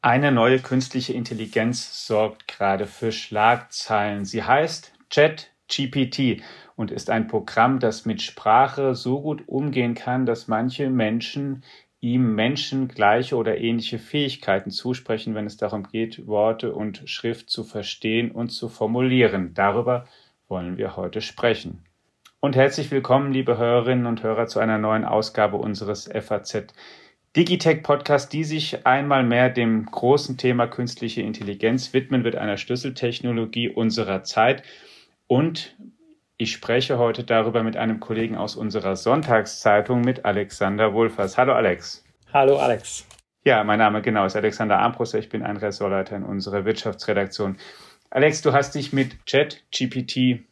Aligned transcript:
Eine 0.00 0.32
neue 0.32 0.60
künstliche 0.60 1.12
Intelligenz 1.12 2.06
sorgt 2.06 2.48
gerade 2.48 2.86
für 2.86 3.12
Schlagzeilen. 3.12 4.24
Sie 4.24 4.42
heißt 4.42 4.92
ChatGPT 5.10 6.42
und 6.76 6.90
ist 6.90 7.10
ein 7.10 7.26
Programm, 7.26 7.80
das 7.80 8.06
mit 8.06 8.22
Sprache 8.22 8.94
so 8.94 9.20
gut 9.20 9.42
umgehen 9.48 9.94
kann, 9.94 10.24
dass 10.24 10.48
manche 10.48 10.88
Menschen 10.90 11.64
ihm 12.00 12.34
Menschen 12.34 12.86
gleiche 12.88 13.36
oder 13.36 13.58
ähnliche 13.58 13.98
Fähigkeiten 13.98 14.70
zusprechen, 14.70 15.34
wenn 15.34 15.46
es 15.46 15.56
darum 15.56 15.82
geht, 15.82 16.26
Worte 16.28 16.72
und 16.72 17.02
Schrift 17.06 17.50
zu 17.50 17.64
verstehen 17.64 18.30
und 18.30 18.50
zu 18.50 18.68
formulieren. 18.68 19.52
Darüber 19.54 20.06
wollen 20.46 20.76
wir 20.78 20.96
heute 20.96 21.20
sprechen. 21.20 21.87
Und 22.40 22.54
herzlich 22.54 22.92
willkommen, 22.92 23.32
liebe 23.32 23.58
Hörerinnen 23.58 24.06
und 24.06 24.22
Hörer, 24.22 24.46
zu 24.46 24.60
einer 24.60 24.78
neuen 24.78 25.04
Ausgabe 25.04 25.56
unseres 25.56 26.08
FAZ 26.08 26.68
Digitech 27.34 27.82
Podcast, 27.82 28.32
die 28.32 28.44
sich 28.44 28.86
einmal 28.86 29.24
mehr 29.24 29.50
dem 29.50 29.86
großen 29.86 30.36
Thema 30.36 30.68
künstliche 30.68 31.20
Intelligenz 31.20 31.92
widmen 31.92 32.22
wird, 32.22 32.36
einer 32.36 32.56
Schlüsseltechnologie 32.56 33.70
unserer 33.70 34.22
Zeit. 34.22 34.62
Und 35.26 35.76
ich 36.36 36.52
spreche 36.52 36.96
heute 36.96 37.24
darüber 37.24 37.64
mit 37.64 37.76
einem 37.76 37.98
Kollegen 37.98 38.36
aus 38.36 38.54
unserer 38.54 38.94
Sonntagszeitung, 38.94 40.02
mit 40.02 40.24
Alexander 40.24 40.94
Wulfers. 40.94 41.36
Hallo 41.36 41.54
Alex. 41.54 42.04
Hallo 42.32 42.58
Alex. 42.58 43.04
Ja, 43.42 43.64
mein 43.64 43.80
Name 43.80 44.00
genau 44.00 44.24
ist 44.24 44.36
Alexander 44.36 44.78
Armbruster. 44.78 45.18
Ich 45.18 45.28
bin 45.28 45.42
ein 45.42 45.56
Ressortleiter 45.56 46.14
in 46.14 46.22
unserer 46.22 46.64
Wirtschaftsredaktion. 46.64 47.56
Alex, 48.10 48.42
du 48.42 48.52
hast 48.52 48.76
dich 48.76 48.92
mit 48.92 49.26
ChatGPT 49.26 50.44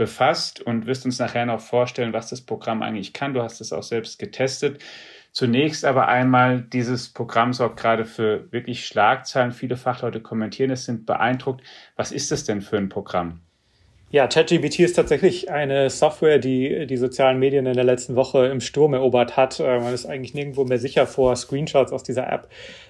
befasst 0.00 0.62
und 0.62 0.86
wirst 0.86 1.04
uns 1.04 1.18
nachher 1.18 1.44
noch 1.44 1.60
vorstellen, 1.60 2.14
was 2.14 2.30
das 2.30 2.40
Programm 2.40 2.80
eigentlich 2.80 3.12
kann. 3.12 3.34
Du 3.34 3.42
hast 3.42 3.60
es 3.60 3.70
auch 3.70 3.82
selbst 3.82 4.18
getestet. 4.18 4.82
Zunächst 5.30 5.84
aber 5.84 6.08
einmal, 6.08 6.62
dieses 6.62 7.12
Programm 7.12 7.52
sorgt 7.52 7.78
gerade 7.78 8.06
für 8.06 8.50
wirklich 8.50 8.86
Schlagzeilen. 8.86 9.52
Viele 9.52 9.76
Fachleute 9.76 10.22
kommentieren 10.22 10.70
es, 10.70 10.86
sind 10.86 11.04
beeindruckt. 11.04 11.62
Was 11.96 12.12
ist 12.12 12.30
das 12.30 12.44
denn 12.44 12.62
für 12.62 12.78
ein 12.78 12.88
Programm? 12.88 13.40
Ja, 14.10 14.26
ChatGPT 14.26 14.80
ist 14.80 14.94
tatsächlich 14.94 15.50
eine 15.50 15.90
Software, 15.90 16.38
die 16.38 16.86
die 16.86 16.96
sozialen 16.96 17.38
Medien 17.38 17.66
in 17.66 17.74
der 17.74 17.84
letzten 17.84 18.16
Woche 18.16 18.46
im 18.46 18.60
Sturm 18.60 18.94
erobert 18.94 19.36
hat. 19.36 19.60
Äh, 19.60 19.80
man 19.80 19.92
ist 19.92 20.06
eigentlich 20.06 20.32
nirgendwo 20.32 20.64
mehr 20.64 20.78
sicher 20.78 21.06
vor 21.06 21.36
Screenshots 21.36 21.92
aus 21.92 22.02
dieser 22.04 22.32
App. 22.32 22.48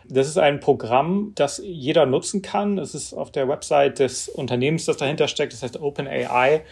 Das 0.09 0.29
ist 0.29 0.39
ein 0.39 0.61
Programm, 0.61 1.33
das 1.35 1.61
jeder 1.63 2.07
nutzen 2.07 2.41
kann. 2.41 2.79
Es 2.79 2.95
ist 2.95 3.13
auf 3.13 3.33
der 3.33 3.49
Website 3.49 3.99
des 3.99 4.29
Unternehmens, 4.29 4.85
das 4.85 4.97
dahinter 4.97 5.27
steckt, 5.27 5.53
das 5.53 5.63
heißt 5.63 5.81
OpenAI, 5.81 6.63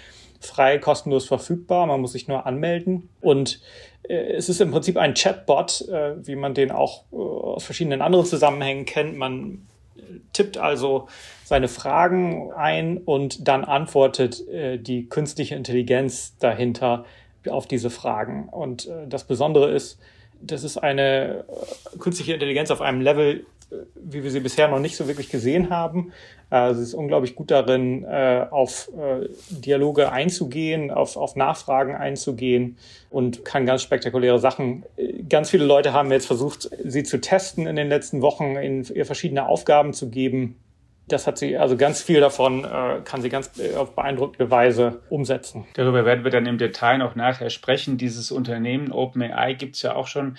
frei, 0.41 0.79
kostenlos 0.79 1.27
verfügbar. 1.27 1.87
Man 1.87 2.01
muss 2.01 2.13
sich 2.13 2.29
nur 2.29 2.47
anmelden. 2.47 3.09
Und 3.21 3.61
äh, 4.09 4.33
es 4.33 4.49
ist 4.49 4.61
im 4.61 4.71
Prinzip 4.71 4.97
ein 4.97 5.15
Chatbot, 5.15 5.89
äh, 5.89 6.27
wie 6.27 6.37
man 6.37 6.55
den 6.55 6.71
auch 6.71 7.05
äh, 7.13 7.17
aus 7.17 7.65
verschiedenen 7.65 8.03
anderen 8.03 8.27
Zusammenhängen 8.27 8.85
kennt. 8.85 9.17
Man 9.17 9.67
tippt 10.33 10.57
also 10.57 11.09
seine 11.45 11.69
Fragen 11.69 12.53
ein 12.53 12.99
und 12.99 13.47
dann 13.49 13.65
antwortet 13.65 14.43
die 14.49 15.09
künstliche 15.09 15.55
Intelligenz 15.55 16.37
dahinter 16.39 17.05
auf 17.51 17.67
diese 17.67 17.91
Fragen. 17.91 18.49
Und 18.49 18.89
das 19.09 19.25
Besondere 19.25 19.71
ist, 19.71 19.99
das 20.41 20.63
ist 20.65 20.79
eine 20.79 21.45
künstliche 21.99 22.35
Intelligenz 22.35 22.71
auf 22.71 22.81
einem 22.81 23.01
Level, 23.01 23.45
wie 23.95 24.23
wir 24.23 24.31
sie 24.31 24.41
bisher 24.41 24.69
noch 24.69 24.79
nicht 24.79 24.97
so 24.97 25.07
wirklich 25.07 25.29
gesehen 25.29 25.71
haben. 25.71 26.13
Äh, 26.51 26.75
sie 26.75 26.83
ist 26.83 26.95
unglaublich 26.95 27.35
gut 27.35 27.51
darin, 27.51 28.05
äh, 28.05 28.47
auf 28.51 28.91
äh, 28.97 29.29
Dialoge 29.51 30.11
einzugehen, 30.11 30.91
auf, 30.91 31.17
auf 31.17 31.37
Nachfragen 31.37 31.95
einzugehen 31.95 32.79
und 33.11 33.45
kann 33.45 33.67
ganz 33.67 33.83
spektakuläre 33.83 34.39
Sachen. 34.39 34.85
Ganz 35.29 35.51
viele 35.51 35.65
Leute 35.65 35.93
haben 35.93 36.11
jetzt 36.11 36.27
versucht, 36.27 36.71
sie 36.85 37.03
zu 37.03 37.21
testen 37.21 37.67
in 37.67 37.77
den 37.77 37.89
letzten 37.89 38.23
Wochen, 38.23 38.57
in 38.57 38.85
ihr 38.85 39.07
verschiedene 39.07 39.47
Aufgaben 39.47 39.93
zu 39.93 40.09
geben. 40.09 40.57
Das 41.09 41.27
hat 41.27 41.39
sie, 41.39 41.57
also 41.57 41.77
ganz 41.77 42.03
viel 42.03 42.21
davon 42.21 42.65
äh, 42.65 43.01
kann 43.03 43.23
sie 43.23 43.31
ganz 43.31 43.51
auf 43.77 43.95
beeindruckende 43.95 44.51
Weise 44.51 45.01
umsetzen. 45.09 45.67
Darüber 45.75 46.05
werden 46.05 46.23
wir 46.23 46.31
dann 46.31 46.45
im 46.45 46.59
Detail 46.59 46.99
noch 46.99 47.15
nachher 47.15 47.49
sprechen. 47.49 47.97
Dieses 47.97 48.31
Unternehmen 48.31 48.93
OpenAI 48.93 49.55
gibt 49.55 49.77
es 49.77 49.83
ja 49.83 49.95
auch 49.95 50.07
schon 50.07 50.37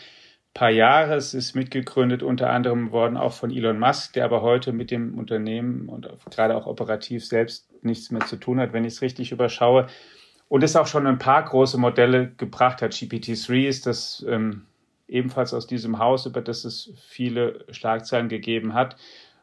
paar 0.60 0.70
Jahre. 0.70 1.16
Es 1.16 1.34
ist 1.34 1.56
mitgegründet 1.56 2.22
unter 2.22 2.50
anderem 2.50 2.92
worden 2.92 3.16
auch 3.16 3.32
von 3.32 3.50
Elon 3.50 3.80
Musk, 3.80 4.12
der 4.12 4.26
aber 4.26 4.42
heute 4.42 4.74
mit 4.74 4.92
dem 4.92 5.18
Unternehmen 5.18 5.88
und 5.88 6.10
gerade 6.30 6.54
auch 6.54 6.68
operativ 6.68 7.26
selbst 7.26 7.70
nichts 7.82 8.12
mehr 8.12 8.26
zu 8.26 8.36
tun 8.36 8.60
hat, 8.60 8.74
wenn 8.74 8.84
ich 8.84 8.96
es 8.96 9.02
richtig 9.02 9.32
überschaue. 9.32 9.88
Und 10.50 10.62
es 10.62 10.76
auch 10.76 10.88
schon 10.88 11.08
ein 11.08 11.18
paar 11.18 11.46
große 11.46 11.78
Modelle 11.78 12.32
gebracht 12.36 12.82
hat. 12.82 12.92
GPT-3 12.92 13.68
ist 13.68 13.86
das 13.86 14.26
ähm, 14.28 14.66
ebenfalls 15.08 15.54
aus 15.54 15.66
diesem 15.66 15.98
Haus, 15.98 16.26
über 16.26 16.42
das 16.42 16.66
es 16.66 16.92
viele 17.08 17.64
Schlagzeilen 17.72 18.28
gegeben 18.28 18.74
hat. 18.74 18.98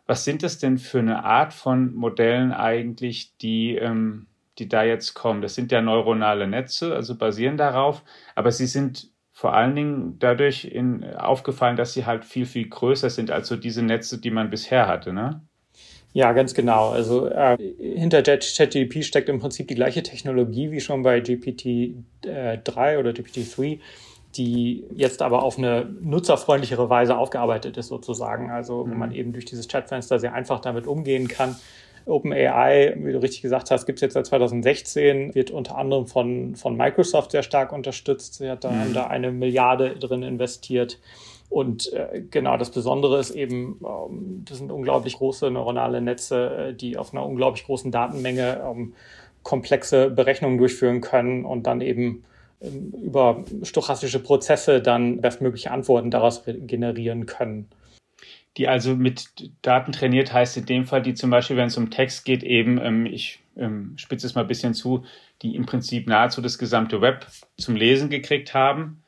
Was 0.06 0.22
sind 0.22 0.42
das 0.42 0.58
denn 0.58 0.76
für 0.76 0.98
eine 0.98 1.24
Art 1.24 1.54
von 1.54 1.94
Modellen 1.94 2.52
eigentlich, 2.52 3.34
die, 3.38 3.76
ähm, 3.76 4.26
die 4.58 4.68
da 4.68 4.84
jetzt 4.84 5.14
kommen? 5.14 5.40
Das 5.40 5.54
sind 5.54 5.72
ja 5.72 5.80
neuronale 5.80 6.46
Netze, 6.46 6.94
also 6.94 7.16
basieren 7.16 7.56
darauf, 7.56 8.02
aber 8.34 8.52
sie 8.52 8.66
sind 8.66 9.15
vor 9.36 9.52
allen 9.52 9.76
Dingen 9.76 10.16
dadurch 10.18 10.64
in, 10.64 11.04
aufgefallen, 11.14 11.76
dass 11.76 11.92
sie 11.92 12.06
halt 12.06 12.24
viel, 12.24 12.46
viel 12.46 12.70
größer 12.70 13.10
sind 13.10 13.30
als 13.30 13.48
so 13.48 13.56
diese 13.56 13.82
Netze, 13.82 14.18
die 14.18 14.30
man 14.30 14.48
bisher 14.48 14.88
hatte, 14.88 15.12
ne? 15.12 15.42
Ja, 16.14 16.32
ganz 16.32 16.54
genau. 16.54 16.88
Also 16.88 17.26
äh, 17.26 17.58
hinter 17.78 18.22
ChatGPT 18.22 19.04
steckt 19.04 19.28
im 19.28 19.38
Prinzip 19.38 19.68
die 19.68 19.74
gleiche 19.74 20.02
Technologie 20.02 20.70
wie 20.70 20.80
schon 20.80 21.02
bei 21.02 21.18
GPT-3 21.18 21.96
äh, 22.24 22.96
oder 22.96 23.10
GPT-3, 23.10 23.80
die 24.36 24.86
jetzt 24.94 25.20
aber 25.20 25.42
auf 25.42 25.58
eine 25.58 25.84
nutzerfreundlichere 26.00 26.88
Weise 26.88 27.18
aufgearbeitet 27.18 27.76
ist 27.76 27.88
sozusagen. 27.88 28.50
Also 28.50 28.88
wo 28.88 28.94
man 28.94 29.10
mhm. 29.10 29.16
eben 29.16 29.32
durch 29.34 29.44
dieses 29.44 29.68
Chatfenster 29.68 30.18
sehr 30.18 30.32
einfach 30.32 30.60
damit 30.60 30.86
umgehen 30.86 31.28
kann 31.28 31.56
OpenAI, 32.06 32.94
wie 32.98 33.12
du 33.12 33.20
richtig 33.20 33.42
gesagt 33.42 33.70
hast, 33.70 33.84
gibt 33.84 33.98
es 33.98 34.02
jetzt 34.02 34.14
seit 34.14 34.26
2016, 34.26 35.34
wird 35.34 35.50
unter 35.50 35.76
anderem 35.76 36.06
von, 36.06 36.54
von 36.54 36.76
Microsoft 36.76 37.32
sehr 37.32 37.42
stark 37.42 37.72
unterstützt. 37.72 38.34
Sie 38.34 38.48
hat 38.48 38.64
da, 38.64 38.70
mhm. 38.70 38.94
da 38.94 39.08
eine 39.08 39.32
Milliarde 39.32 39.96
drin 39.96 40.22
investiert. 40.22 41.00
Und 41.48 41.92
äh, 41.92 42.22
genau 42.30 42.56
das 42.56 42.70
Besondere 42.70 43.18
ist 43.18 43.30
eben, 43.30 43.80
ähm, 43.84 44.44
das 44.48 44.58
sind 44.58 44.72
unglaublich 44.72 45.16
große 45.16 45.50
neuronale 45.50 46.00
Netze, 46.00 46.68
äh, 46.70 46.74
die 46.74 46.96
auf 46.96 47.12
einer 47.12 47.26
unglaublich 47.26 47.64
großen 47.64 47.90
Datenmenge 47.90 48.62
ähm, 48.64 48.94
komplexe 49.42 50.10
Berechnungen 50.10 50.58
durchführen 50.58 51.00
können 51.00 51.44
und 51.44 51.66
dann 51.66 51.80
eben 51.80 52.24
ähm, 52.60 52.92
über 53.02 53.44
stochastische 53.62 54.20
Prozesse 54.20 54.80
dann 54.80 55.20
bestmögliche 55.20 55.70
Antworten 55.70 56.10
daraus 56.10 56.42
generieren 56.44 57.26
können 57.26 57.68
die 58.56 58.68
also 58.68 58.96
mit 58.96 59.50
Daten 59.62 59.92
trainiert 59.92 60.32
heißt 60.32 60.56
in 60.56 60.66
dem 60.66 60.86
Fall, 60.86 61.02
die 61.02 61.14
zum 61.14 61.30
Beispiel, 61.30 61.56
wenn 61.56 61.68
es 61.68 61.76
um 61.76 61.90
Text 61.90 62.24
geht, 62.24 62.42
eben, 62.42 62.78
ähm, 62.78 63.06
ich 63.06 63.40
ähm, 63.56 63.94
spitze 63.96 64.26
es 64.26 64.34
mal 64.34 64.42
ein 64.42 64.46
bisschen 64.46 64.74
zu, 64.74 65.04
die 65.42 65.54
im 65.54 65.66
Prinzip 65.66 66.06
nahezu 66.06 66.40
das 66.40 66.58
gesamte 66.58 67.00
Web 67.00 67.26
zum 67.58 67.76
Lesen 67.76 68.08
gekriegt 68.08 68.54
haben. 68.54 69.02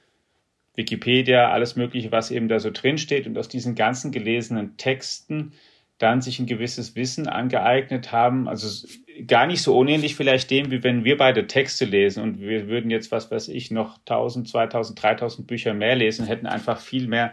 Wikipedia, 0.74 1.50
alles 1.50 1.76
Mögliche, 1.76 2.12
was 2.12 2.30
eben 2.30 2.48
da 2.48 2.60
so 2.60 2.70
drin 2.70 2.98
steht 2.98 3.26
und 3.26 3.36
aus 3.36 3.48
diesen 3.48 3.74
ganzen 3.74 4.12
gelesenen 4.12 4.76
Texten 4.76 5.52
dann 5.98 6.22
sich 6.22 6.38
ein 6.38 6.46
gewisses 6.46 6.94
Wissen 6.94 7.26
angeeignet 7.26 8.12
haben. 8.12 8.48
Also 8.48 8.86
gar 9.26 9.46
nicht 9.46 9.62
so 9.62 9.76
unähnlich 9.76 10.14
vielleicht 10.14 10.50
dem, 10.50 10.70
wie 10.70 10.84
wenn 10.84 11.04
wir 11.04 11.16
beide 11.16 11.48
Texte 11.48 11.84
lesen 11.84 12.22
und 12.22 12.40
wir 12.40 12.68
würden 12.68 12.90
jetzt, 12.90 13.10
was 13.10 13.30
weiß 13.30 13.48
ich, 13.48 13.72
noch 13.72 13.98
1000, 13.98 14.48
2000, 14.48 15.02
3000 15.02 15.46
Bücher 15.48 15.74
mehr 15.74 15.96
lesen, 15.96 16.26
hätten 16.26 16.46
einfach 16.46 16.80
viel 16.80 17.08
mehr 17.08 17.32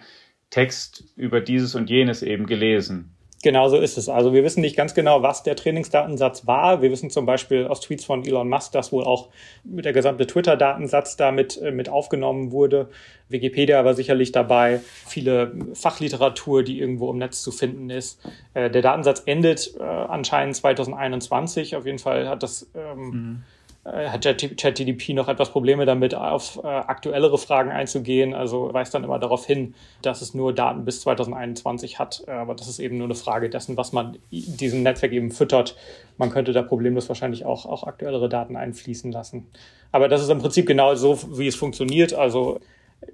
Text 0.50 1.04
über 1.16 1.42
dieses 1.42 1.76
und 1.76 1.90
jenes 1.90 2.22
eben 2.22 2.46
gelesen. 2.46 3.16
Genau 3.46 3.70
so 3.70 3.78
ist 3.78 3.96
es. 4.00 4.10
Also 4.10 4.34
wir 4.34 4.44
wissen 4.44 4.62
nicht 4.62 4.76
ganz 4.76 4.96
genau, 4.96 5.22
was 5.22 5.44
der 5.44 5.56
Trainingsdatensatz 5.56 6.48
war. 6.48 6.82
Wir 6.82 6.90
wissen 6.90 7.12
zum 7.12 7.28
Beispiel 7.28 7.68
aus 7.68 7.80
Tweets 7.80 8.04
von 8.04 8.26
Elon 8.26 8.50
Musk, 8.50 8.72
dass 8.72 8.92
wohl 8.92 9.04
auch 9.04 9.30
der 9.64 9.94
gesamte 9.94 10.26
Twitter-Datensatz 10.26 11.16
damit 11.16 11.62
äh, 11.62 11.70
mit 11.70 11.88
aufgenommen 11.88 12.52
wurde. 12.52 12.90
Wikipedia 13.30 13.86
war 13.86 13.94
sicherlich 13.94 14.32
dabei, 14.32 14.82
viele 15.06 15.54
Fachliteratur, 15.74 16.64
die 16.64 16.80
irgendwo 16.80 17.12
im 17.12 17.20
Netz 17.20 17.44
zu 17.44 17.52
finden 17.52 17.92
ist. 17.92 18.20
Äh, 18.56 18.72
der 18.72 18.82
Datensatz 18.82 19.22
endet 19.28 19.76
äh, 19.80 19.84
anscheinend 19.84 20.56
2021. 20.56 21.76
Auf 21.76 21.86
jeden 21.86 22.00
Fall 22.00 22.28
hat 22.28 22.42
das 22.42 22.68
ähm, 22.74 23.10
mhm 23.10 23.44
hat 23.92 24.24
ChatGDP 24.24 25.14
noch 25.14 25.28
etwas 25.28 25.52
Probleme 25.52 25.86
damit, 25.86 26.16
auf 26.16 26.60
äh, 26.64 26.68
aktuellere 26.68 27.38
Fragen 27.38 27.72
einzugehen. 27.72 28.34
Also 28.34 28.74
weist 28.74 28.96
dann 28.96 29.04
immer 29.04 29.20
darauf 29.20 29.46
hin, 29.46 29.76
dass 30.02 30.22
es 30.22 30.34
nur 30.34 30.54
Daten 30.54 30.86
bis 30.86 31.02
2021 31.02 32.00
hat. 32.00 32.24
Äh, 32.28 32.32
aber 32.32 32.56
das 32.56 32.68
ist 32.68 32.80
eben 32.80 32.98
nur 32.98 33.06
eine 33.06 33.16
Frage 33.16 33.50
dessen, 33.50 33.78
was 33.78 33.94
man 33.94 34.18
diesem 34.32 34.82
Netzwerk 34.82 35.12
eben 35.12 35.30
füttert. 35.30 35.76
Man 36.18 36.32
könnte 36.32 36.52
da 36.52 36.64
problemlos 36.64 37.08
wahrscheinlich 37.10 37.46
auch, 37.46 37.68
auch 37.68 37.84
aktuellere 37.84 38.28
Daten 38.28 38.56
einfließen 38.56 39.12
lassen. 39.12 39.46
Aber 39.92 40.08
das 40.08 40.24
ist 40.24 40.30
im 40.30 40.40
Prinzip 40.40 40.66
genau 40.66 40.96
so, 40.96 41.38
wie 41.38 41.48
es 41.48 41.56
funktioniert. 41.56 42.16
Also 42.16 42.60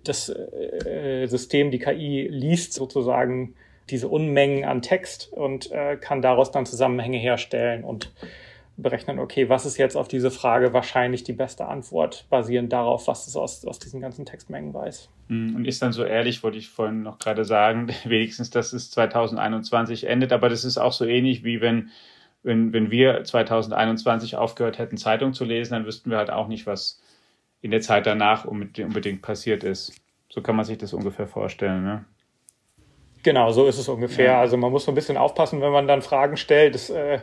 das 0.06 0.30
äh, 0.30 1.28
System, 1.28 1.72
die 1.72 1.80
KI, 1.80 2.28
liest 2.30 2.74
sozusagen 2.74 3.56
diese 3.90 4.08
Unmengen 4.08 4.64
an 4.64 4.82
Text 4.82 5.34
und 5.34 5.70
äh, 5.72 5.98
kann 5.98 6.22
daraus 6.22 6.52
dann 6.52 6.66
Zusammenhänge 6.66 7.18
herstellen 7.18 7.84
und 7.84 8.12
berechnen, 8.78 9.20
okay, 9.20 9.50
was 9.50 9.66
ist 9.66 9.78
jetzt 9.78 9.96
auf 9.96 10.08
diese 10.08 10.32
Frage 10.32 10.74
wahrscheinlich 10.74 11.24
die 11.24 11.34
beste 11.34 11.68
Antwort, 11.68 12.26
basierend 12.30 12.72
darauf, 12.72 13.08
was 13.08 13.28
es 13.28 13.36
aus, 13.36 13.66
aus 13.66 13.80
diesen 13.80 14.02
ganzen 14.02 14.26
Textmengen 14.26 14.74
weiß. 14.74 15.10
Hm, 15.28 15.56
und 15.56 15.66
ist 15.66 15.82
dann 15.82 15.92
so 15.92 16.04
ehrlich, 16.04 16.44
wollte 16.44 16.58
ich 16.58 16.70
vorhin 16.70 17.04
noch 17.04 17.20
gerade 17.20 17.46
sagen, 17.46 17.90
wenigstens, 18.06 18.50
dass 18.50 18.74
es 18.74 18.92
2021 18.92 20.08
endet, 20.08 20.32
aber 20.32 20.50
das 20.50 20.64
ist 20.64 20.78
auch 20.78 20.94
so 20.94 21.06
ähnlich 21.06 21.44
wie 21.44 21.62
wenn, 21.62 21.90
wenn, 22.44 22.74
wenn 22.74 22.92
wir 22.92 23.24
2021 23.24 24.36
aufgehört 24.36 24.80
hätten, 24.80 24.98
Zeitung 24.98 25.34
zu 25.34 25.46
lesen, 25.46 25.74
dann 25.74 25.86
wüssten 25.86 26.10
wir 26.10 26.18
halt 26.18 26.32
auch 26.32 26.48
nicht, 26.48 26.66
was 26.66 27.02
in 27.62 27.72
der 27.72 27.82
Zeit 27.82 28.08
danach 28.08 28.46
unbedingt 28.46 29.22
passiert 29.22 29.64
ist. 29.64 29.94
So 30.30 30.42
kann 30.42 30.56
man 30.56 30.66
sich 30.66 30.78
das 30.78 30.94
ungefähr 30.94 31.28
vorstellen, 31.28 31.84
ne? 31.84 32.06
Genau, 33.24 33.52
so 33.52 33.68
ist 33.68 33.78
es 33.78 33.88
ungefähr. 33.88 34.26
Ja. 34.26 34.40
Also 34.40 34.58
man 34.58 34.72
muss 34.72 34.86
so 34.86 34.92
ein 34.92 34.96
bisschen 34.96 35.18
aufpassen, 35.18 35.62
wenn 35.62 35.72
man 35.72 35.88
dann 35.88 36.02
Fragen 36.02 36.38
stellt. 36.38 36.74
Das 36.74 36.90
äh 36.90 37.20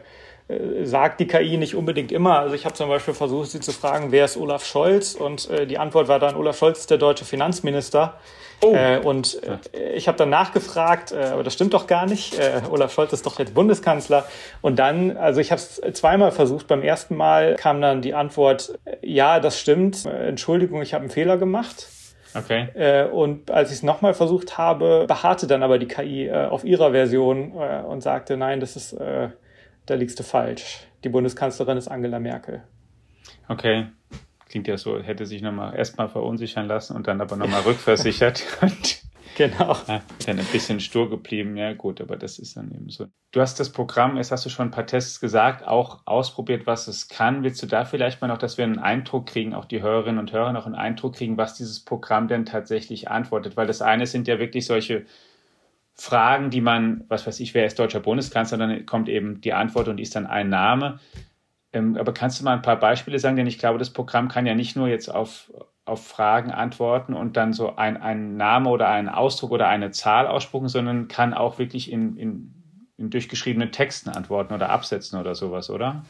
sagt 0.82 1.20
die 1.20 1.26
KI 1.26 1.58
nicht 1.58 1.74
unbedingt 1.74 2.10
immer. 2.10 2.38
Also 2.38 2.54
ich 2.54 2.64
habe 2.64 2.74
zum 2.74 2.88
Beispiel 2.88 3.12
versucht, 3.12 3.50
sie 3.50 3.60
zu 3.60 3.72
fragen, 3.72 4.12
wer 4.12 4.24
ist 4.24 4.36
Olaf 4.36 4.64
Scholz? 4.64 5.14
Und 5.14 5.50
äh, 5.50 5.66
die 5.66 5.78
Antwort 5.78 6.08
war 6.08 6.18
dann, 6.18 6.36
Olaf 6.36 6.56
Scholz 6.56 6.80
ist 6.80 6.90
der 6.90 6.98
deutsche 6.98 7.26
Finanzminister. 7.26 8.14
Oh. 8.62 8.74
Äh, 8.74 8.98
und 8.98 9.40
äh, 9.74 9.92
ich 9.92 10.08
habe 10.08 10.18
dann 10.18 10.30
nachgefragt, 10.30 11.12
äh, 11.12 11.16
aber 11.32 11.44
das 11.44 11.52
stimmt 11.52 11.74
doch 11.74 11.86
gar 11.86 12.06
nicht. 12.06 12.38
Äh, 12.38 12.62
Olaf 12.70 12.92
Scholz 12.92 13.12
ist 13.12 13.26
doch 13.26 13.38
jetzt 13.38 13.54
Bundeskanzler. 13.54 14.24
Und 14.62 14.78
dann, 14.78 15.16
also 15.16 15.40
ich 15.40 15.52
habe 15.52 15.60
es 15.60 15.80
zweimal 15.92 16.32
versucht. 16.32 16.66
Beim 16.66 16.82
ersten 16.82 17.14
Mal 17.14 17.54
kam 17.56 17.80
dann 17.80 18.00
die 18.00 18.14
Antwort, 18.14 18.78
äh, 18.84 18.96
ja, 19.02 19.40
das 19.40 19.60
stimmt. 19.60 20.06
Äh, 20.06 20.28
Entschuldigung, 20.28 20.80
ich 20.82 20.94
habe 20.94 21.02
einen 21.02 21.10
Fehler 21.10 21.36
gemacht. 21.36 21.88
Okay. 22.34 22.68
Äh, 22.74 23.04
und 23.04 23.50
als 23.50 23.70
ich 23.70 23.76
es 23.76 23.82
nochmal 23.82 24.14
versucht 24.14 24.58
habe, 24.58 25.04
beharrte 25.06 25.46
dann 25.46 25.62
aber 25.62 25.78
die 25.78 25.88
KI 25.88 26.26
äh, 26.26 26.46
auf 26.46 26.64
ihrer 26.64 26.92
Version 26.92 27.52
äh, 27.58 27.82
und 27.82 28.02
sagte, 28.02 28.36
nein, 28.36 28.60
das 28.60 28.76
ist, 28.76 28.92
äh, 28.94 29.28
da 29.88 29.94
liegst 29.94 30.18
du 30.18 30.22
falsch. 30.22 30.86
Die 31.04 31.08
Bundeskanzlerin 31.08 31.78
ist 31.78 31.88
Angela 31.88 32.20
Merkel. 32.20 32.62
Okay. 33.48 33.86
Klingt 34.48 34.66
ja 34.66 34.78
so, 34.78 34.98
hätte 34.98 35.26
sich 35.26 35.42
nochmal 35.42 35.76
erstmal 35.76 36.08
verunsichern 36.08 36.66
lassen 36.66 36.96
und 36.96 37.06
dann 37.06 37.20
aber 37.20 37.36
nochmal 37.36 37.62
rückversichert. 37.62 38.44
Genau. 39.38 39.76
Ja, 39.86 40.02
dann 40.26 40.40
ein 40.40 40.46
bisschen 40.46 40.80
stur 40.80 41.08
geblieben. 41.08 41.56
Ja, 41.56 41.72
gut, 41.72 42.00
aber 42.00 42.16
das 42.16 42.40
ist 42.40 42.56
dann 42.56 42.72
eben 42.72 42.90
so. 42.90 43.06
Du 43.30 43.40
hast 43.40 43.60
das 43.60 43.70
Programm, 43.70 44.16
jetzt 44.16 44.32
hast 44.32 44.44
du 44.44 44.50
schon 44.50 44.66
ein 44.66 44.70
paar 44.72 44.86
Tests 44.86 45.20
gesagt, 45.20 45.64
auch 45.64 46.00
ausprobiert, 46.06 46.66
was 46.66 46.88
es 46.88 47.06
kann. 47.06 47.44
Willst 47.44 47.62
du 47.62 47.68
da 47.68 47.84
vielleicht 47.84 48.20
mal 48.20 48.26
noch, 48.26 48.38
dass 48.38 48.58
wir 48.58 48.64
einen 48.64 48.80
Eindruck 48.80 49.26
kriegen, 49.26 49.54
auch 49.54 49.66
die 49.66 49.80
Hörerinnen 49.80 50.18
und 50.18 50.32
Hörer 50.32 50.52
noch 50.52 50.66
einen 50.66 50.74
Eindruck 50.74 51.14
kriegen, 51.14 51.36
was 51.36 51.54
dieses 51.54 51.84
Programm 51.84 52.26
denn 52.26 52.46
tatsächlich 52.46 53.12
antwortet? 53.12 53.56
Weil 53.56 53.68
das 53.68 53.80
eine 53.80 54.06
sind 54.08 54.26
ja 54.26 54.40
wirklich 54.40 54.66
solche 54.66 55.06
Fragen, 56.00 56.50
die 56.50 56.60
man, 56.60 57.04
was 57.08 57.26
weiß 57.26 57.40
ich, 57.40 57.54
wer 57.54 57.66
ist 57.66 57.78
deutscher 57.78 58.00
Bundeskanzler, 58.00 58.56
dann 58.56 58.86
kommt 58.86 59.08
eben 59.08 59.40
die 59.40 59.52
Antwort 59.52 59.88
und 59.88 59.98
ist 59.98 60.14
dann 60.14 60.26
ein 60.26 60.48
Name. 60.48 61.00
Ähm, 61.72 61.96
aber 61.96 62.14
kannst 62.14 62.40
du 62.40 62.44
mal 62.44 62.54
ein 62.54 62.62
paar 62.62 62.78
Beispiele 62.78 63.18
sagen? 63.18 63.36
Denn 63.36 63.48
ich 63.48 63.58
glaube, 63.58 63.78
das 63.78 63.90
Programm 63.90 64.28
kann 64.28 64.46
ja 64.46 64.54
nicht 64.54 64.76
nur 64.76 64.86
jetzt 64.86 65.08
auf, 65.08 65.52
auf 65.84 66.06
Fragen 66.06 66.52
antworten 66.52 67.14
und 67.14 67.36
dann 67.36 67.52
so 67.52 67.74
ein, 67.76 67.96
ein 67.96 68.36
Name 68.36 68.70
oder 68.70 68.88
einen 68.88 69.08
Ausdruck 69.08 69.50
oder 69.50 69.68
eine 69.68 69.90
Zahl 69.90 70.28
ausspucken, 70.28 70.68
sondern 70.68 71.08
kann 71.08 71.34
auch 71.34 71.58
wirklich 71.58 71.90
in, 71.90 72.16
in, 72.16 72.54
in 72.96 73.10
durchgeschriebenen 73.10 73.72
Texten 73.72 74.10
antworten 74.10 74.54
oder 74.54 74.70
absetzen 74.70 75.18
oder 75.18 75.34
sowas, 75.34 75.68
oder? 75.68 76.04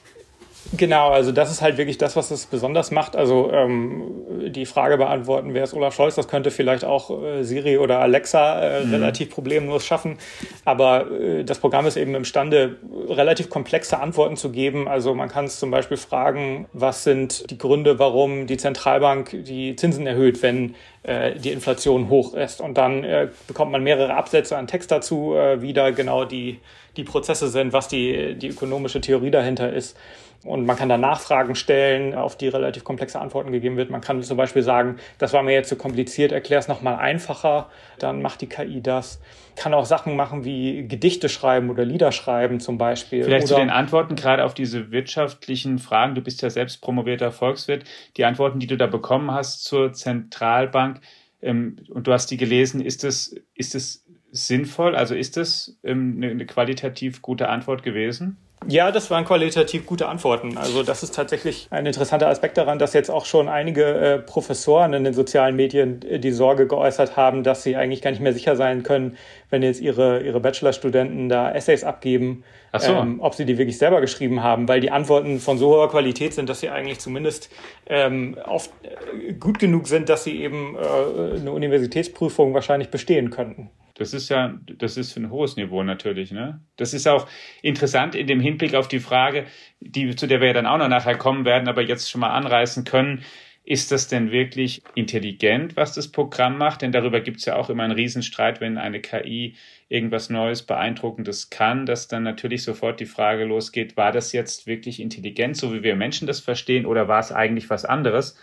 Genau, 0.76 1.08
also 1.08 1.32
das 1.32 1.50
ist 1.50 1.62
halt 1.62 1.78
wirklich 1.78 1.96
das, 1.96 2.14
was 2.14 2.30
es 2.30 2.44
besonders 2.44 2.90
macht. 2.90 3.16
Also 3.16 3.50
ähm, 3.52 4.52
die 4.52 4.66
Frage 4.66 4.98
beantworten, 4.98 5.54
wer 5.54 5.64
ist 5.64 5.72
Olaf 5.72 5.94
Scholz, 5.94 6.14
das 6.14 6.28
könnte 6.28 6.50
vielleicht 6.50 6.84
auch 6.84 7.22
äh, 7.22 7.42
Siri 7.42 7.78
oder 7.78 8.00
Alexa 8.00 8.60
äh, 8.60 8.84
mhm. 8.84 8.92
relativ 8.92 9.30
problemlos 9.30 9.86
schaffen. 9.86 10.18
Aber 10.66 11.10
äh, 11.10 11.44
das 11.44 11.58
Programm 11.58 11.86
ist 11.86 11.96
eben 11.96 12.14
imstande, 12.14 12.76
relativ 13.08 13.48
komplexe 13.48 13.98
Antworten 13.98 14.36
zu 14.36 14.50
geben. 14.50 14.88
Also 14.88 15.14
man 15.14 15.30
kann 15.30 15.46
es 15.46 15.58
zum 15.58 15.70
Beispiel 15.70 15.96
fragen, 15.96 16.66
was 16.74 17.02
sind 17.02 17.50
die 17.50 17.56
Gründe, 17.56 17.98
warum 17.98 18.46
die 18.46 18.58
Zentralbank 18.58 19.44
die 19.44 19.74
Zinsen 19.74 20.06
erhöht, 20.06 20.42
wenn 20.42 20.74
äh, 21.02 21.34
die 21.36 21.50
Inflation 21.50 22.10
hoch 22.10 22.34
ist. 22.34 22.60
Und 22.60 22.76
dann 22.76 23.04
äh, 23.04 23.28
bekommt 23.46 23.72
man 23.72 23.82
mehrere 23.82 24.14
Absätze 24.14 24.58
an 24.58 24.66
Text 24.66 24.90
dazu, 24.90 25.34
äh, 25.34 25.62
wie 25.62 25.72
da 25.72 25.90
genau 25.90 26.26
die, 26.26 26.58
die 26.98 27.04
Prozesse 27.04 27.48
sind, 27.48 27.72
was 27.72 27.88
die, 27.88 28.34
die 28.34 28.48
ökonomische 28.48 29.00
Theorie 29.00 29.30
dahinter 29.30 29.72
ist. 29.72 29.96
Und 30.44 30.66
man 30.66 30.76
kann 30.76 30.88
da 30.88 30.96
Nachfragen 30.96 31.56
stellen, 31.56 32.14
auf 32.14 32.36
die 32.36 32.46
relativ 32.46 32.84
komplexe 32.84 33.20
Antworten 33.20 33.50
gegeben 33.50 33.76
wird. 33.76 33.90
Man 33.90 34.00
kann 34.00 34.22
zum 34.22 34.36
Beispiel 34.36 34.62
sagen, 34.62 34.96
das 35.18 35.32
war 35.32 35.42
mir 35.42 35.52
jetzt 35.52 35.68
zu 35.68 35.74
so 35.74 35.80
kompliziert, 35.80 36.30
erklär 36.30 36.60
es 36.60 36.68
nochmal 36.68 36.96
einfacher, 36.96 37.68
dann 37.98 38.22
macht 38.22 38.40
die 38.40 38.46
KI 38.46 38.80
das. 38.80 39.20
Kann 39.56 39.74
auch 39.74 39.84
Sachen 39.84 40.14
machen 40.14 40.44
wie 40.44 40.86
Gedichte 40.86 41.28
schreiben 41.28 41.70
oder 41.70 41.84
Lieder 41.84 42.12
schreiben 42.12 42.60
zum 42.60 42.78
Beispiel. 42.78 43.24
Vielleicht 43.24 43.46
oder 43.46 43.56
zu 43.56 43.60
den 43.60 43.70
Antworten 43.70 44.14
gerade 44.14 44.44
auf 44.44 44.54
diese 44.54 44.92
wirtschaftlichen 44.92 45.78
Fragen. 45.78 46.14
Du 46.14 46.20
bist 46.20 46.40
ja 46.42 46.50
selbst 46.50 46.80
promovierter 46.80 47.32
Volkswirt. 47.32 47.84
Die 48.16 48.24
Antworten, 48.24 48.60
die 48.60 48.68
du 48.68 48.76
da 48.76 48.86
bekommen 48.86 49.32
hast 49.32 49.64
zur 49.64 49.92
Zentralbank, 49.92 51.00
ähm, 51.40 51.76
und 51.88 52.06
du 52.06 52.12
hast 52.12 52.30
die 52.30 52.36
gelesen, 52.36 52.80
ist 52.80 53.04
es, 53.04 53.34
ist 53.54 53.74
es 53.74 54.04
sinnvoll? 54.30 54.94
Also 54.94 55.14
ist 55.14 55.36
das 55.36 55.78
ähm, 55.82 56.14
eine, 56.16 56.30
eine 56.30 56.46
qualitativ 56.46 57.22
gute 57.22 57.48
Antwort 57.48 57.82
gewesen? 57.82 58.36
Ja, 58.66 58.90
das 58.90 59.10
waren 59.10 59.24
qualitativ 59.24 59.86
gute 59.86 60.08
Antworten. 60.08 60.58
Also 60.58 60.82
das 60.82 61.02
ist 61.02 61.14
tatsächlich 61.14 61.68
ein 61.70 61.86
interessanter 61.86 62.28
Aspekt 62.28 62.58
daran, 62.58 62.78
dass 62.78 62.92
jetzt 62.92 63.10
auch 63.10 63.24
schon 63.24 63.48
einige 63.48 63.84
äh, 63.84 64.18
Professoren 64.18 64.92
in 64.94 65.04
den 65.04 65.14
sozialen 65.14 65.54
Medien 65.54 66.02
äh, 66.02 66.18
die 66.18 66.32
Sorge 66.32 66.66
geäußert 66.66 67.16
haben, 67.16 67.44
dass 67.44 67.62
sie 67.62 67.76
eigentlich 67.76 68.02
gar 68.02 68.10
nicht 68.10 68.20
mehr 68.20 68.32
sicher 68.32 68.56
sein 68.56 68.82
können, 68.82 69.16
wenn 69.50 69.62
jetzt 69.62 69.80
ihre, 69.80 70.20
ihre 70.20 70.40
Bachelorstudenten 70.40 71.28
da 71.28 71.52
Essays 71.52 71.84
abgeben, 71.84 72.42
so. 72.76 72.92
ähm, 72.92 73.20
ob 73.20 73.34
sie 73.34 73.44
die 73.44 73.58
wirklich 73.58 73.78
selber 73.78 74.00
geschrieben 74.00 74.42
haben, 74.42 74.68
weil 74.68 74.80
die 74.80 74.90
Antworten 74.90 75.38
von 75.38 75.56
so 75.56 75.68
hoher 75.68 75.88
Qualität 75.90 76.34
sind, 76.34 76.48
dass 76.48 76.60
sie 76.60 76.68
eigentlich 76.68 76.98
zumindest 76.98 77.50
ähm, 77.86 78.36
oft 78.44 78.70
äh, 78.82 79.32
gut 79.34 79.58
genug 79.60 79.86
sind, 79.86 80.08
dass 80.08 80.24
sie 80.24 80.42
eben 80.42 80.76
äh, 80.76 81.38
eine 81.40 81.52
Universitätsprüfung 81.52 82.54
wahrscheinlich 82.54 82.90
bestehen 82.90 83.30
könnten. 83.30 83.70
Das 83.98 84.14
ist 84.14 84.28
ja, 84.28 84.56
das 84.78 84.96
ist 84.96 85.16
ein 85.16 85.28
hohes 85.28 85.56
Niveau 85.56 85.82
natürlich, 85.82 86.30
ne? 86.30 86.60
Das 86.76 86.94
ist 86.94 87.08
auch 87.08 87.28
interessant 87.62 88.14
in 88.14 88.28
dem 88.28 88.38
Hinblick 88.38 88.74
auf 88.76 88.86
die 88.86 89.00
Frage, 89.00 89.46
die, 89.80 90.14
zu 90.14 90.28
der 90.28 90.40
wir 90.40 90.46
ja 90.46 90.52
dann 90.52 90.66
auch 90.66 90.78
noch 90.78 90.88
nachher 90.88 91.18
kommen 91.18 91.44
werden, 91.44 91.68
aber 91.68 91.82
jetzt 91.82 92.08
schon 92.08 92.20
mal 92.20 92.30
anreißen 92.30 92.84
können. 92.84 93.24
Ist 93.64 93.90
das 93.92 94.06
denn 94.06 94.30
wirklich 94.30 94.82
intelligent, 94.94 95.76
was 95.76 95.94
das 95.94 96.08
Programm 96.10 96.56
macht? 96.56 96.80
Denn 96.80 96.92
darüber 96.92 97.20
gibt 97.20 97.38
es 97.38 97.44
ja 97.44 97.56
auch 97.56 97.68
immer 97.68 97.82
einen 97.82 97.92
Riesenstreit, 97.92 98.60
wenn 98.60 98.78
eine 98.78 99.00
KI 99.00 99.56
irgendwas 99.88 100.30
Neues, 100.30 100.62
Beeindruckendes 100.62 101.50
kann, 101.50 101.84
dass 101.84 102.08
dann 102.08 102.22
natürlich 102.22 102.62
sofort 102.62 103.00
die 103.00 103.04
Frage 103.04 103.44
losgeht, 103.44 103.96
war 103.96 104.12
das 104.12 104.32
jetzt 104.32 104.66
wirklich 104.68 105.00
intelligent, 105.00 105.56
so 105.56 105.74
wie 105.74 105.82
wir 105.82 105.96
Menschen 105.96 106.26
das 106.26 106.40
verstehen, 106.40 106.86
oder 106.86 107.08
war 107.08 107.18
es 107.18 107.32
eigentlich 107.32 107.68
was 107.68 107.84
anderes? 107.84 108.38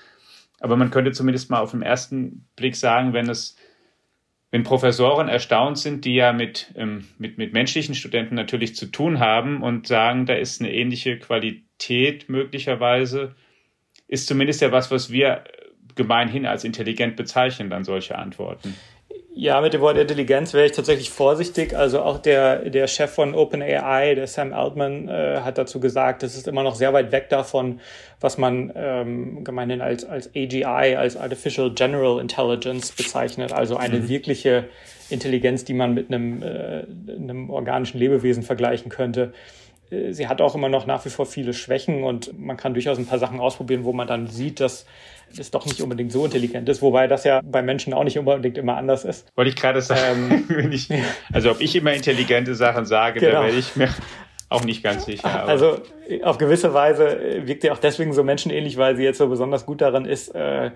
Aber 0.60 0.76
man 0.76 0.92
könnte 0.92 1.12
zumindest 1.12 1.50
mal 1.50 1.60
auf 1.60 1.72
den 1.72 1.82
ersten 1.82 2.46
Blick 2.56 2.76
sagen, 2.76 3.14
wenn 3.14 3.30
es 3.30 3.58
wenn 4.52 4.64
Professoren 4.64 5.28
erstaunt 5.28 5.78
sind, 5.78 6.06
die 6.06 6.16
ja 6.16 6.32
mit, 6.32 6.74
ähm, 6.76 7.06
mit, 7.18 7.38
mit 7.38 7.54
menschlichen 7.54 7.96
Studenten 7.96 8.36
natürlich 8.36 8.76
zu 8.76 8.86
tun 8.86 9.20
haben 9.20 9.62
und 9.62 9.88
sagen, 9.88 10.26
da 10.26 10.34
ist 10.34 10.62
eine 10.62 10.72
ähnliche 10.72 11.18
Qualität 11.20 12.30
möglicherweise, 12.30 13.36
ist 14.08 14.28
zumindest 14.28 14.62
ja 14.62 14.72
was, 14.72 14.92
was 14.92 15.12
wir 15.12 15.44
gemeinhin 15.96 16.46
als 16.46 16.64
intelligent 16.64 17.16
bezeichnen, 17.16 17.70
dann 17.70 17.84
solche 17.84 18.18
Antworten. 18.18 18.76
Ja, 19.38 19.60
mit 19.60 19.74
dem 19.74 19.82
Wort 19.82 19.98
Intelligenz 19.98 20.54
wäre 20.54 20.66
ich 20.66 20.72
tatsächlich 20.72 21.10
vorsichtig. 21.10 21.76
Also 21.76 22.02
auch 22.02 22.20
der, 22.20 22.70
der 22.70 22.88
Chef 22.88 23.12
von 23.12 23.36
OpenAI, 23.36 24.16
der 24.16 24.28
Sam 24.28 24.54
Altman, 24.54 25.10
äh, 25.10 25.42
hat 25.42 25.58
dazu 25.58 25.82
gesagt, 25.82 26.24
es 26.24 26.38
ist 26.38 26.48
immer 26.48 26.64
noch 26.64 26.76
sehr 26.76 26.94
weit 26.94 27.12
weg 27.12 27.28
davon, 27.28 27.82
was 28.22 28.38
man 28.38 28.72
ähm, 28.78 29.44
gemeinhin 29.44 29.82
als, 29.82 30.06
als 30.06 30.30
AGI, 30.30 30.96
als 30.96 31.18
Artificial 31.18 31.70
General 31.72 32.22
Intelligence 32.22 32.94
bezeichnet. 32.94 33.52
Also 33.52 33.76
eine 33.76 34.00
mhm. 34.00 34.08
wirkliche 34.08 34.70
Intelligenz, 35.10 35.66
die 35.66 35.74
man 35.74 35.94
mit 35.94 36.08
einem, 36.08 36.42
äh, 36.42 36.86
einem 37.10 37.50
organischen 37.50 38.00
Lebewesen 38.00 38.42
vergleichen 38.42 38.88
könnte. 38.88 39.34
Äh, 39.92 40.12
sie 40.14 40.28
hat 40.28 40.42
auch 40.42 40.56
immer 40.56 40.70
noch 40.70 40.86
nach 40.86 41.06
wie 41.06 41.10
vor 41.10 41.26
viele 41.26 41.54
Schwächen 41.54 42.04
und 42.04 42.38
man 42.40 42.58
kann 42.58 42.74
durchaus 42.74 42.98
ein 42.98 43.06
paar 43.06 43.20
Sachen 43.20 43.40
ausprobieren, 43.40 43.84
wo 43.84 43.94
man 43.94 44.08
dann 44.08 44.28
sieht, 44.28 44.60
dass 44.60 44.86
es 45.38 45.52
doch 45.52 45.66
nicht 45.66 45.82
unbedingt 45.82 46.12
so 46.12 46.26
intelligent 46.26 46.70
ist, 46.70 46.82
wobei 46.82 47.08
das 47.08 47.24
ja 47.24 47.42
bei 47.44 47.62
Menschen 47.62 47.94
auch 47.94 48.04
nicht 48.04 48.18
unbedingt 48.18 48.58
immer 48.58 48.78
anders 48.78 49.04
ist. 49.06 49.28
Wollte 49.36 49.50
ich 49.50 49.56
gerade 49.56 49.82
sagen, 49.82 50.46
ähm, 50.50 50.72
ich, 50.72 50.90
also 51.34 51.52
ob 51.52 51.62
ich 51.62 51.76
immer 51.76 51.94
intelligente 51.94 52.56
Sachen 52.56 52.86
sage, 52.86 53.20
genau. 53.20 53.34
da 53.34 53.44
werde 53.46 53.58
ich 53.58 53.76
mir 53.76 53.90
auch 54.50 54.64
nicht 54.64 54.84
ganz 54.84 55.06
sicher. 55.06 55.28
Aber. 55.28 55.50
Also 55.50 55.82
auf 56.24 56.38
gewisse 56.38 56.74
Weise 56.74 57.42
wirkt 57.46 57.64
sie 57.64 57.72
auch 57.72 57.80
deswegen 57.80 58.14
so 58.14 58.24
menschenähnlich, 58.24 58.78
weil 58.78 58.96
sie 58.96 59.04
jetzt 59.04 59.18
so 59.18 59.28
besonders 59.28 59.66
gut 59.66 59.82
daran 59.82 60.06
ist, 60.06 60.34
äh, 60.36 60.72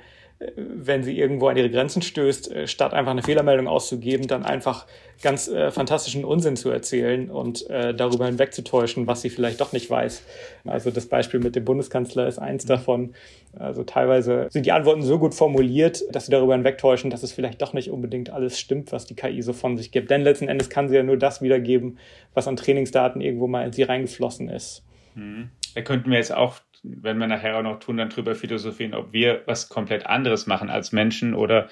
wenn 0.56 1.04
sie 1.04 1.18
irgendwo 1.18 1.50
an 1.50 1.58
ihre 1.58 1.70
Grenzen 1.70 2.02
stößt, 2.02 2.52
äh, 2.52 2.68
statt 2.68 2.94
einfach 2.94 3.12
eine 3.12 3.22
Fehlermeldung 3.22 3.68
auszugeben, 3.68 4.28
dann 4.28 4.46
einfach 4.46 4.86
ganz 5.22 5.50
äh, 5.50 5.70
fantastischen 5.70 6.24
Unsinn 6.24 6.56
zu 6.56 6.70
erzählen 6.70 7.30
und 7.30 7.70
äh, 7.70 7.94
darüber 7.94 8.26
hinwegzutäuschen, 8.26 9.06
was 9.06 9.22
sie 9.22 9.30
vielleicht 9.30 9.60
doch 9.60 9.74
nicht 9.74 9.90
weiß. 9.90 10.24
Also 10.66 10.92
das 10.92 11.08
Beispiel 11.08 11.42
mit 11.42 11.58
dem 11.58 11.66
Bundeskanzler 11.66 12.28
ist 12.28 12.40
eins 12.40 12.66
davon. 12.66 13.14
Also 13.58 13.84
teilweise 13.84 14.48
sind 14.50 14.66
die 14.66 14.72
Antworten 14.72 15.02
so 15.02 15.20
gut 15.20 15.36
formuliert, 15.36 16.04
dass 16.14 16.28
sie 16.28 16.32
darüber 16.32 16.54
hinwegtäuschen, 16.54 17.10
dass 17.10 17.24
es 17.24 17.34
vielleicht 17.34 17.62
doch 17.62 17.74
nicht 17.74 17.90
unbedingt 17.90 18.30
alles 18.30 18.58
stimmt, 18.58 18.94
was 18.94 19.06
die 19.06 19.16
KI 19.16 19.42
so 19.42 19.52
von 19.52 19.76
sich 19.76 19.92
gibt. 19.92 20.10
Denn 20.10 20.22
letzten 20.22 20.48
Endes 20.48 20.70
kann 20.70 20.88
sie 20.88 20.96
ja 20.96 21.04
nur 21.04 21.18
das 21.18 21.42
wiedergeben, 21.42 21.98
was 22.34 22.48
an 22.48 22.56
Trainingsdaten 22.56 23.20
irgendwo 23.20 23.48
mal 23.48 23.66
in 23.66 23.74
sie 23.74 23.84
reingeflossen 23.84 24.48
ist. 24.48 24.86
Mhm. 25.16 25.50
da 25.76 25.82
könnten 25.82 26.12
wir 26.12 26.18
jetzt 26.18 26.34
auch, 26.34 26.60
wenn 26.84 27.18
wir 27.18 27.28
nachher 27.28 27.58
auch 27.58 27.64
noch 27.64 27.80
tun, 27.80 27.98
dann 27.98 28.10
drüber 28.10 28.36
philosophieren, 28.36 28.94
ob 28.94 29.14
wir 29.14 29.44
was 29.46 29.70
komplett 29.70 30.06
anderes 30.06 30.48
machen 30.48 30.70
als 30.70 30.92
Menschen 30.92 31.34
oder 31.34 31.70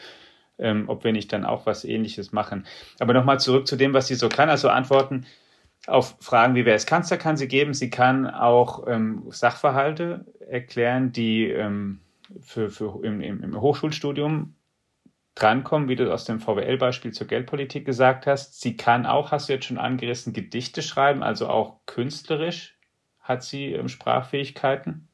ähm, 0.60 0.90
ob 0.90 1.04
wir 1.04 1.12
nicht 1.12 1.32
dann 1.34 1.46
auch 1.46 1.66
was 1.66 1.86
Ähnliches 1.86 2.32
machen. 2.32 2.66
Aber 3.00 3.14
nochmal 3.14 3.40
zurück 3.40 3.68
zu 3.68 3.76
dem, 3.76 3.94
was 3.94 4.08
sie 4.08 4.16
so 4.16 4.30
kann. 4.30 4.50
Also 4.50 4.70
Antworten 4.70 5.26
auf 5.86 6.16
Fragen 6.20 6.56
wie 6.56 6.66
wer 6.66 6.76
ist 6.76 6.88
Kanzler 6.88 7.18
kann 7.18 7.38
sie 7.38 7.48
geben. 7.48 7.74
Sie 7.74 7.90
kann 7.90 8.28
auch 8.28 8.88
ähm, 8.88 9.24
Sachverhalte 9.30 10.26
erklären, 10.50 11.12
die 11.12 11.46
ähm, 11.46 12.02
für, 12.42 12.70
für 12.70 13.04
im, 13.04 13.22
im 13.22 13.62
Hochschulstudium 13.62 14.56
drankommen, 15.36 15.88
wie 15.88 15.96
du 15.96 16.12
aus 16.12 16.26
dem 16.26 16.40
VWL-Beispiel 16.40 17.12
zur 17.12 17.28
Geldpolitik 17.28 17.86
gesagt 17.86 18.26
hast. 18.26 18.60
Sie 18.60 18.76
kann 18.76 19.06
auch, 19.06 19.32
hast 19.32 19.48
du 19.50 19.54
jetzt 19.54 19.66
schon 19.66 19.78
angerissen, 19.78 20.34
Gedichte 20.34 20.82
schreiben, 20.82 21.22
also 21.22 21.48
auch 21.48 21.80
künstlerisch 21.86 22.77
hat 23.28 23.44
sie 23.44 23.74
ähm, 23.74 23.90
Sprachfähigkeiten. 23.90 25.08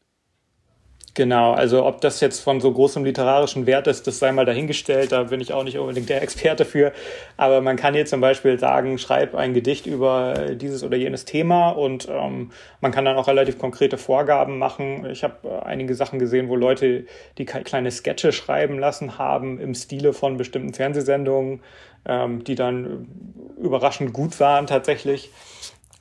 Genau, 1.15 1.51
also 1.51 1.85
ob 1.85 2.01
das 2.01 2.21
jetzt 2.21 2.39
von 2.39 2.59
so 2.59 2.71
großem 2.71 3.05
literarischen 3.05 3.67
Wert 3.67 3.85
ist, 3.85 4.07
das 4.07 4.17
sei 4.17 4.31
mal 4.31 4.45
dahingestellt, 4.45 5.11
da 5.11 5.23
bin 5.23 5.41
ich 5.41 5.53
auch 5.53 5.63
nicht 5.63 5.77
unbedingt 5.77 6.09
der 6.09 6.23
Experte 6.23 6.65
für. 6.65 6.91
Aber 7.37 7.61
man 7.61 7.75
kann 7.75 7.93
hier 7.93 8.07
zum 8.07 8.19
Beispiel 8.19 8.57
sagen, 8.57 8.97
schreib 8.97 9.35
ein 9.35 9.53
Gedicht 9.53 9.85
über 9.85 10.55
dieses 10.55 10.83
oder 10.83 10.97
jenes 10.97 11.25
Thema 11.25 11.69
und 11.69 12.07
ähm, 12.09 12.49
man 12.81 12.91
kann 12.91 13.05
dann 13.05 13.15
auch 13.15 13.27
relativ 13.27 13.59
konkrete 13.59 13.99
Vorgaben 13.99 14.57
machen. 14.57 15.05
Ich 15.05 15.23
habe 15.23 15.47
äh, 15.47 15.65
einige 15.65 15.93
Sachen 15.93 16.17
gesehen, 16.17 16.49
wo 16.49 16.55
Leute 16.55 17.05
die 17.37 17.45
kleine 17.45 17.91
Sketche 17.91 18.31
schreiben 18.31 18.79
lassen 18.79 19.19
haben 19.19 19.59
im 19.59 19.75
Stile 19.75 20.13
von 20.13 20.37
bestimmten 20.37 20.73
Fernsehsendungen, 20.73 21.61
ähm, 22.05 22.43
die 22.43 22.55
dann 22.55 23.07
überraschend 23.61 24.13
gut 24.13 24.39
waren 24.39 24.65
tatsächlich 24.65 25.29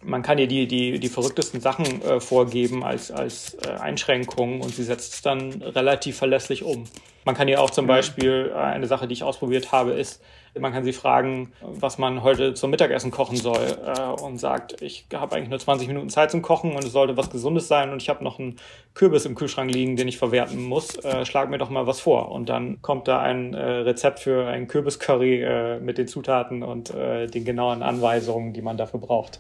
man 0.04 0.23
kann 0.23 0.38
ihr 0.38 0.47
die, 0.47 0.66
die, 0.66 0.99
die 0.99 1.09
verrücktesten 1.09 1.61
Sachen 1.61 2.02
äh, 2.02 2.21
vorgeben 2.21 2.85
als, 2.85 3.11
als 3.11 3.54
äh, 3.66 3.71
Einschränkungen 3.71 4.61
und 4.61 4.75
sie 4.75 4.85
setzt 4.85 5.14
es 5.14 5.23
dann 5.23 5.62
relativ 5.62 6.16
verlässlich 6.16 6.64
um. 6.64 6.85
Man 7.25 7.37
kann 7.37 7.49
ihr 7.49 7.61
auch 7.61 7.71
zum 7.71 7.85
mhm. 7.85 7.88
Beispiel, 7.88 8.52
äh, 8.52 8.59
eine 8.59 8.87
Sache, 8.87 9.06
die 9.06 9.14
ich 9.14 9.23
ausprobiert 9.23 9.73
habe, 9.73 9.92
ist, 9.92 10.23
man 10.59 10.73
kann 10.73 10.85
sie 10.85 10.92
fragen, 10.92 11.50
was 11.62 11.97
man 11.97 12.23
heute 12.23 12.52
zum 12.52 12.71
Mittagessen 12.71 13.11
kochen 13.11 13.37
soll 13.37 13.78
äh, 13.87 14.23
und 14.23 14.37
sagt, 14.37 14.82
ich 14.82 15.06
habe 15.14 15.35
eigentlich 15.35 15.49
nur 15.49 15.59
20 15.59 15.88
Minuten 15.88 16.11
Zeit 16.11 16.30
zum 16.30 16.42
Kochen 16.42 16.73
und 16.73 16.85
es 16.85 16.92
sollte 16.92 17.16
was 17.16 17.30
Gesundes 17.30 17.68
sein 17.68 17.90
und 17.90 18.02
ich 18.02 18.11
habe 18.11 18.23
noch 18.23 18.38
einen 18.38 18.56
Kürbis 18.92 19.25
im 19.25 19.35
Kühlschrank 19.35 19.73
liegen, 19.73 19.97
den 19.97 20.09
ich 20.09 20.18
verwerten 20.18 20.62
muss. 20.62 21.02
Äh, 21.04 21.25
schlag 21.25 21.49
mir 21.49 21.56
doch 21.56 21.71
mal 21.71 21.87
was 21.87 22.00
vor. 22.00 22.30
Und 22.32 22.50
dann 22.50 22.82
kommt 22.82 23.09
da 23.09 23.21
ein 23.21 23.54
äh, 23.54 23.62
Rezept 23.62 24.21
für 24.21 24.47
ein 24.47 24.68
Kürbiscurry 24.68 25.78
mit 25.80 25.97
den 25.97 26.09
Zutaten 26.09 26.62
und 26.62 26.92
den 26.92 27.44
genauen 27.44 27.82
Anweisungen, 27.82 28.52
die 28.52 28.62
man 28.62 28.76
dafür 28.76 29.00
braucht. 29.00 29.38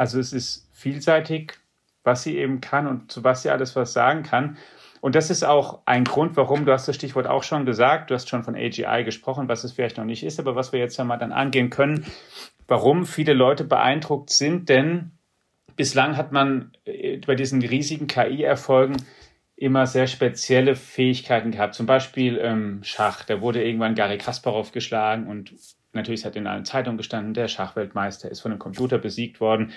Also 0.00 0.18
es 0.18 0.32
ist 0.32 0.66
vielseitig, 0.72 1.58
was 2.04 2.22
sie 2.22 2.38
eben 2.38 2.62
kann 2.62 2.86
und 2.86 3.12
zu 3.12 3.22
was 3.22 3.42
sie 3.42 3.50
alles 3.50 3.76
was 3.76 3.92
sagen 3.92 4.22
kann. 4.22 4.56
Und 5.02 5.14
das 5.14 5.28
ist 5.28 5.44
auch 5.44 5.82
ein 5.84 6.04
Grund, 6.04 6.38
warum, 6.38 6.64
du 6.64 6.72
hast 6.72 6.88
das 6.88 6.96
Stichwort 6.96 7.26
auch 7.26 7.42
schon 7.42 7.66
gesagt, 7.66 8.08
du 8.08 8.14
hast 8.14 8.26
schon 8.30 8.42
von 8.42 8.56
AGI 8.56 9.04
gesprochen, 9.04 9.46
was 9.46 9.62
es 9.62 9.72
vielleicht 9.72 9.98
noch 9.98 10.06
nicht 10.06 10.24
ist, 10.24 10.40
aber 10.40 10.56
was 10.56 10.72
wir 10.72 10.80
jetzt 10.80 10.98
einmal 10.98 11.18
dann 11.18 11.32
angehen 11.32 11.68
können, 11.68 12.06
warum 12.66 13.04
viele 13.04 13.34
Leute 13.34 13.64
beeindruckt 13.64 14.30
sind, 14.30 14.70
denn 14.70 15.10
bislang 15.76 16.16
hat 16.16 16.32
man 16.32 16.72
äh, 16.86 17.18
bei 17.18 17.34
diesen 17.34 17.60
riesigen 17.60 18.06
KI-Erfolgen 18.06 18.96
immer 19.54 19.84
sehr 19.84 20.06
spezielle 20.06 20.76
Fähigkeiten 20.76 21.50
gehabt. 21.50 21.74
Zum 21.74 21.84
Beispiel 21.84 22.38
ähm, 22.38 22.80
Schach. 22.84 23.24
Da 23.24 23.42
wurde 23.42 23.62
irgendwann 23.62 23.94
Gary 23.94 24.16
Kasparov 24.16 24.72
geschlagen 24.72 25.26
und 25.26 25.52
natürlich 25.92 26.24
hat 26.24 26.36
in 26.36 26.46
allen 26.46 26.64
Zeitungen 26.64 26.98
gestanden, 26.98 27.34
der 27.34 27.48
Schachweltmeister 27.48 28.30
ist 28.30 28.40
von 28.40 28.52
einem 28.52 28.58
Computer 28.58 28.98
besiegt 28.98 29.40
worden, 29.40 29.72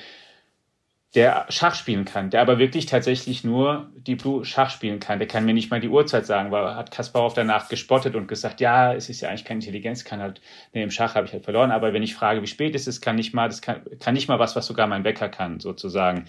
der 1.16 1.46
Schach 1.50 1.76
spielen 1.76 2.06
kann, 2.06 2.32
der 2.32 2.42
aber 2.42 2.58
wirklich 2.58 2.88
tatsächlich 2.88 3.44
nur 3.44 3.92
die 3.96 4.16
Blue 4.16 4.44
Schach 4.46 4.72
spielen 4.72 5.00
kann. 5.00 5.20
Der 5.20 5.28
kann 5.28 5.46
mir 5.46 5.54
nicht 5.54 5.70
mal 5.70 5.80
die 5.80 5.90
Uhrzeit 5.90 6.26
sagen, 6.26 6.50
weil 6.50 6.76
hat 6.76 6.90
Kasparov 6.90 7.36
danach 7.36 7.70
gespottet 7.70 8.16
und 8.16 8.28
gesagt, 8.28 8.62
ja, 8.62 8.96
es 8.96 9.10
ist 9.10 9.22
ja 9.22 9.30
eigentlich 9.30 9.46
keine 9.46 9.60
Intelligenz, 9.60 10.06
kann 10.06 10.22
halt, 10.22 10.42
nee, 10.74 10.82
im 10.82 10.90
Schach 10.90 11.14
habe 11.14 11.28
ich 11.28 11.34
halt 11.34 11.44
verloren, 11.44 11.70
aber 11.70 11.94
wenn 11.94 12.02
ich 12.02 12.16
frage, 12.16 12.42
wie 12.42 12.48
spät 12.48 12.74
ist 12.74 12.88
es, 12.88 13.00
kann 13.00 13.16
nicht 13.16 13.34
mal, 13.34 13.48
das 13.48 13.62
kann, 13.62 13.84
kann 14.00 14.16
nicht 14.16 14.28
mal 14.28 14.40
was, 14.40 14.56
was 14.56 14.66
sogar 14.66 14.88
mein 14.88 15.04
Wecker 15.04 15.30
kann, 15.30 15.60
sozusagen. 15.60 16.26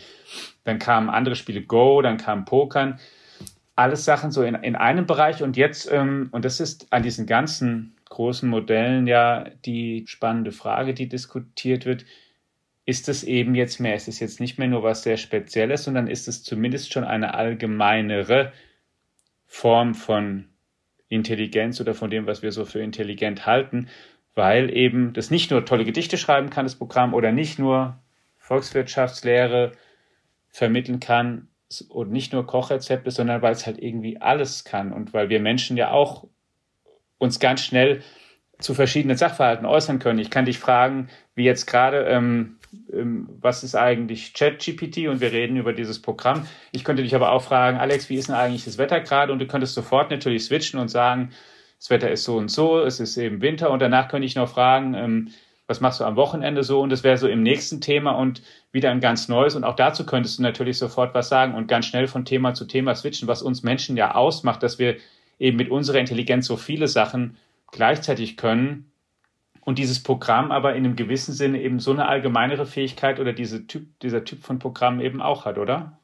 Dann 0.64 0.78
kamen 0.78 1.08
andere 1.08 1.36
Spiele, 1.36 1.62
Go, 1.62 2.02
dann 2.02 2.18
kam 2.18 2.44
Pokern, 2.44 3.00
alles 3.76 4.04
Sachen 4.04 4.32
so 4.32 4.42
in, 4.42 4.54
in 4.54 4.76
einem 4.76 5.06
Bereich 5.06 5.42
und 5.42 5.56
jetzt, 5.56 5.90
ähm, 5.90 6.28
und 6.30 6.44
das 6.44 6.60
ist 6.60 6.92
an 6.92 7.02
diesen 7.02 7.26
ganzen 7.26 7.93
großen 8.10 8.48
Modellen 8.48 9.06
ja 9.06 9.48
die 9.64 10.04
spannende 10.06 10.52
Frage, 10.52 10.94
die 10.94 11.08
diskutiert 11.08 11.86
wird. 11.86 12.04
Ist 12.84 13.08
es 13.08 13.24
eben 13.24 13.54
jetzt 13.54 13.80
mehr? 13.80 13.94
Ist 13.94 14.08
es 14.08 14.20
jetzt 14.20 14.40
nicht 14.40 14.58
mehr 14.58 14.68
nur 14.68 14.82
was 14.82 15.02
sehr 15.02 15.16
Spezielles, 15.16 15.84
sondern 15.84 16.06
ist 16.06 16.28
es 16.28 16.42
zumindest 16.42 16.92
schon 16.92 17.04
eine 17.04 17.34
allgemeinere 17.34 18.52
Form 19.46 19.94
von 19.94 20.48
Intelligenz 21.08 21.80
oder 21.80 21.94
von 21.94 22.10
dem, 22.10 22.26
was 22.26 22.42
wir 22.42 22.52
so 22.52 22.64
für 22.64 22.80
intelligent 22.80 23.46
halten, 23.46 23.88
weil 24.34 24.74
eben 24.74 25.12
das 25.12 25.30
nicht 25.30 25.50
nur 25.50 25.64
tolle 25.64 25.84
Gedichte 25.84 26.18
schreiben 26.18 26.50
kann, 26.50 26.66
das 26.66 26.76
Programm, 26.76 27.14
oder 27.14 27.32
nicht 27.32 27.58
nur 27.58 27.98
Volkswirtschaftslehre 28.38 29.72
vermitteln 30.48 31.00
kann 31.00 31.48
und 31.88 32.10
nicht 32.10 32.32
nur 32.32 32.46
Kochrezepte, 32.46 33.10
sondern 33.10 33.42
weil 33.42 33.52
es 33.52 33.66
halt 33.66 33.78
irgendwie 33.78 34.20
alles 34.20 34.64
kann 34.64 34.92
und 34.92 35.14
weil 35.14 35.28
wir 35.28 35.40
Menschen 35.40 35.76
ja 35.76 35.90
auch 35.90 36.26
uns 37.24 37.40
ganz 37.40 37.62
schnell 37.62 38.02
zu 38.60 38.74
verschiedenen 38.74 39.16
Sachverhalten 39.16 39.66
äußern 39.66 39.98
können. 39.98 40.18
Ich 40.18 40.30
kann 40.30 40.44
dich 40.44 40.58
fragen, 40.58 41.08
wie 41.34 41.44
jetzt 41.44 41.66
gerade, 41.66 42.04
ähm, 42.04 42.56
ähm, 42.92 43.28
was 43.40 43.64
ist 43.64 43.74
eigentlich 43.74 44.32
ChatGPT 44.34 45.08
und 45.08 45.20
wir 45.20 45.32
reden 45.32 45.56
über 45.56 45.72
dieses 45.72 46.00
Programm. 46.00 46.46
Ich 46.72 46.84
könnte 46.84 47.02
dich 47.02 47.14
aber 47.14 47.32
auch 47.32 47.42
fragen, 47.42 47.78
Alex, 47.78 48.08
wie 48.08 48.16
ist 48.16 48.28
denn 48.28 48.36
eigentlich 48.36 48.64
das 48.64 48.78
Wetter 48.78 49.00
gerade? 49.00 49.32
Und 49.32 49.40
du 49.40 49.46
könntest 49.46 49.74
sofort 49.74 50.10
natürlich 50.10 50.44
switchen 50.44 50.78
und 50.78 50.88
sagen, 50.88 51.30
das 51.78 51.90
Wetter 51.90 52.10
ist 52.10 52.24
so 52.24 52.36
und 52.36 52.50
so, 52.50 52.80
es 52.80 53.00
ist 53.00 53.16
eben 53.16 53.42
Winter 53.42 53.70
und 53.70 53.80
danach 53.80 54.08
könnte 54.08 54.26
ich 54.26 54.36
noch 54.36 54.48
fragen, 54.48 54.94
ähm, 54.94 55.30
was 55.66 55.80
machst 55.80 56.00
du 56.00 56.04
am 56.04 56.16
Wochenende 56.16 56.62
so? 56.62 56.80
Und 56.80 56.90
das 56.90 57.04
wäre 57.04 57.16
so 57.16 57.26
im 57.26 57.42
nächsten 57.42 57.80
Thema 57.80 58.12
und 58.12 58.42
wieder 58.70 58.90
ein 58.90 59.00
ganz 59.00 59.28
neues. 59.28 59.54
Und 59.54 59.64
auch 59.64 59.76
dazu 59.76 60.04
könntest 60.04 60.38
du 60.38 60.42
natürlich 60.42 60.78
sofort 60.78 61.14
was 61.14 61.28
sagen 61.28 61.54
und 61.54 61.68
ganz 61.68 61.86
schnell 61.86 62.06
von 62.06 62.24
Thema 62.24 62.54
zu 62.54 62.66
Thema 62.66 62.94
switchen, 62.94 63.28
was 63.28 63.42
uns 63.42 63.62
Menschen 63.62 63.96
ja 63.96 64.14
ausmacht, 64.14 64.62
dass 64.62 64.78
wir 64.78 64.96
eben 65.44 65.58
mit 65.58 65.70
unserer 65.70 65.98
Intelligenz 65.98 66.46
so 66.46 66.56
viele 66.56 66.88
Sachen 66.88 67.36
gleichzeitig 67.70 68.38
können 68.38 68.90
und 69.60 69.78
dieses 69.78 70.02
Programm 70.02 70.50
aber 70.50 70.74
in 70.74 70.84
einem 70.84 70.96
gewissen 70.96 71.34
Sinne 71.34 71.60
eben 71.60 71.80
so 71.80 71.92
eine 71.92 72.06
allgemeinere 72.06 72.64
Fähigkeit 72.64 73.20
oder 73.20 73.34
diese 73.34 73.66
typ, 73.66 73.86
dieser 74.00 74.24
Typ 74.24 74.40
von 74.42 74.58
Programm 74.58 75.00
eben 75.00 75.20
auch 75.20 75.44
hat, 75.44 75.58
oder? 75.58 75.98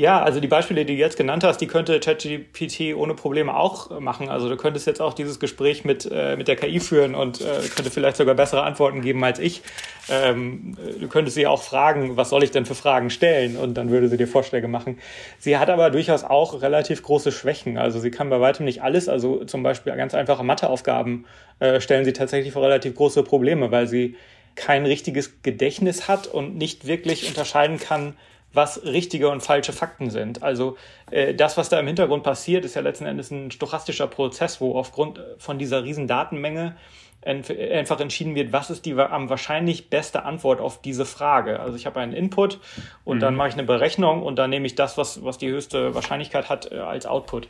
Ja, 0.00 0.22
also 0.22 0.40
die 0.40 0.48
Beispiele, 0.48 0.86
die 0.86 0.94
du 0.94 0.98
jetzt 0.98 1.18
genannt 1.18 1.44
hast, 1.44 1.58
die 1.58 1.66
könnte 1.66 2.00
ChatGPT 2.00 2.96
ohne 2.96 3.12
Probleme 3.12 3.54
auch 3.54 4.00
machen. 4.00 4.30
Also 4.30 4.48
du 4.48 4.56
könntest 4.56 4.86
jetzt 4.86 5.02
auch 5.02 5.12
dieses 5.12 5.38
Gespräch 5.38 5.84
mit, 5.84 6.08
äh, 6.10 6.38
mit 6.38 6.48
der 6.48 6.56
KI 6.56 6.80
führen 6.80 7.14
und 7.14 7.42
äh, 7.42 7.68
könnte 7.76 7.90
vielleicht 7.90 8.16
sogar 8.16 8.34
bessere 8.34 8.62
Antworten 8.62 9.02
geben 9.02 9.22
als 9.22 9.38
ich. 9.38 9.60
Ähm, 10.08 10.74
du 10.98 11.06
könntest 11.08 11.34
sie 11.34 11.46
auch 11.46 11.62
fragen, 11.62 12.16
was 12.16 12.30
soll 12.30 12.42
ich 12.42 12.50
denn 12.50 12.64
für 12.64 12.74
Fragen 12.74 13.10
stellen? 13.10 13.58
Und 13.58 13.74
dann 13.74 13.90
würde 13.90 14.08
sie 14.08 14.16
dir 14.16 14.26
Vorschläge 14.26 14.68
machen. 14.68 14.98
Sie 15.38 15.58
hat 15.58 15.68
aber 15.68 15.90
durchaus 15.90 16.24
auch 16.24 16.62
relativ 16.62 17.02
große 17.02 17.30
Schwächen. 17.30 17.76
Also 17.76 18.00
sie 18.00 18.10
kann 18.10 18.30
bei 18.30 18.40
weitem 18.40 18.64
nicht 18.64 18.82
alles. 18.82 19.06
Also 19.06 19.44
zum 19.44 19.62
Beispiel 19.62 19.94
ganz 19.96 20.14
einfache 20.14 20.42
Matheaufgaben 20.42 21.26
äh, 21.58 21.78
stellen 21.78 22.06
sie 22.06 22.14
tatsächlich 22.14 22.54
vor 22.54 22.62
relativ 22.62 22.94
große 22.94 23.22
Probleme, 23.22 23.70
weil 23.70 23.86
sie 23.86 24.16
kein 24.54 24.86
richtiges 24.86 25.42
Gedächtnis 25.42 26.08
hat 26.08 26.26
und 26.26 26.56
nicht 26.56 26.86
wirklich 26.86 27.28
unterscheiden 27.28 27.78
kann, 27.78 28.14
was 28.52 28.84
richtige 28.84 29.28
und 29.28 29.42
falsche 29.42 29.72
Fakten 29.72 30.10
sind. 30.10 30.42
Also 30.42 30.76
äh, 31.10 31.34
das, 31.34 31.56
was 31.56 31.68
da 31.68 31.78
im 31.78 31.86
Hintergrund 31.86 32.22
passiert, 32.24 32.64
ist 32.64 32.74
ja 32.74 32.82
letzten 32.82 33.06
Endes 33.06 33.30
ein 33.30 33.50
stochastischer 33.50 34.06
Prozess, 34.06 34.60
wo 34.60 34.76
aufgrund 34.76 35.20
von 35.38 35.58
dieser 35.58 35.84
riesen 35.84 36.08
Datenmenge 36.08 36.76
einfach 37.22 38.00
entschieden 38.00 38.34
wird, 38.34 38.50
was 38.52 38.70
ist 38.70 38.86
die 38.86 38.94
am 38.94 39.28
wahrscheinlich 39.28 39.90
beste 39.90 40.24
Antwort 40.24 40.58
auf 40.60 40.80
diese 40.80 41.04
Frage. 41.04 41.60
Also 41.60 41.76
ich 41.76 41.84
habe 41.84 42.00
einen 42.00 42.14
Input 42.14 42.58
und 43.04 43.18
mhm. 43.18 43.20
dann 43.20 43.36
mache 43.36 43.48
ich 43.48 43.54
eine 43.54 43.64
Berechnung 43.64 44.22
und 44.22 44.36
dann 44.36 44.48
nehme 44.48 44.66
ich 44.66 44.74
das, 44.74 44.96
was, 44.96 45.22
was 45.22 45.36
die 45.36 45.48
höchste 45.50 45.94
Wahrscheinlichkeit 45.94 46.48
hat, 46.48 46.72
äh, 46.72 46.78
als 46.78 47.04
Output. 47.04 47.48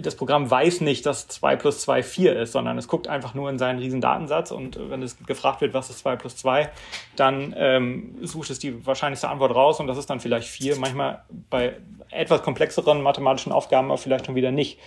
Das 0.00 0.16
Programm 0.16 0.50
weiß 0.50 0.82
nicht, 0.82 1.06
dass 1.06 1.28
2 1.28 1.56
plus 1.56 1.80
2 1.80 2.02
4 2.02 2.38
ist, 2.38 2.52
sondern 2.52 2.76
es 2.76 2.88
guckt 2.88 3.08
einfach 3.08 3.32
nur 3.32 3.48
in 3.48 3.58
seinen 3.58 3.78
riesen 3.78 4.02
Datensatz 4.02 4.50
und 4.50 4.78
wenn 4.90 5.02
es 5.02 5.16
gefragt 5.24 5.62
wird, 5.62 5.72
was 5.72 5.88
ist 5.88 6.00
2 6.00 6.16
plus 6.16 6.36
2, 6.36 6.68
dann 7.16 7.54
ähm, 7.56 8.16
sucht 8.20 8.50
es 8.50 8.58
die 8.58 8.84
wahrscheinlichste 8.84 9.30
Antwort 9.30 9.54
raus 9.54 9.80
und 9.80 9.86
das 9.86 9.96
ist 9.96 10.10
dann 10.10 10.20
vielleicht 10.20 10.48
4. 10.48 10.76
Manchmal 10.76 11.22
bei 11.48 11.76
etwas 12.10 12.42
komplexeren 12.42 13.00
mathematischen 13.00 13.52
Aufgaben 13.52 13.90
aber 13.90 13.98
vielleicht 13.98 14.26
schon 14.26 14.34
wieder 14.34 14.50
nicht. 14.50 14.78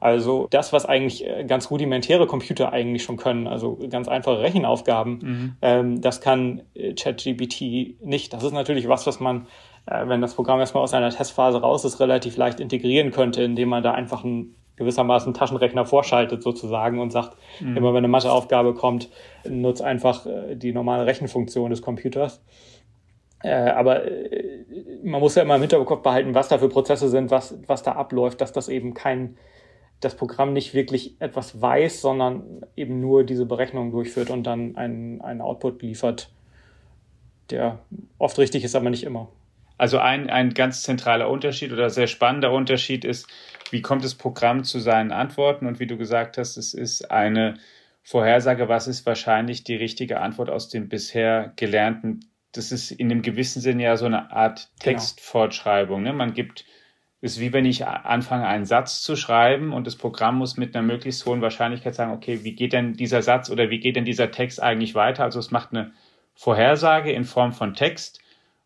Also 0.00 0.46
das, 0.50 0.72
was 0.72 0.86
eigentlich 0.86 1.26
äh, 1.26 1.44
ganz 1.44 1.70
rudimentäre 1.70 2.26
Computer 2.26 2.72
eigentlich 2.72 3.02
schon 3.02 3.16
können, 3.16 3.46
also 3.46 3.78
ganz 3.90 4.06
einfache 4.06 4.40
Rechenaufgaben, 4.40 5.18
mhm. 5.20 5.56
ähm, 5.60 6.00
das 6.00 6.20
kann 6.20 6.62
äh, 6.74 6.94
ChatGPT 6.94 8.00
nicht. 8.04 8.32
Das 8.32 8.44
ist 8.44 8.52
natürlich 8.52 8.88
was, 8.88 9.06
was 9.06 9.18
man, 9.18 9.46
äh, 9.86 10.06
wenn 10.06 10.20
das 10.20 10.34
Programm 10.34 10.60
erstmal 10.60 10.84
aus 10.84 10.94
einer 10.94 11.10
Testphase 11.10 11.60
raus 11.60 11.84
ist, 11.84 11.98
relativ 11.98 12.36
leicht 12.36 12.60
integrieren 12.60 13.10
könnte, 13.10 13.42
indem 13.42 13.70
man 13.70 13.82
da 13.82 13.92
einfach 13.92 14.22
einen 14.22 14.54
gewissermaßen 14.76 15.34
Taschenrechner 15.34 15.84
vorschaltet 15.84 16.44
sozusagen 16.44 17.00
und 17.00 17.10
sagt, 17.10 17.36
mhm. 17.58 17.76
immer 17.76 17.88
wenn 17.88 17.98
eine 17.98 18.08
Matheaufgabe 18.08 18.74
kommt, 18.74 19.10
nutzt 19.48 19.82
einfach 19.82 20.26
äh, 20.26 20.54
die 20.54 20.72
normale 20.72 21.06
Rechenfunktion 21.06 21.70
des 21.70 21.82
Computers. 21.82 22.40
Äh, 23.42 23.70
aber 23.70 24.02
man 25.02 25.20
muss 25.20 25.34
ja 25.34 25.42
immer 25.42 25.56
im 25.56 25.60
Hinterkopf 25.60 26.02
behalten, 26.02 26.34
was 26.34 26.48
da 26.48 26.58
für 26.58 26.68
Prozesse 26.68 27.08
sind, 27.08 27.32
was, 27.32 27.58
was 27.66 27.82
da 27.82 27.92
abläuft, 27.92 28.40
dass 28.40 28.52
das 28.52 28.68
eben 28.68 28.94
kein, 28.94 29.36
das 30.00 30.16
Programm 30.16 30.52
nicht 30.52 30.74
wirklich 30.74 31.20
etwas 31.20 31.60
weiß, 31.60 32.00
sondern 32.00 32.64
eben 32.76 33.00
nur 33.00 33.24
diese 33.24 33.46
Berechnungen 33.46 33.90
durchführt 33.90 34.30
und 34.30 34.44
dann 34.44 34.76
einen, 34.76 35.20
einen 35.20 35.40
Output 35.40 35.82
liefert, 35.82 36.30
der 37.50 37.80
oft 38.18 38.38
richtig 38.38 38.64
ist, 38.64 38.76
aber 38.76 38.90
nicht 38.90 39.04
immer. 39.04 39.28
Also 39.76 39.98
ein, 39.98 40.28
ein 40.28 40.54
ganz 40.54 40.82
zentraler 40.82 41.30
Unterschied 41.30 41.72
oder 41.72 41.88
sehr 41.88 42.08
spannender 42.08 42.52
Unterschied 42.52 43.04
ist, 43.04 43.28
wie 43.70 43.80
kommt 43.80 44.04
das 44.04 44.14
Programm 44.14 44.64
zu 44.64 44.80
seinen 44.80 45.12
Antworten? 45.12 45.66
Und 45.66 45.78
wie 45.78 45.86
du 45.86 45.96
gesagt 45.96 46.36
hast, 46.36 46.56
es 46.56 46.74
ist 46.74 47.10
eine 47.10 47.54
Vorhersage, 48.02 48.68
was 48.68 48.88
ist 48.88 49.06
wahrscheinlich 49.06 49.64
die 49.64 49.76
richtige 49.76 50.20
Antwort 50.20 50.50
aus 50.50 50.68
dem 50.68 50.88
bisher 50.88 51.52
gelernten. 51.56 52.20
Das 52.52 52.72
ist 52.72 52.90
in 52.90 53.10
einem 53.10 53.22
gewissen 53.22 53.60
Sinn 53.60 53.78
ja 53.78 53.96
so 53.96 54.06
eine 54.06 54.32
Art 54.32 54.70
genau. 54.80 54.96
Textfortschreibung. 54.96 56.02
Ne? 56.02 56.12
Man 56.12 56.32
gibt, 56.32 56.64
ist 57.20 57.40
wie 57.40 57.52
wenn 57.52 57.64
ich 57.64 57.86
anfange, 57.86 58.46
einen 58.46 58.64
Satz 58.64 59.02
zu 59.02 59.16
schreiben 59.16 59.72
und 59.72 59.86
das 59.86 59.96
Programm 59.96 60.38
muss 60.38 60.56
mit 60.56 60.74
einer 60.74 60.86
möglichst 60.86 61.26
hohen 61.26 61.40
Wahrscheinlichkeit 61.40 61.94
sagen, 61.94 62.12
okay, 62.12 62.44
wie 62.44 62.54
geht 62.54 62.72
denn 62.72 62.94
dieser 62.94 63.22
Satz 63.22 63.50
oder 63.50 63.70
wie 63.70 63.80
geht 63.80 63.96
denn 63.96 64.04
dieser 64.04 64.30
Text 64.30 64.62
eigentlich 64.62 64.94
weiter? 64.94 65.24
Also 65.24 65.40
es 65.40 65.50
macht 65.50 65.72
eine 65.72 65.92
Vorhersage 66.34 67.10
in 67.10 67.24
Form 67.24 67.52
von 67.52 67.74
Text 67.74 68.20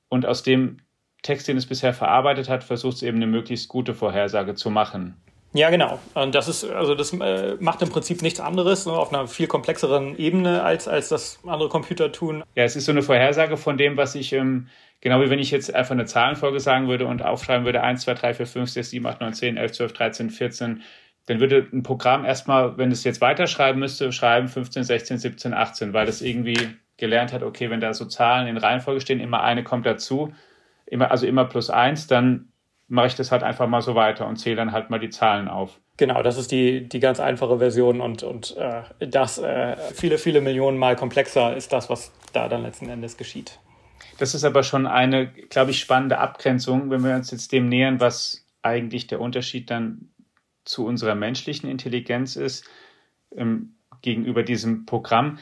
und 0.09 0.27
aus 0.27 0.43
dem 0.43 0.79
Text, 1.23 1.49
den 1.49 1.57
es 1.57 1.67
bisher 1.67 1.95
verarbeitet 1.95 2.49
hat, 2.49 2.65
versucht 2.65 2.97
es 2.97 3.03
eben 3.03 3.17
eine 3.17 3.27
möglichst 3.27 3.69
gute 3.69 3.95
Vorhersage 3.95 4.55
zu 4.55 4.71
machen. 4.71 5.17
Ja, 5.55 5.69
genau. 5.69 6.01
Und 6.15 6.35
das 6.35 6.49
ist, 6.49 6.65
also 6.65 6.95
das 6.95 7.13
äh, 7.13 7.57
macht 7.61 7.83
im 7.83 7.91
Prinzip 7.91 8.23
nichts 8.23 8.41
anderes, 8.41 8.87
ne, 8.87 8.93
auf 8.93 9.13
einer 9.13 9.29
viel 9.29 9.47
komplexeren 9.47 10.17
Ebene, 10.17 10.63
als, 10.63 10.89
als 10.89 11.11
das 11.11 11.41
andere 11.47 11.69
Computer 11.69 12.11
tun. 12.11 12.43
Ja, 12.55 12.65
es 12.65 12.75
ist 12.75 12.87
so 12.87 12.93
eine 12.93 13.03
Vorhersage 13.03 13.59
von 13.59 13.77
dem, 13.77 13.99
was 13.99 14.15
ich, 14.15 14.33
ähm, 14.33 14.69
genau 15.03 15.21
wie 15.21 15.29
wenn 15.29 15.39
ich 15.39 15.51
jetzt 15.51 15.75
einfach 15.75 15.93
eine 15.93 16.07
Zahlenfolge 16.07 16.59
sagen 16.59 16.89
würde 16.89 17.07
und 17.07 17.23
aufschreiben 17.23 17.67
würde, 17.67 17.83
1, 17.83 18.03
2, 18.03 18.15
3, 18.15 18.35
4, 18.35 18.47
5, 18.47 18.71
6, 18.71 18.91
7, 18.91 19.07
8, 19.07 19.21
9, 19.21 19.35
10, 19.35 19.57
11, 19.59 19.73
12, 19.73 19.93
13, 19.93 20.31
14, 20.31 20.83
dann 21.27 21.41
würde 21.41 21.69
ein 21.73 21.83
Programm 21.83 22.25
erstmal, 22.25 22.79
wenn 22.79 22.91
es 22.91 23.05
jetzt 23.05 23.21
weiterschreiben 23.21 23.79
müsste, 23.79 24.11
schreiben 24.11 24.49
15, 24.49 24.85
16, 24.85 25.19
17, 25.19 25.55
18, 25.55 25.93
weil 25.93 26.09
es 26.09 26.23
irgendwie 26.23 26.57
gelernt 26.97 27.33
hat, 27.33 27.43
okay, 27.43 27.69
wenn 27.69 27.81
da 27.81 27.93
so 27.93 28.07
Zahlen 28.07 28.49
in 28.49 28.57
Reihenfolge 28.57 29.03
stehen, 29.03 29.21
immer 29.21 29.43
eine 29.43 29.65
kommt 29.65 29.85
dazu, 29.85 30.33
immer, 30.87 31.11
also 31.11 31.27
immer 31.27 31.45
plus 31.45 31.69
eins, 31.69 32.07
dann 32.07 32.52
mache 32.93 33.07
ich 33.07 33.15
das 33.15 33.33
halt 33.33 33.43
einfach 33.43 33.67
mal 33.69 33.81
so 33.81 33.95
weiter 33.95 34.27
und 34.27 34.37
zähle 34.37 34.57
dann 34.57 34.73
halt 34.73 34.91
mal 34.91 34.99
die 34.99 35.09
Zahlen 35.09 35.49
auf. 35.49 35.81
Genau, 35.97 36.23
das 36.23 36.37
ist 36.37 36.53
die, 36.53 36.87
die 36.87 37.01
ganz 37.01 37.21
einfache 37.21 37.59
Version 37.59 38.03
und, 38.03 38.23
und 38.23 38.55
äh, 38.59 38.83
das 39.09 39.39
äh, 39.39 39.79
viele, 39.95 40.19
viele 40.19 40.43
Millionen 40.43 40.77
Mal 40.77 40.95
komplexer 40.95 41.57
ist 41.57 41.73
das, 41.73 41.89
was 41.89 42.13
da 42.35 42.49
dann 42.49 42.63
letzten 42.63 42.91
Endes 42.91 43.17
geschieht. 43.17 43.59
Das 44.19 44.35
ist 44.35 44.45
aber 44.45 44.63
schon 44.63 44.87
eine, 44.87 45.33
glaube 45.49 45.71
ich, 45.71 45.81
spannende 45.81 46.19
Abgrenzung, 46.19 46.91
wenn 46.91 47.03
wir 47.03 47.15
uns 47.15 47.31
jetzt 47.31 47.53
dem 47.53 47.71
nähern, 47.71 47.99
was 47.99 48.47
eigentlich 48.61 49.07
der 49.07 49.23
Unterschied 49.23 49.71
dann 49.71 50.11
zu 50.67 50.85
unserer 50.85 51.15
menschlichen 51.15 51.71
Intelligenz 51.71 52.37
ist 52.37 52.69
ähm, 53.35 53.77
gegenüber 54.03 54.43
diesem 54.43 54.85
Programm, 54.85 55.39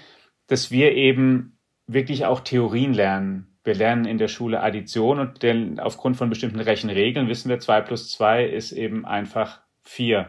dass 0.46 0.70
wir 0.70 0.92
eben 0.92 1.58
wirklich 1.88 2.26
auch 2.26 2.38
Theorien 2.38 2.94
lernen 2.94 3.49
wir 3.70 3.76
lernen 3.76 4.04
in 4.04 4.18
der 4.18 4.26
Schule 4.26 4.60
Addition 4.60 5.20
und 5.20 5.44
denn 5.44 5.78
aufgrund 5.78 6.16
von 6.16 6.28
bestimmten 6.28 6.58
Rechenregeln 6.58 7.28
wissen 7.28 7.48
wir, 7.48 7.60
2 7.60 7.82
plus 7.82 8.10
2 8.10 8.46
ist 8.46 8.72
eben 8.72 9.06
einfach 9.06 9.60
4. 9.84 10.28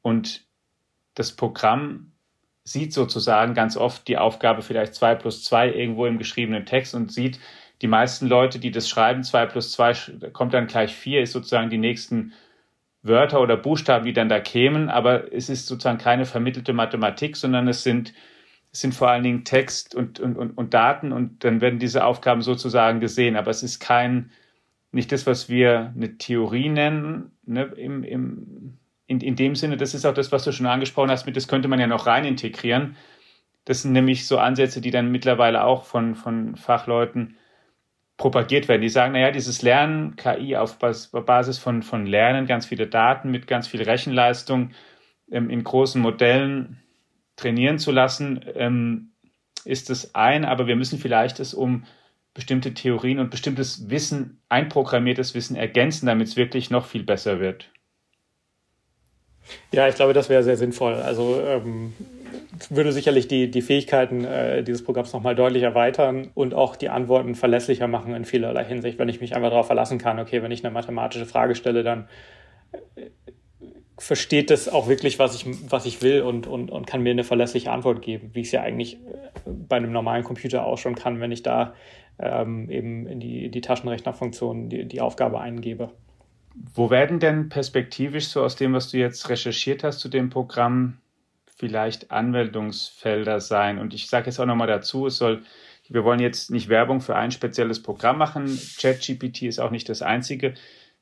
Und 0.00 0.46
das 1.14 1.32
Programm 1.32 2.12
sieht 2.64 2.94
sozusagen 2.94 3.52
ganz 3.52 3.76
oft 3.76 4.08
die 4.08 4.16
Aufgabe 4.16 4.62
vielleicht 4.62 4.94
2 4.94 5.14
plus 5.16 5.44
2 5.44 5.74
irgendwo 5.74 6.06
im 6.06 6.16
geschriebenen 6.16 6.64
Text 6.64 6.94
und 6.94 7.12
sieht, 7.12 7.38
die 7.82 7.86
meisten 7.86 8.28
Leute, 8.28 8.58
die 8.58 8.70
das 8.70 8.88
schreiben, 8.88 9.24
2 9.24 9.44
plus 9.44 9.72
2 9.72 10.30
kommt 10.32 10.54
dann 10.54 10.66
gleich 10.66 10.94
4, 10.94 11.20
ist 11.20 11.32
sozusagen 11.32 11.68
die 11.68 11.76
nächsten 11.76 12.32
Wörter 13.02 13.42
oder 13.42 13.58
Buchstaben, 13.58 14.06
die 14.06 14.14
dann 14.14 14.30
da 14.30 14.40
kämen, 14.40 14.88
aber 14.88 15.34
es 15.34 15.50
ist 15.50 15.66
sozusagen 15.66 15.98
keine 15.98 16.24
vermittelte 16.24 16.72
Mathematik, 16.72 17.36
sondern 17.36 17.68
es 17.68 17.82
sind 17.82 18.14
sind 18.76 18.94
vor 18.94 19.08
allen 19.08 19.22
Dingen 19.22 19.44
Text 19.44 19.94
und, 19.94 20.18
und, 20.18 20.36
und, 20.36 20.50
und 20.58 20.74
Daten 20.74 21.12
und 21.12 21.44
dann 21.44 21.60
werden 21.60 21.78
diese 21.78 22.04
Aufgaben 22.04 22.42
sozusagen 22.42 23.00
gesehen. 23.00 23.36
Aber 23.36 23.50
es 23.50 23.62
ist 23.62 23.78
kein, 23.78 24.30
nicht 24.90 25.12
das, 25.12 25.26
was 25.26 25.48
wir 25.48 25.92
eine 25.94 26.18
Theorie 26.18 26.68
nennen, 26.68 27.30
ne, 27.46 27.64
im, 27.76 28.02
im, 28.02 28.78
in, 29.06 29.20
in 29.20 29.36
dem 29.36 29.54
Sinne, 29.54 29.76
das 29.76 29.94
ist 29.94 30.04
auch 30.04 30.14
das, 30.14 30.32
was 30.32 30.44
du 30.44 30.52
schon 30.52 30.66
angesprochen 30.66 31.10
hast, 31.10 31.24
mit 31.24 31.36
das 31.36 31.46
könnte 31.46 31.68
man 31.68 31.78
ja 31.78 31.86
noch 31.86 32.06
rein 32.06 32.24
integrieren. 32.24 32.96
Das 33.64 33.82
sind 33.82 33.92
nämlich 33.92 34.26
so 34.26 34.38
Ansätze, 34.38 34.80
die 34.80 34.90
dann 34.90 35.10
mittlerweile 35.10 35.64
auch 35.64 35.84
von, 35.84 36.16
von 36.16 36.56
Fachleuten 36.56 37.36
propagiert 38.16 38.68
werden. 38.68 38.82
Die 38.82 38.88
sagen, 38.88 39.12
naja, 39.12 39.30
dieses 39.30 39.62
Lernen, 39.62 40.16
KI 40.16 40.56
auf 40.56 40.78
Basis 40.78 41.58
von, 41.58 41.82
von 41.82 42.06
Lernen, 42.06 42.46
ganz 42.46 42.66
viele 42.66 42.88
Daten 42.88 43.30
mit 43.30 43.46
ganz 43.46 43.68
viel 43.68 43.82
Rechenleistung 43.82 44.70
ähm, 45.30 45.48
in 45.48 45.64
großen 45.64 46.00
Modellen, 46.00 46.83
trainieren 47.36 47.78
zu 47.78 47.90
lassen, 47.90 48.44
ähm, 48.54 49.10
ist 49.64 49.90
es 49.90 50.14
ein, 50.14 50.44
aber 50.44 50.66
wir 50.66 50.76
müssen 50.76 50.98
vielleicht 50.98 51.40
es 51.40 51.54
um 51.54 51.84
bestimmte 52.34 52.74
Theorien 52.74 53.20
und 53.20 53.30
bestimmtes 53.30 53.88
Wissen, 53.90 54.40
einprogrammiertes 54.48 55.34
Wissen 55.34 55.56
ergänzen, 55.56 56.06
damit 56.06 56.28
es 56.28 56.36
wirklich 56.36 56.70
noch 56.70 56.86
viel 56.86 57.04
besser 57.04 57.40
wird. 57.40 57.70
Ja, 59.72 59.88
ich 59.88 59.94
glaube, 59.94 60.12
das 60.12 60.28
wäre 60.28 60.42
sehr 60.42 60.56
sinnvoll. 60.56 60.94
Also 60.94 61.40
ähm, 61.46 61.92
würde 62.70 62.92
sicherlich 62.92 63.28
die, 63.28 63.50
die 63.50 63.62
Fähigkeiten 63.62 64.24
äh, 64.24 64.62
dieses 64.62 64.82
Programms 64.82 65.12
nochmal 65.12 65.34
deutlich 65.34 65.62
erweitern 65.62 66.30
und 66.34 66.54
auch 66.54 66.76
die 66.76 66.88
Antworten 66.88 67.34
verlässlicher 67.34 67.86
machen 67.86 68.14
in 68.14 68.24
vielerlei 68.24 68.64
Hinsicht, 68.64 68.98
wenn 68.98 69.08
ich 69.08 69.20
mich 69.20 69.36
einfach 69.36 69.50
darauf 69.50 69.66
verlassen 69.66 69.98
kann, 69.98 70.18
okay, 70.18 70.42
wenn 70.42 70.52
ich 70.52 70.64
eine 70.64 70.72
mathematische 70.72 71.26
Frage 71.26 71.54
stelle, 71.54 71.82
dann 71.82 72.08
versteht 73.98 74.50
das 74.50 74.68
auch 74.68 74.88
wirklich, 74.88 75.18
was 75.18 75.34
ich, 75.34 75.46
was 75.70 75.86
ich 75.86 76.02
will 76.02 76.22
und, 76.22 76.46
und, 76.46 76.70
und 76.70 76.86
kann 76.86 77.02
mir 77.02 77.10
eine 77.10 77.24
verlässliche 77.24 77.70
Antwort 77.70 78.02
geben, 78.02 78.30
wie 78.32 78.40
ich 78.40 78.46
es 78.46 78.52
ja 78.52 78.62
eigentlich 78.62 78.94
äh, 78.94 78.98
bei 79.46 79.76
einem 79.76 79.92
normalen 79.92 80.24
Computer 80.24 80.66
auch 80.66 80.78
schon 80.78 80.94
kann, 80.94 81.20
wenn 81.20 81.32
ich 81.32 81.42
da 81.42 81.74
ähm, 82.18 82.70
eben 82.70 83.06
in 83.06 83.20
die, 83.20 83.50
die 83.50 83.60
Taschenrechnerfunktion 83.60 84.68
die, 84.68 84.86
die 84.86 85.00
Aufgabe 85.00 85.40
eingebe. 85.40 85.90
Wo 86.74 86.90
werden 86.90 87.18
denn 87.18 87.48
perspektivisch 87.48 88.28
so 88.28 88.42
aus 88.42 88.56
dem, 88.56 88.74
was 88.74 88.90
du 88.90 88.98
jetzt 88.98 89.28
recherchiert 89.28 89.82
hast 89.82 89.98
zu 89.98 90.08
dem 90.08 90.30
Programm, 90.30 90.98
vielleicht 91.56 92.10
Anwendungsfelder 92.10 93.40
sein? 93.40 93.78
Und 93.78 93.94
ich 93.94 94.08
sage 94.08 94.26
jetzt 94.26 94.38
auch 94.38 94.46
nochmal 94.46 94.68
dazu, 94.68 95.06
es 95.06 95.18
soll, 95.18 95.42
wir 95.88 96.04
wollen 96.04 96.20
jetzt 96.20 96.50
nicht 96.50 96.68
Werbung 96.68 97.00
für 97.00 97.16
ein 97.16 97.32
spezielles 97.32 97.82
Programm 97.82 98.18
machen. 98.18 98.46
ChatGPT 98.80 99.42
ist 99.42 99.58
auch 99.58 99.70
nicht 99.70 99.88
das 99.88 100.02
einzige 100.02 100.54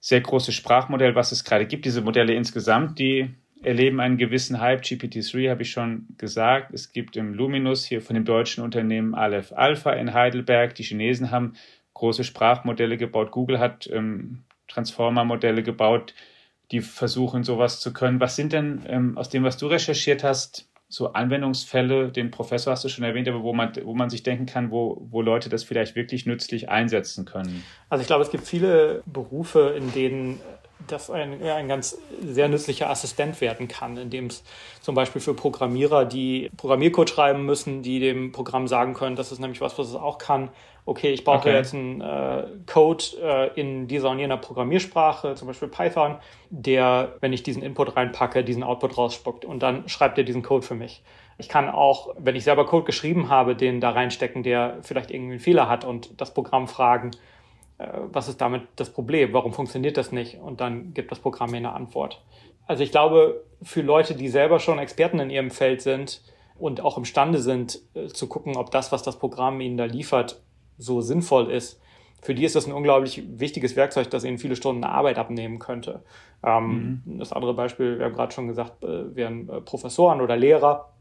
sehr 0.02 0.20
großes 0.20 0.54
Sprachmodell, 0.56 1.14
was 1.14 1.30
es 1.30 1.44
gerade 1.44 1.64
gibt. 1.64 1.84
Diese 1.84 2.02
Modelle 2.02 2.34
insgesamt, 2.34 2.98
die 2.98 3.30
erleben 3.62 4.00
einen 4.00 4.16
gewissen 4.16 4.60
Hype. 4.60 4.82
GPT-3 4.82 5.48
habe 5.48 5.62
ich 5.62 5.70
schon 5.70 6.08
gesagt. 6.18 6.74
Es 6.74 6.92
gibt 6.92 7.16
im 7.16 7.34
Luminus 7.34 7.84
hier 7.84 8.02
von 8.02 8.14
dem 8.14 8.24
deutschen 8.24 8.64
Unternehmen 8.64 9.14
Aleph 9.14 9.52
Alpha 9.52 9.92
in 9.92 10.12
Heidelberg. 10.12 10.74
Die 10.74 10.82
Chinesen 10.82 11.30
haben 11.30 11.54
große 11.94 12.24
Sprachmodelle 12.24 12.96
gebaut. 12.96 13.30
Google 13.30 13.60
hat 13.60 13.88
ähm, 13.92 14.42
Transformer-Modelle 14.66 15.62
gebaut, 15.62 16.14
die 16.72 16.80
versuchen, 16.80 17.44
sowas 17.44 17.78
zu 17.78 17.92
können. 17.92 18.18
Was 18.18 18.34
sind 18.34 18.52
denn 18.52 18.82
ähm, 18.88 19.16
aus 19.16 19.28
dem, 19.28 19.44
was 19.44 19.56
du 19.56 19.68
recherchiert 19.68 20.24
hast, 20.24 20.68
so 20.92 21.14
Anwendungsfälle, 21.14 22.10
den 22.10 22.30
Professor 22.30 22.72
hast 22.72 22.84
du 22.84 22.90
schon 22.90 23.02
erwähnt, 23.02 23.26
aber 23.26 23.42
wo 23.42 23.54
man, 23.54 23.72
wo 23.84 23.94
man 23.94 24.10
sich 24.10 24.22
denken 24.22 24.44
kann, 24.44 24.70
wo, 24.70 25.00
wo 25.10 25.22
Leute 25.22 25.48
das 25.48 25.64
vielleicht 25.64 25.96
wirklich 25.96 26.26
nützlich 26.26 26.68
einsetzen 26.68 27.24
können? 27.24 27.64
Also 27.88 28.02
ich 28.02 28.06
glaube, 28.06 28.22
es 28.22 28.30
gibt 28.30 28.46
viele 28.46 29.02
Berufe, 29.06 29.74
in 29.74 29.90
denen 29.92 30.40
das 30.86 31.08
ein, 31.10 31.42
ein 31.42 31.68
ganz 31.68 31.96
sehr 32.20 32.48
nützlicher 32.48 32.90
Assistent 32.90 33.40
werden 33.40 33.68
kann, 33.68 33.96
indem 33.96 34.26
es 34.26 34.42
zum 34.82 34.94
Beispiel 34.94 35.22
für 35.22 35.32
Programmierer, 35.32 36.04
die 36.04 36.50
Programmiercode 36.58 37.08
schreiben 37.08 37.46
müssen, 37.46 37.82
die 37.82 37.98
dem 37.98 38.32
Programm 38.32 38.68
sagen 38.68 38.92
können, 38.92 39.16
das 39.16 39.32
ist 39.32 39.38
nämlich 39.38 39.62
was, 39.62 39.78
was 39.78 39.88
es 39.88 39.94
auch 39.94 40.18
kann, 40.18 40.50
okay, 40.84 41.12
ich 41.12 41.24
brauche 41.24 41.48
okay. 41.48 41.54
jetzt 41.54 41.74
einen 41.74 42.00
äh, 42.00 42.44
Code 42.66 43.04
äh, 43.22 43.60
in 43.60 43.86
dieser 43.86 44.10
und 44.10 44.18
jener 44.18 44.36
Programmiersprache, 44.36 45.34
zum 45.34 45.48
Beispiel 45.48 45.68
Python, 45.68 46.16
der, 46.50 47.16
wenn 47.20 47.32
ich 47.32 47.42
diesen 47.42 47.62
Input 47.62 47.96
reinpacke, 47.96 48.42
diesen 48.44 48.62
Output 48.62 48.98
rausspuckt 48.98 49.44
und 49.44 49.62
dann 49.62 49.88
schreibt 49.88 50.18
er 50.18 50.24
diesen 50.24 50.42
Code 50.42 50.66
für 50.66 50.74
mich. 50.74 51.02
Ich 51.38 51.48
kann 51.48 51.68
auch, 51.68 52.14
wenn 52.18 52.36
ich 52.36 52.44
selber 52.44 52.66
Code 52.66 52.84
geschrieben 52.84 53.28
habe, 53.28 53.56
den 53.56 53.80
da 53.80 53.90
reinstecken, 53.90 54.42
der 54.42 54.78
vielleicht 54.82 55.10
irgendwie 55.10 55.32
einen 55.32 55.40
Fehler 55.40 55.68
hat 55.68 55.84
und 55.84 56.20
das 56.20 56.34
Programm 56.34 56.68
fragen, 56.68 57.12
äh, 57.78 57.86
was 58.12 58.28
ist 58.28 58.40
damit 58.40 58.62
das 58.76 58.90
Problem? 58.90 59.32
Warum 59.32 59.52
funktioniert 59.52 59.96
das 59.96 60.12
nicht? 60.12 60.40
Und 60.40 60.60
dann 60.60 60.94
gibt 60.94 61.10
das 61.10 61.20
Programm 61.20 61.52
mir 61.52 61.58
eine 61.58 61.72
Antwort. 61.72 62.22
Also 62.66 62.82
ich 62.82 62.90
glaube, 62.90 63.42
für 63.62 63.82
Leute, 63.82 64.14
die 64.14 64.28
selber 64.28 64.58
schon 64.58 64.78
Experten 64.78 65.20
in 65.20 65.30
ihrem 65.30 65.50
Feld 65.50 65.82
sind 65.82 66.22
und 66.58 66.80
auch 66.80 66.96
imstande 66.98 67.38
sind, 67.38 67.80
äh, 67.94 68.06
zu 68.06 68.28
gucken, 68.28 68.56
ob 68.56 68.70
das, 68.70 68.92
was 68.92 69.02
das 69.02 69.18
Programm 69.18 69.60
ihnen 69.60 69.76
da 69.76 69.84
liefert, 69.84 70.40
so 70.82 71.00
sinnvoll 71.00 71.50
ist, 71.50 71.80
für 72.22 72.34
die 72.34 72.44
ist 72.44 72.54
das 72.54 72.66
ein 72.66 72.72
unglaublich 72.72 73.24
wichtiges 73.26 73.74
Werkzeug, 73.74 74.08
das 74.10 74.22
ihnen 74.22 74.38
viele 74.38 74.54
Stunden 74.54 74.84
Arbeit 74.84 75.18
abnehmen 75.18 75.58
könnte. 75.58 76.02
Ähm, 76.44 77.02
mhm. 77.04 77.18
Das 77.18 77.32
andere 77.32 77.52
Beispiel, 77.52 77.98
wir 77.98 78.06
haben 78.06 78.14
gerade 78.14 78.32
schon 78.32 78.46
gesagt, 78.46 78.84
äh, 78.84 79.14
wären 79.16 79.48
äh, 79.48 79.60
Professoren 79.60 80.20
oder 80.20 80.36
Lehrer, 80.36 80.92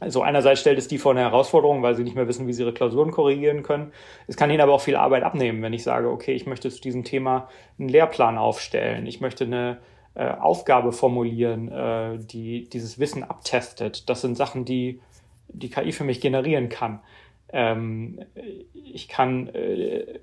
Also 0.00 0.22
einerseits 0.22 0.60
stellt 0.60 0.78
es 0.78 0.88
die 0.88 0.98
vor 0.98 1.12
eine 1.12 1.20
Herausforderung, 1.20 1.82
weil 1.82 1.94
sie 1.94 2.04
nicht 2.04 2.16
mehr 2.16 2.26
wissen, 2.26 2.46
wie 2.46 2.54
sie 2.54 2.62
ihre 2.62 2.72
Klausuren 2.72 3.10
korrigieren 3.10 3.62
können. 3.62 3.92
Es 4.26 4.36
kann 4.36 4.50
ihnen 4.50 4.62
aber 4.62 4.72
auch 4.72 4.80
viel 4.80 4.96
Arbeit 4.96 5.22
abnehmen, 5.22 5.62
wenn 5.62 5.74
ich 5.74 5.84
sage, 5.84 6.08
okay, 6.10 6.32
ich 6.32 6.46
möchte 6.46 6.70
zu 6.70 6.80
diesem 6.80 7.04
Thema 7.04 7.48
einen 7.78 7.90
Lehrplan 7.90 8.38
aufstellen. 8.38 9.06
Ich 9.06 9.20
möchte 9.20 9.44
eine 9.44 9.78
äh, 10.14 10.26
Aufgabe 10.26 10.92
formulieren, 10.92 11.68
äh, 11.70 12.18
die 12.18 12.68
dieses 12.68 12.98
Wissen 12.98 13.24
abtestet. 13.24 14.08
Das 14.08 14.22
sind 14.22 14.36
Sachen, 14.36 14.64
die 14.64 15.00
die 15.48 15.70
KI 15.70 15.92
für 15.92 16.04
mich 16.04 16.20
generieren 16.20 16.68
kann. 16.68 17.00
Ähm, 17.52 18.20
ich 18.72 19.08
kann 19.08 19.48
äh, 19.48 20.20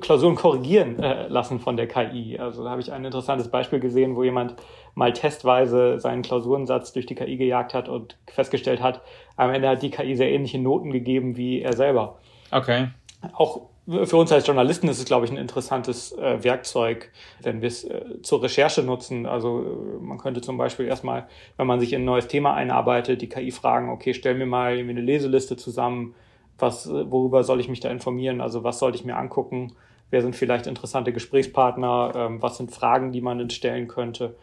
Klausuren 0.00 0.36
korrigieren 0.36 1.02
äh, 1.02 1.28
lassen 1.28 1.58
von 1.58 1.76
der 1.76 1.88
KI. 1.88 2.38
Also 2.38 2.64
da 2.64 2.70
habe 2.70 2.80
ich 2.80 2.92
ein 2.92 3.04
interessantes 3.04 3.48
Beispiel 3.48 3.80
gesehen, 3.80 4.16
wo 4.16 4.22
jemand 4.22 4.54
mal 4.94 5.12
testweise 5.12 5.98
seinen 5.98 6.22
Klausurensatz 6.22 6.92
durch 6.92 7.06
die 7.06 7.14
KI 7.14 7.36
gejagt 7.36 7.74
hat 7.74 7.88
und 7.88 8.16
festgestellt 8.26 8.80
hat, 8.80 9.02
am 9.36 9.52
Ende 9.52 9.68
hat 9.68 9.82
die 9.82 9.90
KI 9.90 10.14
sehr 10.16 10.30
ähnliche 10.30 10.58
Noten 10.58 10.90
gegeben 10.90 11.36
wie 11.36 11.62
er 11.62 11.72
selber. 11.72 12.18
Okay. 12.50 12.88
Auch 13.32 13.62
für 13.88 14.16
uns 14.16 14.30
als 14.30 14.46
Journalisten 14.46 14.86
ist 14.88 15.00
es, 15.00 15.04
glaube 15.04 15.26
ich, 15.26 15.32
ein 15.32 15.36
interessantes 15.36 16.12
äh, 16.12 16.44
Werkzeug, 16.44 17.10
wenn 17.42 17.60
wir 17.60 17.68
es 17.68 17.82
äh, 17.82 18.22
zur 18.22 18.42
Recherche 18.42 18.82
nutzen. 18.82 19.26
Also 19.26 19.60
äh, 19.60 20.02
man 20.02 20.18
könnte 20.18 20.40
zum 20.40 20.56
Beispiel 20.56 20.86
erstmal, 20.86 21.26
wenn 21.56 21.66
man 21.66 21.80
sich 21.80 21.92
in 21.92 22.02
ein 22.02 22.04
neues 22.04 22.28
Thema 22.28 22.54
einarbeitet, 22.54 23.20
die 23.22 23.28
KI 23.28 23.50
fragen, 23.50 23.90
okay, 23.90 24.14
stell 24.14 24.36
mir 24.36 24.46
mal 24.46 24.78
eine 24.78 25.00
Leseliste 25.00 25.56
zusammen, 25.56 26.14
was, 26.58 26.88
worüber 26.88 27.44
soll 27.44 27.60
ich 27.60 27.68
mich 27.68 27.80
da 27.80 27.90
informieren? 27.90 28.40
Also 28.40 28.64
was 28.64 28.78
sollte 28.78 28.96
ich 28.96 29.04
mir 29.04 29.16
angucken? 29.16 29.72
Wer 30.10 30.22
sind 30.22 30.36
vielleicht 30.36 30.66
interessante 30.66 31.12
Gesprächspartner? 31.12 32.12
Ähm, 32.14 32.42
was 32.42 32.58
sind 32.58 32.70
Fragen, 32.70 33.12
die 33.12 33.20
man 33.20 33.48
stellen 33.50 33.88
könnte? 33.88 34.36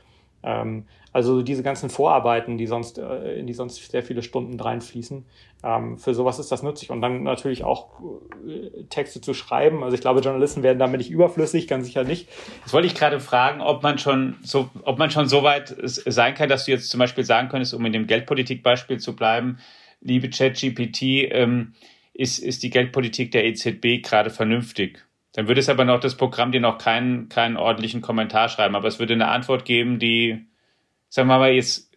Ähm, 0.44 0.86
also 1.12 1.42
diese 1.42 1.64
ganzen 1.64 1.90
Vorarbeiten, 1.90 2.58
die 2.58 2.68
sonst, 2.68 3.00
äh, 3.00 3.34
in 3.40 3.48
die 3.48 3.54
sonst 3.54 3.92
sehr 3.92 4.04
viele 4.04 4.22
Stunden 4.22 4.60
reinfließen, 4.60 5.26
ähm, 5.64 5.98
für 5.98 6.14
sowas 6.14 6.40
ist 6.40 6.52
das 6.52 6.62
nützlich. 6.62 6.92
Und 6.92 7.02
dann 7.02 7.24
natürlich 7.24 7.64
auch 7.64 8.00
äh, 8.48 8.84
Texte 8.90 9.20
zu 9.20 9.34
schreiben. 9.34 9.84
Also 9.84 9.96
ich 9.96 10.02
glaube, 10.02 10.22
Journalisten 10.22 10.62
werden 10.62 10.80
damit 10.80 11.00
nicht 11.00 11.10
überflüssig, 11.10 11.68
ganz 11.68 11.88
sicher 11.88 12.04
nicht. 12.04 12.30
Das 12.64 12.74
wollte 12.74 12.88
ich 12.88 12.96
gerade 12.96 13.20
fragen, 13.20 13.62
ob 13.62 13.82
man 13.82 13.98
schon 13.98 14.38
so, 14.44 14.70
ob 14.84 15.00
man 15.00 15.10
schon 15.10 15.28
so 15.28 15.44
weit 15.44 15.76
sein 15.84 16.36
kann, 16.36 16.48
dass 16.48 16.66
du 16.66 16.72
jetzt 16.72 16.90
zum 16.90 17.00
Beispiel 17.00 17.24
sagen 17.24 17.50
könntest, 17.50 17.74
um 17.74 17.86
in 17.86 17.94
dem 17.94 18.08
Geldpolitikbeispiel 18.08 19.00
zu 19.00 19.16
bleiben, 19.16 19.58
liebe 20.02 20.30
ChatGPT, 20.30 21.02
ähm, 21.32 21.74
ist, 22.20 22.40
ist 22.40 22.64
die 22.64 22.70
Geldpolitik 22.70 23.32
der 23.32 23.46
EZB 23.46 24.04
gerade 24.04 24.30
vernünftig? 24.30 25.06
Dann 25.34 25.48
würde 25.48 25.62
es 25.62 25.70
aber 25.70 25.86
noch 25.86 26.02
das 26.02 26.18
Programm 26.18 26.52
dir 26.52 26.60
noch 26.60 26.78
keinen, 26.78 27.30
keinen 27.30 27.56
ordentlichen 27.56 28.02
Kommentar 28.02 28.50
schreiben, 28.50 28.76
aber 28.76 28.90
es 28.90 29.00
würde 29.00 29.14
eine 29.14 29.30
Antwort 29.30 29.64
geben, 29.64 30.00
die, 30.00 30.46
sagen 31.08 31.30
wir 31.30 31.40
mal 31.40 31.52
jetzt, 31.52 31.92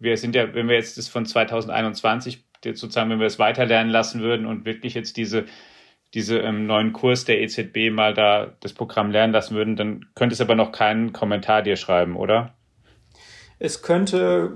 wir 0.00 0.16
sind 0.16 0.34
ja, 0.34 0.54
wenn 0.54 0.68
wir 0.68 0.74
jetzt 0.74 0.98
das 0.98 1.08
von 1.08 1.24
2021, 1.24 2.44
sozusagen, 2.64 3.10
wenn 3.10 3.20
wir 3.20 3.26
es 3.26 3.38
weiterlernen 3.38 3.92
lassen 3.92 4.20
würden 4.20 4.44
und 4.44 4.64
wirklich 4.64 4.94
jetzt 4.94 5.16
diese, 5.16 5.44
diese 6.14 6.38
ähm, 6.38 6.66
neuen 6.66 6.92
Kurs 6.92 7.24
der 7.24 7.40
EZB 7.40 7.90
mal 7.92 8.14
da 8.14 8.56
das 8.60 8.72
Programm 8.72 9.12
lernen 9.12 9.32
lassen 9.32 9.54
würden, 9.54 9.76
dann 9.76 10.06
könnte 10.16 10.32
es 10.32 10.40
aber 10.40 10.56
noch 10.56 10.72
keinen 10.72 11.12
Kommentar 11.12 11.62
dir 11.62 11.76
schreiben, 11.76 12.16
oder? 12.16 12.54
Es 13.60 13.82
könnte, 13.82 14.52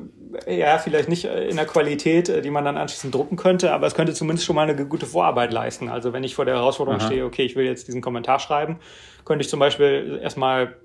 ja, 0.47 0.79
vielleicht 0.79 1.09
nicht 1.09 1.25
in 1.25 1.57
der 1.57 1.67
Qualität, 1.67 2.29
äh, 2.29 2.43
die 2.43 2.51
man 2.51 2.65
dann 2.65 2.77
anschließend 2.77 3.15
drucken 3.15 3.37
könnte, 3.37 3.73
aber 3.73 3.87
es 3.87 3.95
könnte 3.95 4.15
zumindest 4.15 4.47
schon 4.47 4.57
mal 4.57 4.69
eine 4.69 4.87
gute 4.87 5.07
Vorarbeit 5.07 5.53
leisten. 5.53 5.89
Also 5.89 6.13
wenn 6.13 6.25
ich 6.25 6.35
vor 6.35 6.45
der 6.45 6.55
Herausforderung 6.55 7.01
Aha. 7.01 7.07
stehe, 7.07 7.25
okay, 7.25 7.43
ich 7.43 7.57
will 7.57 7.65
jetzt 7.65 7.89
diesen 7.89 8.01
Kommentar 8.01 8.39
schreiben, 8.39 8.79
könnte 9.25 9.43
ich 9.43 9.49
zum 9.49 9.61
Beispiel 9.61 10.21
erstmal 10.23 10.77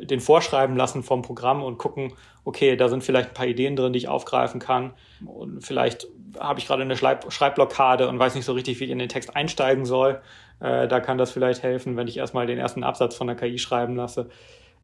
den 0.00 0.20
vorschreiben 0.20 0.76
lassen 0.76 1.02
vom 1.02 1.22
Programm 1.22 1.62
und 1.62 1.78
gucken, 1.78 2.14
okay, 2.44 2.76
da 2.76 2.88
sind 2.88 3.04
vielleicht 3.04 3.30
ein 3.30 3.34
paar 3.34 3.46
Ideen 3.46 3.76
drin, 3.76 3.92
die 3.92 3.98
ich 3.98 4.08
aufgreifen 4.08 4.58
kann. 4.58 4.94
Und 5.26 5.60
vielleicht 5.64 6.06
habe 6.38 6.58
ich 6.58 6.66
gerade 6.66 6.82
eine 6.82 6.96
Schreibblockade 6.96 8.08
und 8.08 8.18
weiß 8.18 8.34
nicht 8.34 8.44
so 8.44 8.52
richtig, 8.52 8.80
wie 8.80 8.84
ich 8.84 8.90
in 8.90 8.98
den 8.98 9.08
Text 9.08 9.36
einsteigen 9.36 9.84
soll. 9.84 10.20
Äh, 10.60 10.88
da 10.88 11.00
kann 11.00 11.18
das 11.18 11.30
vielleicht 11.30 11.62
helfen, 11.62 11.96
wenn 11.96 12.08
ich 12.08 12.16
erstmal 12.16 12.46
den 12.46 12.58
ersten 12.58 12.84
Absatz 12.84 13.14
von 13.14 13.26
der 13.26 13.36
KI 13.36 13.58
schreiben 13.58 13.96
lasse 13.96 14.30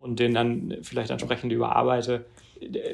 und 0.00 0.18
den 0.18 0.34
dann 0.34 0.78
vielleicht 0.82 1.10
entsprechend 1.10 1.52
überarbeite 1.52 2.26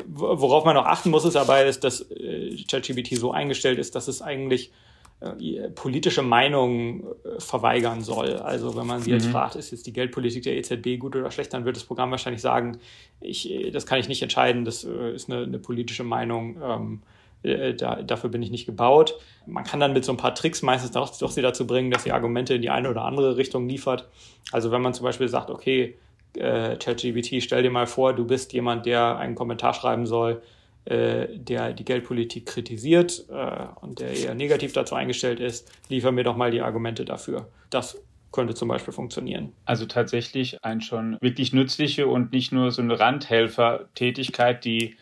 worauf 0.07 0.65
man 0.65 0.75
noch 0.75 0.87
achten 0.87 1.11
muss, 1.11 1.25
ist 1.25 1.35
dabei, 1.35 1.67
ist, 1.67 1.85
dass 1.85 2.11
äh, 2.11 2.57
ChatGPT 2.69 3.17
so 3.17 3.33
eingestellt 3.33 3.79
ist, 3.79 3.95
dass 3.95 4.09
es 4.09 4.23
eigentlich 4.23 4.73
äh, 5.21 5.71
politische 5.71 6.23
Meinungen 6.23 7.05
äh, 7.25 7.41
verweigern 7.41 8.03
soll. 8.03 8.37
Also 8.37 8.77
wenn 8.77 8.87
man 8.87 9.01
sie 9.01 9.11
mhm. 9.11 9.17
jetzt 9.17 9.27
fragt, 9.29 9.57
ist 9.57 9.71
jetzt 9.71 9.87
die 9.87 9.93
Geldpolitik 9.93 10.43
der 10.43 10.57
EZB 10.57 10.99
gut 10.99 11.17
oder 11.17 11.31
schlecht, 11.31 11.53
dann 11.53 11.65
wird 11.65 11.77
das 11.77 11.85
Programm 11.85 12.11
wahrscheinlich 12.11 12.43
sagen, 12.43 12.79
ich, 13.21 13.71
das 13.73 13.87
kann 13.87 13.99
ich 13.99 14.09
nicht 14.09 14.23
entscheiden, 14.23 14.65
das 14.65 14.85
ist 14.85 15.31
eine, 15.31 15.45
eine 15.45 15.59
politische 15.59 16.05
Meinung. 16.05 16.59
Ähm, 16.63 17.03
da, 17.43 18.03
dafür 18.03 18.29
bin 18.31 18.43
ich 18.43 18.51
nicht 18.51 18.67
gebaut. 18.67 19.21
Man 19.47 19.63
kann 19.63 19.79
dann 19.79 19.93
mit 19.93 20.05
so 20.05 20.11
ein 20.11 20.17
paar 20.17 20.35
Tricks 20.35 20.63
meistens 20.63 20.91
doch, 20.91 21.17
doch 21.17 21.31
sie 21.31 21.43
dazu 21.43 21.65
bringen, 21.65 21.93
dass 21.93 22.03
sie 22.03 22.11
Argumente 22.11 22.55
in 22.55 22.63
die 22.63 22.71
eine 22.71 22.91
oder 22.91 23.05
andere 23.05 23.37
Richtung 23.37 23.69
liefert. 23.69 24.09
Also 24.51 24.73
wenn 24.73 24.83
man 24.83 24.95
zum 24.95 25.05
Beispiel 25.05 25.29
sagt, 25.29 25.51
okay, 25.51 25.97
äh, 26.39 26.77
ChatGPT, 26.77 27.43
stell 27.43 27.63
dir 27.63 27.71
mal 27.71 27.87
vor, 27.87 28.15
du 28.15 28.27
bist 28.27 28.53
jemand, 28.53 28.87
der 28.87 29.19
einen 29.19 29.35
Kommentar 29.35 29.75
schreiben 29.75 30.07
soll, 30.07 30.43
äh, 30.85 31.27
der 31.37 31.73
die 31.73 31.85
Geldpolitik 31.85 32.47
kritisiert 32.47 33.25
äh, 33.29 33.67
und 33.81 34.01
der 34.01 34.13
eher 34.13 34.35
negativ 34.35 34.73
dazu 34.73 34.95
eingestellt 34.95 35.41
ist, 35.41 35.71
liefer 35.89 36.13
mir 36.13 36.25
doch 36.25 36.37
mal 36.37 36.51
die 36.51 36.61
Argumente 36.61 37.05
dafür. 37.05 37.49
Das 37.71 38.01
könnte 38.33 38.55
zum 38.55 38.69
Beispiel 38.69 38.93
funktionieren. 38.93 39.53
Also 39.65 39.87
tatsächlich 39.87 40.63
ein 40.65 40.81
schon 40.81 41.17
wirklich 41.21 41.53
nützliche 41.53 42.07
und 42.07 42.33
nicht 42.33 42.53
nur 42.53 42.71
so 42.71 42.83
eine 42.83 43.01
Randhelfer-Tätigkeit, 43.01 44.65
die 44.65 44.97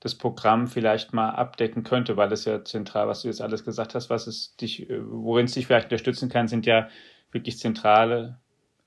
das 0.00 0.14
Programm 0.14 0.68
vielleicht 0.68 1.12
mal 1.12 1.30
abdecken 1.30 1.82
könnte, 1.82 2.16
weil 2.16 2.30
es 2.30 2.44
ja 2.44 2.62
zentral, 2.64 3.08
was 3.08 3.22
du 3.22 3.28
jetzt 3.28 3.40
alles 3.40 3.64
gesagt 3.64 3.94
hast, 3.94 4.10
was 4.10 4.26
es 4.26 4.56
dich, 4.56 4.88
äh, 4.88 5.00
worin 5.00 5.46
es 5.46 5.52
dich 5.52 5.66
vielleicht 5.66 5.86
unterstützen 5.86 6.28
kann, 6.28 6.48
sind 6.48 6.66
ja 6.66 6.88
wirklich 7.32 7.58
zentrale 7.58 8.38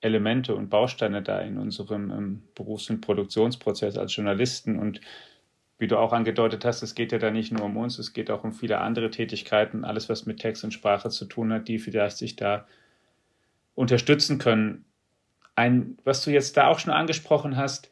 Elemente 0.01 0.55
und 0.55 0.69
Bausteine 0.69 1.21
da 1.21 1.39
in 1.41 1.57
unserem 1.57 2.11
ähm, 2.11 2.41
Berufs- 2.55 2.89
und 2.89 3.01
Produktionsprozess 3.01 3.97
als 3.97 4.15
Journalisten. 4.15 4.79
Und 4.79 5.01
wie 5.77 5.87
du 5.87 5.97
auch 5.97 6.13
angedeutet 6.13 6.65
hast, 6.65 6.81
es 6.83 6.95
geht 6.95 7.11
ja 7.11 7.17
da 7.17 7.31
nicht 7.31 7.51
nur 7.51 7.63
um 7.63 7.77
uns, 7.77 7.99
es 7.99 8.13
geht 8.13 8.31
auch 8.31 8.43
um 8.43 8.53
viele 8.53 8.79
andere 8.79 9.11
Tätigkeiten, 9.11 9.83
alles, 9.83 10.09
was 10.09 10.25
mit 10.25 10.39
Text 10.39 10.63
und 10.63 10.71
Sprache 10.71 11.09
zu 11.09 11.25
tun 11.25 11.51
hat, 11.51 11.67
die 11.67 11.79
vielleicht 11.79 12.17
sich 12.17 12.35
da 12.35 12.65
unterstützen 13.75 14.37
können. 14.37 14.85
Ein, 15.55 15.97
was 16.05 16.23
du 16.23 16.31
jetzt 16.31 16.55
da 16.55 16.67
auch 16.67 16.79
schon 16.79 16.93
angesprochen 16.93 17.57
hast, 17.57 17.89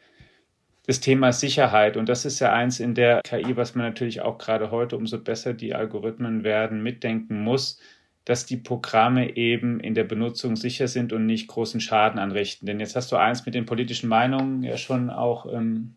das 0.86 1.02
Thema 1.02 1.34
Sicherheit. 1.34 1.98
Und 1.98 2.08
das 2.08 2.24
ist 2.24 2.40
ja 2.40 2.54
eins 2.54 2.80
in 2.80 2.96
der 2.96 3.22
KI, 3.22 3.58
was 3.58 3.76
man 3.76 3.86
natürlich 3.86 4.22
auch 4.22 4.38
gerade 4.38 4.72
heute, 4.72 4.96
umso 4.96 5.20
besser 5.20 5.54
die 5.54 5.76
Algorithmen 5.76 6.46
werden, 6.46 6.82
mitdenken 6.82 7.44
muss 7.44 7.80
dass 8.28 8.46
die 8.46 8.58
Programme 8.58 9.38
eben 9.38 9.80
in 9.80 9.96
der 9.96 10.04
Benutzung 10.04 10.58
sicher 10.58 10.90
sind 10.90 11.14
und 11.14 11.26
nicht 11.26 11.48
großen 11.48 11.80
Schaden 11.80 12.20
anrichten. 12.20 12.66
Denn 12.66 12.82
jetzt 12.82 12.98
hast 12.98 13.10
du 13.10 13.16
eins 13.16 13.46
mit 13.46 13.56
den 13.56 13.66
politischen 13.66 14.10
Meinungen 14.10 14.64
ja 14.64 14.76
schon 14.76 15.10
auch 15.10 15.46
ähm, 15.50 15.96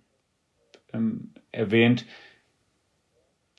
ähm, 0.92 1.34
erwähnt. 1.50 2.06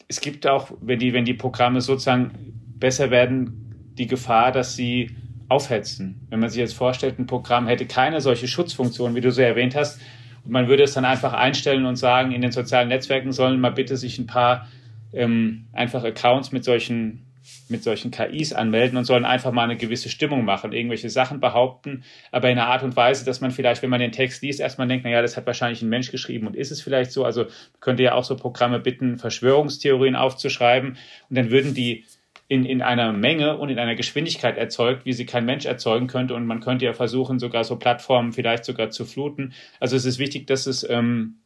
Es 0.08 0.22
gibt 0.22 0.48
auch, 0.48 0.72
wenn 0.80 1.00
die, 1.00 1.12
wenn 1.12 1.26
die 1.26 1.34
Programme 1.34 1.82
sozusagen 1.82 2.32
besser 2.80 3.12
werden, 3.12 3.92
die 3.98 4.08
Gefahr, 4.08 4.54
dass 4.54 4.74
sie 4.74 5.18
aufhetzen. 5.50 6.26
Wenn 6.30 6.40
man 6.40 6.48
sich 6.48 6.62
jetzt 6.62 6.74
vorstellt, 6.74 7.20
ein 7.20 7.28
Programm 7.28 7.68
hätte 7.68 7.86
keine 7.86 8.22
solche 8.22 8.48
Schutzfunktion, 8.48 9.16
wie 9.16 9.22
du 9.22 9.32
so 9.32 9.42
erwähnt 9.42 9.76
hast, 9.76 10.00
und 10.46 10.52
man 10.54 10.70
würde 10.70 10.84
es 10.84 10.94
dann 10.94 11.04
einfach 11.04 11.34
einstellen 11.34 11.86
und 11.86 11.98
sagen, 11.98 12.32
in 12.32 12.42
den 12.42 12.54
sozialen 12.54 12.88
Netzwerken 12.88 13.34
sollen 13.34 13.60
mal 13.60 13.74
bitte 13.74 13.98
sich 13.98 14.18
ein 14.18 14.28
paar 14.28 14.70
ähm, 15.12 15.66
einfach 15.74 16.06
Accounts 16.06 16.54
mit 16.54 16.64
solchen 16.64 17.26
mit 17.70 17.84
solchen 17.84 18.12
KIs 18.12 18.54
anmelden 18.54 18.98
und 18.98 19.06
sollen 19.06 19.26
einfach 19.26 19.52
mal 19.52 19.64
eine 19.64 19.78
gewisse 19.78 20.10
Stimmung 20.10 20.46
machen, 20.46 20.74
irgendwelche 20.74 21.10
Sachen 21.10 21.40
behaupten, 21.40 22.04
aber 22.32 22.50
in 22.50 22.58
einer 22.58 22.68
Art 22.68 22.84
und 22.84 22.96
Weise, 22.96 23.26
dass 23.26 23.42
man 23.42 23.52
vielleicht, 23.52 23.82
wenn 23.82 23.90
man 23.90 24.00
den 24.00 24.12
Text 24.12 24.42
liest, 24.42 24.60
erstmal 24.60 24.88
denkt, 24.88 25.06
naja, 25.06 25.22
das 25.22 25.38
hat 25.38 25.46
wahrscheinlich 25.48 25.82
ein 25.82 25.90
Mensch 25.90 26.12
geschrieben 26.12 26.48
und 26.48 26.56
ist 26.56 26.72
es 26.72 26.82
vielleicht 26.82 27.12
so. 27.12 27.26
Also 27.26 27.46
könnte 27.80 28.04
ja 28.04 28.14
auch 28.14 28.24
so 28.24 28.36
Programme 28.36 28.80
bitten, 28.80 29.18
Verschwörungstheorien 29.18 30.16
aufzuschreiben 30.16 30.98
und 31.30 31.36
dann 31.36 31.52
würden 31.52 31.74
die 31.74 32.06
in, 32.52 32.66
in 32.66 32.82
einer 32.82 33.14
Menge 33.14 33.56
und 33.56 33.70
in 33.70 33.80
einer 33.80 33.96
Geschwindigkeit 33.96 34.58
erzeugt, 34.58 35.06
wie 35.06 35.14
sie 35.14 35.26
kein 35.26 35.46
Mensch 35.46 35.66
erzeugen 35.66 36.08
könnte. 36.08 36.36
Und 36.36 36.46
man 36.46 36.60
könnte 36.60 36.84
ja 36.84 36.92
versuchen, 36.92 37.40
sogar 37.40 37.64
so 37.64 37.78
Plattformen 37.78 38.34
vielleicht 38.34 38.66
sogar 38.66 38.90
zu 38.90 39.06
fluten. 39.06 39.54
Also 39.80 39.96
es 39.96 40.04
ist 40.04 40.20
wichtig, 40.20 40.48
dass 40.48 40.68
es, 40.68 40.86
ähm, 40.90 41.38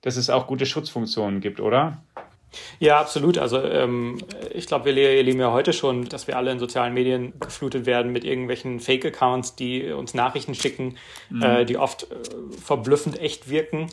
dass 0.00 0.16
es 0.16 0.30
auch 0.30 0.46
gute 0.46 0.64
Schutzfunktionen 0.64 1.42
gibt, 1.42 1.60
oder? 1.60 2.02
Ja, 2.78 3.00
absolut. 3.00 3.38
Also 3.38 3.62
ähm, 3.62 4.18
ich 4.52 4.66
glaube, 4.66 4.84
wir 4.86 5.10
erleben 5.10 5.40
ja 5.40 5.52
heute 5.52 5.72
schon, 5.72 6.08
dass 6.08 6.26
wir 6.26 6.36
alle 6.36 6.52
in 6.52 6.58
sozialen 6.58 6.94
Medien 6.94 7.32
geflutet 7.40 7.86
werden 7.86 8.12
mit 8.12 8.24
irgendwelchen 8.24 8.80
Fake-Accounts, 8.80 9.56
die 9.56 9.90
uns 9.92 10.14
Nachrichten 10.14 10.54
schicken, 10.54 10.96
mhm. 11.30 11.42
äh, 11.42 11.64
die 11.64 11.78
oft 11.78 12.04
äh, 12.04 12.16
verblüffend 12.62 13.20
echt 13.20 13.48
wirken. 13.48 13.88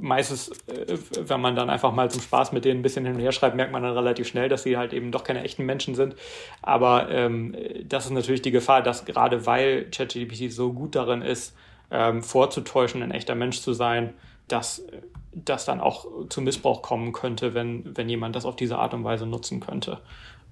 Meistens, 0.00 0.50
äh, 0.68 0.98
wenn 1.20 1.40
man 1.40 1.56
dann 1.56 1.70
einfach 1.70 1.92
mal 1.92 2.10
zum 2.10 2.22
Spaß 2.22 2.52
mit 2.52 2.64
denen 2.64 2.80
ein 2.80 2.82
bisschen 2.82 3.04
hin 3.04 3.14
und 3.14 3.20
her 3.20 3.32
schreibt, 3.32 3.56
merkt 3.56 3.72
man 3.72 3.82
dann 3.82 3.96
relativ 3.96 4.28
schnell, 4.28 4.48
dass 4.48 4.62
sie 4.62 4.76
halt 4.76 4.92
eben 4.92 5.10
doch 5.10 5.24
keine 5.24 5.42
echten 5.42 5.64
Menschen 5.64 5.94
sind. 5.94 6.14
Aber 6.62 7.10
ähm, 7.10 7.56
das 7.84 8.04
ist 8.04 8.12
natürlich 8.12 8.42
die 8.42 8.50
Gefahr, 8.50 8.82
dass 8.82 9.04
gerade 9.04 9.46
weil 9.46 9.86
ChatGPT 9.90 10.52
so 10.52 10.72
gut 10.72 10.94
darin 10.94 11.22
ist, 11.22 11.54
ähm, 11.90 12.22
vorzutäuschen, 12.22 13.02
ein 13.02 13.10
echter 13.10 13.34
Mensch 13.34 13.60
zu 13.60 13.72
sein, 13.72 14.14
dass 14.48 14.84
das 15.32 15.64
dann 15.64 15.80
auch 15.80 16.06
zu 16.28 16.40
Missbrauch 16.40 16.82
kommen 16.82 17.12
könnte, 17.12 17.54
wenn, 17.54 17.96
wenn 17.96 18.08
jemand 18.08 18.36
das 18.36 18.44
auf 18.44 18.56
diese 18.56 18.78
Art 18.78 18.94
und 18.94 19.04
Weise 19.04 19.26
nutzen 19.26 19.60
könnte 19.60 20.00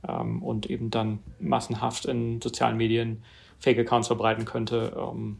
ähm, 0.06 0.42
und 0.42 0.70
eben 0.70 0.90
dann 0.90 1.20
massenhaft 1.40 2.04
in 2.04 2.40
sozialen 2.40 2.76
Medien 2.76 3.22
Fake-Accounts 3.58 4.06
verbreiten 4.06 4.44
könnte 4.44 4.96
ähm, 4.96 5.38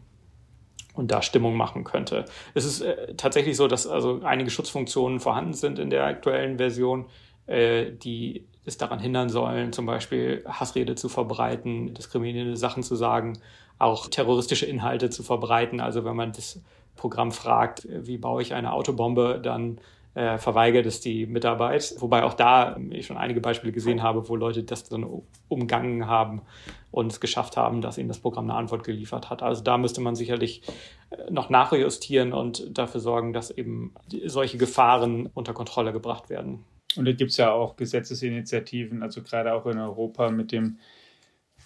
und 0.93 1.11
da 1.11 1.21
Stimmung 1.21 1.55
machen 1.55 1.85
könnte. 1.85 2.25
Es 2.53 2.65
ist 2.65 2.81
äh, 2.81 3.15
tatsächlich 3.15 3.55
so, 3.55 3.67
dass 3.67 3.87
also 3.87 4.21
einige 4.23 4.49
Schutzfunktionen 4.49 5.19
vorhanden 5.19 5.53
sind 5.53 5.79
in 5.79 5.89
der 5.89 6.03
aktuellen 6.03 6.57
Version, 6.57 7.05
äh, 7.47 7.91
die 7.91 8.45
es 8.65 8.77
daran 8.77 8.99
hindern 8.99 9.29
sollen, 9.29 9.71
zum 9.71 9.85
Beispiel 9.85 10.43
Hassrede 10.45 10.95
zu 10.95 11.07
verbreiten, 11.07 11.93
diskriminierende 11.93 12.57
Sachen 12.57 12.83
zu 12.83 12.95
sagen, 12.95 13.39
auch 13.79 14.07
terroristische 14.07 14.65
Inhalte 14.65 15.09
zu 15.09 15.23
verbreiten. 15.23 15.79
Also 15.79 16.03
wenn 16.03 16.15
man 16.15 16.33
das 16.33 16.61
Programm 16.99 17.31
fragt, 17.31 17.87
wie 17.89 18.17
baue 18.17 18.41
ich 18.41 18.53
eine 18.53 18.73
Autobombe, 18.73 19.39
dann 19.41 19.79
äh, 20.15 20.37
verweigert 20.37 20.85
es 20.85 20.99
die 20.99 21.25
Mitarbeit. 21.25 21.95
Wobei 21.99 22.23
auch 22.23 22.33
da 22.33 22.77
ich 22.89 23.05
schon 23.05 23.17
einige 23.17 23.39
Beispiele 23.39 23.71
gesehen 23.71 24.03
habe, 24.03 24.27
wo 24.27 24.35
Leute 24.35 24.63
das 24.63 24.83
dann 24.83 25.05
umgangen 25.47 26.07
haben 26.07 26.41
und 26.91 27.11
es 27.11 27.21
geschafft 27.21 27.55
haben, 27.55 27.81
dass 27.81 27.97
ihnen 27.97 28.09
das 28.09 28.19
Programm 28.19 28.49
eine 28.49 28.59
Antwort 28.59 28.83
geliefert 28.83 29.29
hat. 29.29 29.41
Also 29.41 29.63
da 29.63 29.77
müsste 29.77 30.01
man 30.01 30.15
sicherlich 30.15 30.61
äh, 31.09 31.31
noch 31.31 31.49
nachjustieren 31.49 32.33
und 32.33 32.77
dafür 32.77 32.99
sorgen, 32.99 33.31
dass 33.31 33.49
eben 33.49 33.93
solche 34.25 34.57
Gefahren 34.57 35.29
unter 35.33 35.53
Kontrolle 35.53 35.93
gebracht 35.93 36.29
werden. 36.29 36.65
Und 36.97 37.05
da 37.05 37.13
gibt 37.13 37.31
es 37.31 37.37
ja 37.37 37.51
auch 37.51 37.77
Gesetzesinitiativen, 37.77 39.03
also 39.03 39.21
gerade 39.21 39.53
auch 39.53 39.67
in 39.67 39.77
Europa 39.77 40.31
mit 40.31 40.51
dem 40.51 40.79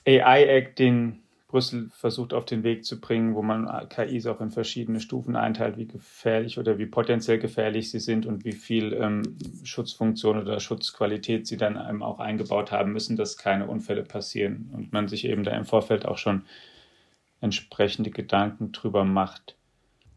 AI-Act, 0.06 0.78
den 0.78 1.23
Brüssel 1.54 1.92
versucht 1.92 2.34
auf 2.34 2.46
den 2.46 2.63
Weg 2.63 2.84
zu 2.84 3.00
bringen, 3.00 3.36
wo 3.36 3.44
man 3.44 3.88
KIs 3.88 4.26
auch 4.26 4.42
in 4.42 4.50
verschiedene 4.50 5.00
Stufen 5.00 5.36
einteilt, 5.36 5.78
wie 5.78 5.86
gefährlich 5.86 6.58
oder 6.58 6.80
wie 6.80 6.88
potenziell 6.88 7.38
gefährlich 7.38 7.92
sie 7.92 8.00
sind 8.00 8.26
und 8.26 8.44
wie 8.44 8.54
viel 8.54 8.92
ähm, 8.94 9.38
Schutzfunktion 9.63 10.39
oder 10.39 10.60
Schutzqualität 10.60 11.46
sie 11.46 11.58
dann 11.58 11.78
einem 11.78 12.02
auch 12.02 12.20
eingebaut 12.20 12.72
haben 12.72 12.92
müssen, 12.92 13.18
dass 13.18 13.38
keine 13.38 13.68
Unfälle 13.68 14.02
passieren 14.02 14.72
und 14.74 14.94
man 14.94 15.08
sich 15.08 15.26
eben 15.26 15.44
da 15.44 15.52
im 15.52 15.66
Vorfeld 15.66 16.08
auch 16.08 16.18
schon 16.18 16.42
entsprechende 17.39 18.10
Gedanken 18.10 18.72
drüber 18.72 19.04
macht. 19.04 19.56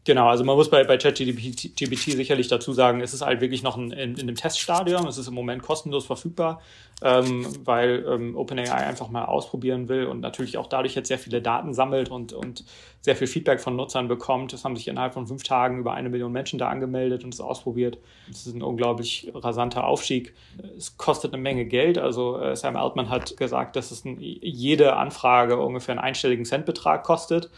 Genau, 0.07 0.29
also 0.29 0.45
man 0.45 0.55
muss 0.55 0.69
bei, 0.69 0.85
bei 0.85 0.97
ChatGPT 0.97 2.13
sicherlich 2.13 2.47
dazu 2.47 2.71
sagen, 2.71 3.01
es 3.01 3.13
ist 3.13 3.23
halt 3.23 3.41
wirklich 3.41 3.61
noch 3.61 3.75
ein, 3.75 3.91
in, 3.91 4.13
in 4.13 4.21
einem 4.21 4.35
Teststadium, 4.35 5.05
es 5.05 5.17
ist 5.17 5.27
im 5.27 5.33
Moment 5.33 5.63
kostenlos 5.63 6.05
verfügbar, 6.05 6.61
ähm, 7.01 7.45
weil 7.65 8.05
ähm, 8.07 8.37
OpenAI 8.37 8.87
einfach 8.87 9.09
mal 9.09 9.25
ausprobieren 9.25 9.89
will 9.89 10.05
und 10.05 10.21
natürlich 10.21 10.57
auch 10.57 10.67
dadurch 10.67 10.95
jetzt 10.95 11.09
sehr 11.09 11.19
viele 11.19 11.41
Daten 11.41 11.73
sammelt 11.73 12.07
und, 12.07 12.31
und 12.31 12.63
sehr 13.01 13.17
viel 13.17 13.27
Feedback 13.27 13.59
von 13.59 13.75
Nutzern 13.75 14.07
bekommt. 14.07 14.53
Es 14.53 14.63
haben 14.63 14.77
sich 14.77 14.87
innerhalb 14.87 15.13
von 15.13 15.27
fünf 15.27 15.43
Tagen 15.43 15.79
über 15.79 15.93
eine 15.93 16.07
Million 16.07 16.31
Menschen 16.31 16.57
da 16.57 16.69
angemeldet 16.69 17.25
und 17.25 17.33
es 17.33 17.41
ausprobiert. 17.41 17.97
Das 18.29 18.47
ist 18.47 18.55
ein 18.55 18.63
unglaublich 18.63 19.29
rasanter 19.35 19.85
Aufstieg. 19.85 20.33
Es 20.77 20.95
kostet 20.95 21.33
eine 21.33 21.43
Menge 21.43 21.65
Geld, 21.65 21.97
also 21.97 22.39
äh, 22.39 22.55
Sam 22.55 22.77
Altman 22.77 23.09
hat 23.09 23.35
gesagt, 23.35 23.75
dass 23.75 23.91
es 23.91 24.05
ein, 24.05 24.19
jede 24.21 24.95
Anfrage 24.95 25.57
ungefähr 25.57 25.95
einen 25.95 25.99
einstelligen 25.99 26.45
Centbetrag 26.45 27.03
kostet 27.03 27.49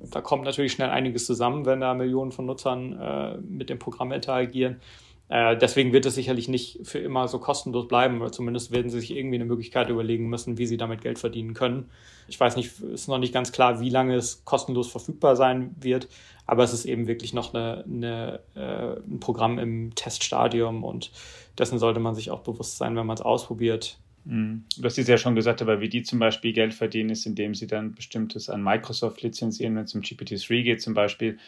da 0.00 0.20
kommt 0.20 0.44
natürlich 0.44 0.72
schnell 0.72 0.90
einiges 0.90 1.26
zusammen, 1.26 1.66
wenn 1.66 1.80
da 1.80 1.94
Millionen 1.94 2.32
von 2.32 2.46
Nutzern 2.46 2.98
äh, 2.98 3.38
mit 3.38 3.68
dem 3.68 3.78
Programm 3.78 4.12
interagieren. 4.12 4.80
Äh, 5.28 5.56
deswegen 5.56 5.92
wird 5.92 6.06
es 6.06 6.14
sicherlich 6.14 6.48
nicht 6.48 6.80
für 6.84 6.98
immer 6.98 7.26
so 7.26 7.38
kostenlos 7.38 7.88
bleiben, 7.88 8.20
oder 8.20 8.30
zumindest 8.30 8.70
werden 8.70 8.90
sie 8.90 9.00
sich 9.00 9.16
irgendwie 9.16 9.36
eine 9.36 9.44
Möglichkeit 9.44 9.88
überlegen 9.88 10.28
müssen, 10.28 10.56
wie 10.56 10.66
sie 10.66 10.76
damit 10.76 11.00
Geld 11.00 11.18
verdienen 11.18 11.52
können. 11.54 11.90
Ich 12.28 12.38
weiß 12.38 12.56
nicht, 12.56 12.80
ist 12.80 13.08
noch 13.08 13.18
nicht 13.18 13.34
ganz 13.34 13.50
klar, 13.50 13.80
wie 13.80 13.90
lange 13.90 14.14
es 14.14 14.44
kostenlos 14.44 14.88
verfügbar 14.88 15.34
sein 15.34 15.74
wird, 15.80 16.08
aber 16.46 16.62
es 16.62 16.72
ist 16.72 16.84
eben 16.84 17.08
wirklich 17.08 17.34
noch 17.34 17.54
eine, 17.54 17.84
eine, 17.84 18.40
äh, 18.54 19.00
ein 19.00 19.18
Programm 19.18 19.58
im 19.58 19.94
Teststadium 19.96 20.84
und 20.84 21.10
dessen 21.58 21.78
sollte 21.78 21.98
man 22.00 22.14
sich 22.14 22.30
auch 22.30 22.40
bewusst 22.40 22.78
sein, 22.78 22.94
wenn 22.94 23.06
man 23.06 23.16
es 23.16 23.22
ausprobiert. 23.22 23.98
Mhm. 24.26 24.64
Du 24.76 24.84
hast 24.84 24.98
es 24.98 25.06
ja 25.06 25.18
schon 25.18 25.36
gesagt, 25.36 25.62
aber 25.62 25.80
wie 25.80 25.88
die 25.88 26.02
zum 26.02 26.18
Beispiel 26.18 26.52
Geld 26.52 26.74
verdienen, 26.74 27.10
ist, 27.10 27.26
indem 27.26 27.54
sie 27.54 27.68
dann 27.68 27.92
bestimmtes 27.94 28.50
an 28.50 28.62
Microsoft 28.62 29.22
lizenzieren, 29.22 29.76
wenn 29.76 29.84
es 29.84 29.94
um 29.94 30.02
GPT-3 30.02 30.62
geht 30.62 30.82
zum 30.82 30.94
Beispiel, 30.94 31.38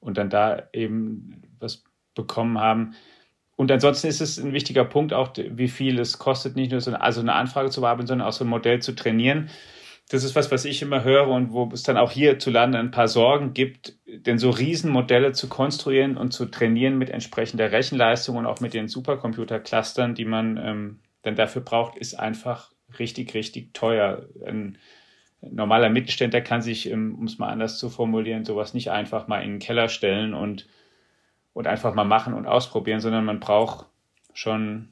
und 0.00 0.18
dann 0.18 0.28
da 0.28 0.68
eben 0.74 1.42
was 1.58 1.82
bekommen 2.14 2.58
haben. 2.58 2.94
Und 3.56 3.72
ansonsten 3.72 4.08
ist 4.08 4.20
es 4.20 4.38
ein 4.38 4.52
wichtiger 4.52 4.84
Punkt 4.84 5.14
auch, 5.14 5.32
wie 5.36 5.68
viel 5.68 5.98
es 5.98 6.18
kostet, 6.18 6.56
nicht 6.56 6.72
nur 6.72 6.80
so 6.82 6.90
eine, 6.90 7.00
also 7.00 7.20
eine 7.20 7.32
Anfrage 7.32 7.70
zu 7.70 7.80
bearbeiten, 7.80 8.06
sondern 8.06 8.28
auch 8.28 8.32
so 8.32 8.44
ein 8.44 8.50
Modell 8.50 8.82
zu 8.82 8.94
trainieren. 8.94 9.48
Das 10.10 10.24
ist 10.24 10.36
was, 10.36 10.50
was 10.50 10.66
ich 10.66 10.82
immer 10.82 11.04
höre 11.04 11.28
und 11.28 11.52
wo 11.52 11.70
es 11.72 11.84
dann 11.84 11.96
auch 11.96 12.12
hierzulande 12.12 12.78
ein 12.78 12.90
paar 12.90 13.08
Sorgen 13.08 13.54
gibt, 13.54 13.96
denn 14.06 14.38
so 14.38 14.50
Riesenmodelle 14.50 15.32
zu 15.32 15.48
konstruieren 15.48 16.18
und 16.18 16.32
zu 16.32 16.44
trainieren 16.46 16.98
mit 16.98 17.08
entsprechender 17.08 17.72
Rechenleistung 17.72 18.36
und 18.36 18.44
auch 18.44 18.60
mit 18.60 18.74
den 18.74 18.88
Supercomputer-Clustern, 18.88 20.14
die 20.14 20.26
man 20.26 20.58
ähm, 20.58 20.98
dann 21.24 21.36
dafür 21.36 21.62
braucht, 21.62 21.96
ist 21.96 22.14
einfach 22.14 22.70
richtig, 22.98 23.34
richtig 23.34 23.74
teuer. 23.74 24.26
Ein 24.46 24.78
normaler 25.40 25.88
Mittelständler 25.88 26.40
kann 26.40 26.62
sich, 26.62 26.88
ähm, 26.90 27.16
um 27.18 27.24
es 27.24 27.38
mal 27.38 27.48
anders 27.48 27.78
zu 27.78 27.90
formulieren, 27.90 28.44
sowas 28.44 28.74
nicht 28.74 28.90
einfach 28.90 29.26
mal 29.26 29.40
in 29.40 29.52
den 29.52 29.58
Keller 29.58 29.88
stellen 29.88 30.34
und, 30.34 30.66
und 31.52 31.66
einfach 31.66 31.94
mal 31.94 32.04
machen 32.04 32.34
und 32.34 32.46
ausprobieren, 32.46 33.00
sondern 33.00 33.24
man 33.24 33.40
braucht 33.40 33.86
schon, 34.32 34.90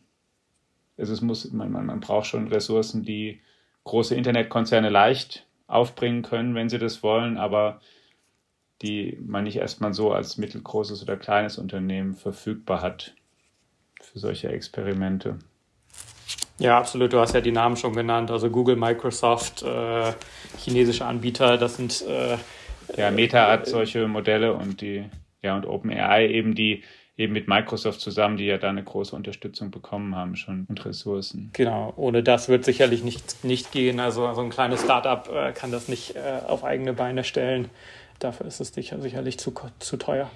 also 0.99 1.13
es 1.13 1.21
muss, 1.21 1.51
man, 1.53 1.71
man, 1.71 1.87
man 1.87 2.01
braucht 2.01 2.27
schon 2.27 2.49
Ressourcen, 2.49 3.05
die 3.05 3.41
große 3.85 4.15
Internetkonzerne 4.15 4.89
leicht 4.89 5.47
aufbringen 5.67 6.23
können, 6.23 6.55
wenn 6.55 6.69
sie 6.69 6.79
das 6.79 7.03
wollen, 7.03 7.37
aber 7.37 7.81
die 8.83 9.19
man 9.21 9.45
nicht 9.45 9.57
erstmal 9.57 9.95
so 9.95 10.13
als 10.13 10.39
mittelgroßes 10.39 11.03
oder 11.03 11.17
kleines 11.17 11.59
Unternehmen 11.59 12.15
verfügbar 12.15 12.83
hat 12.83 13.15
für 14.01 14.19
solche 14.19 14.49
Experimente. 14.49 15.39
Ja, 16.63 16.79
absolut. 16.79 17.13
Du 17.13 17.19
hast 17.19 17.35
ja 17.35 17.41
die 17.41 17.51
Namen 17.51 17.77
schon 17.77 17.93
genannt. 17.93 18.31
Also 18.31 18.49
Google, 18.49 18.77
Microsoft, 18.77 19.63
äh, 19.63 20.13
chinesische 20.59 21.05
Anbieter, 21.05 21.59
das 21.59 21.77
sind. 21.77 22.05
Äh, 22.07 22.37
ja, 22.97 23.11
Meta 23.11 23.51
hat 23.51 23.67
solche 23.67 24.07
Modelle 24.07 24.53
und 24.55 24.81
die, 24.81 25.05
ja, 25.41 25.57
und 25.57 25.67
OpenAI 25.67 26.29
eben 26.29 26.55
die 26.55 26.83
eben 27.17 27.33
mit 27.33 27.49
Microsoft 27.49 28.01
zusammen, 28.01 28.37
die 28.37 28.47
ja 28.47 28.59
da 28.59 28.69
eine 28.69 28.83
große 28.83 29.15
Unterstützung 29.15 29.71
bekommen 29.71 30.15
haben 30.17 30.37
schon 30.37 30.67
und 30.69 30.85
Ressourcen. 30.85 31.51
Genau, 31.53 31.93
ohne 31.97 32.23
das 32.23 32.49
wird 32.49 32.65
sicherlich 32.65 33.05
nicht, 33.05 33.45
nicht 33.45 33.71
gehen. 33.73 34.01
Also 34.01 34.33
so 34.33 34.41
ein 34.41 34.51
kleines 34.51 34.83
Startup 34.83 35.29
äh, 35.29 35.53
kann 35.53 35.73
das 35.73 35.89
nicht 35.89 36.17
äh, 36.17 36.41
auf 36.47 36.65
eigene 36.65 36.93
Beine 36.95 37.25
stellen. 37.25 37.69
Dafür 38.19 38.47
ist 38.47 38.61
es 38.61 38.73
sicher, 38.73 39.01
sicherlich 39.01 39.39
zu, 39.39 39.53
zu 39.79 39.97
teuer. 39.97 40.31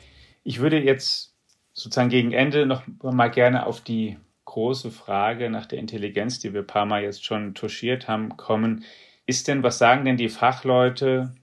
Ich 0.45 0.61
würde 0.61 0.79
jetzt 0.79 1.35
sozusagen 1.73 2.11
gegen 2.11 2.33
Ende 2.33 2.67
noch 2.67 2.83
mal 3.03 3.29
gerne 3.29 3.67
auf 3.67 3.81
die 3.81 4.19
große 4.57 4.91
Frage 4.91 5.51
nach 5.51 5.67
der 5.67 5.79
Intelligenz, 5.79 6.39
die 6.39 6.55
wir 6.55 6.63
ein 6.63 6.67
paar 6.67 6.87
Mal 6.87 7.03
jetzt 7.03 7.27
schon 7.27 7.55
touchiert 7.55 8.09
haben, 8.09 8.39
kommen. 8.39 8.85
Ist 9.27 9.49
denn, 9.49 9.63
was 9.63 9.77
sagen 9.77 10.07
denn 10.07 10.17
die 10.17 10.31
Fachleute, 10.31 11.35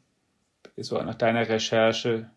so 0.77 0.99
nach 0.99 1.13
deiner 1.13 1.47
Recherche, 1.47 2.31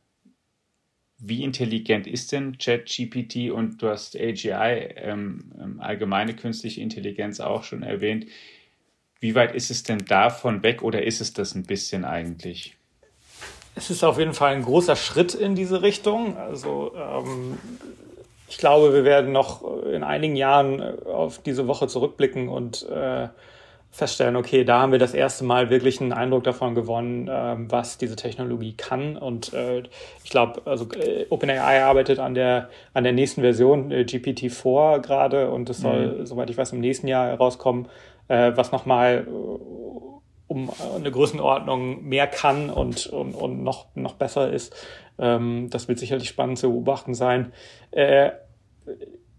wie 1.16 1.42
intelligent 1.44 2.06
ist 2.06 2.30
denn 2.30 2.58
ChatGPT 2.58 3.50
und 3.50 3.80
du 3.80 3.88
hast 3.88 4.16
AGI, 4.16 4.92
ähm, 4.96 5.50
ähm, 5.58 5.80
allgemeine 5.80 6.36
künstliche 6.36 6.82
Intelligenz, 6.82 7.40
auch 7.40 7.64
schon 7.64 7.82
erwähnt. 7.82 8.26
Wie 9.18 9.34
weit 9.34 9.54
ist 9.54 9.70
es 9.70 9.82
denn 9.82 10.04
davon 10.04 10.62
weg 10.62 10.82
oder 10.82 11.02
ist 11.02 11.22
es 11.22 11.32
das 11.32 11.54
ein 11.54 11.62
bisschen 11.62 12.04
eigentlich? 12.04 12.76
Es 13.76 13.88
ist 13.88 14.04
auf 14.04 14.18
jeden 14.18 14.34
Fall 14.34 14.52
ein 14.52 14.62
großer 14.62 14.96
Schritt 14.96 15.32
in 15.32 15.54
diese 15.54 15.80
Richtung. 15.80 16.36
Also 16.36 16.94
ähm, 16.94 17.56
ich 18.48 18.58
glaube, 18.58 18.94
wir 18.94 19.04
werden 19.04 19.32
noch 19.32 19.62
in 19.84 20.04
einigen 20.04 20.36
Jahren 20.36 20.80
äh, 20.80 20.94
auf 21.06 21.38
diese 21.38 21.66
Woche 21.66 21.88
zurückblicken 21.88 22.48
und 22.48 22.88
äh, 22.88 23.28
feststellen, 23.90 24.36
okay, 24.36 24.64
da 24.64 24.80
haben 24.80 24.92
wir 24.92 24.98
das 24.98 25.14
erste 25.14 25.44
Mal 25.44 25.70
wirklich 25.70 26.00
einen 26.00 26.12
Eindruck 26.12 26.44
davon 26.44 26.74
gewonnen, 26.74 27.28
äh, 27.28 27.56
was 27.70 27.96
diese 27.98 28.14
Technologie 28.14 28.74
kann. 28.76 29.16
Und 29.16 29.54
äh, 29.54 29.84
ich 30.22 30.30
glaube, 30.30 30.60
also 30.66 30.86
äh, 30.92 31.26
OpenAI 31.30 31.82
arbeitet 31.82 32.18
an 32.18 32.34
der 32.34 32.68
an 32.92 33.04
der 33.04 33.14
nächsten 33.14 33.40
Version 33.40 33.90
äh, 33.90 34.02
GPT-4 34.02 35.00
gerade 35.00 35.50
und 35.50 35.70
es 35.70 35.78
soll, 35.78 36.18
mhm. 36.18 36.26
soweit 36.26 36.50
ich 36.50 36.58
weiß, 36.58 36.72
im 36.72 36.80
nächsten 36.80 37.08
Jahr 37.08 37.28
herauskommen, 37.28 37.88
äh, 38.28 38.52
was 38.54 38.70
nochmal 38.70 39.26
um 40.48 40.70
eine 40.94 41.10
Größenordnung 41.10 42.04
mehr 42.04 42.26
kann 42.26 42.70
und, 42.70 43.06
und, 43.06 43.34
und 43.34 43.62
noch, 43.62 43.86
noch 43.94 44.14
besser 44.14 44.50
ist. 44.52 44.74
Ähm, 45.18 45.68
das 45.70 45.88
wird 45.88 45.98
sicherlich 45.98 46.28
spannend 46.28 46.58
zu 46.58 46.70
beobachten 46.70 47.14
sein. 47.14 47.52
Äh, 47.90 48.30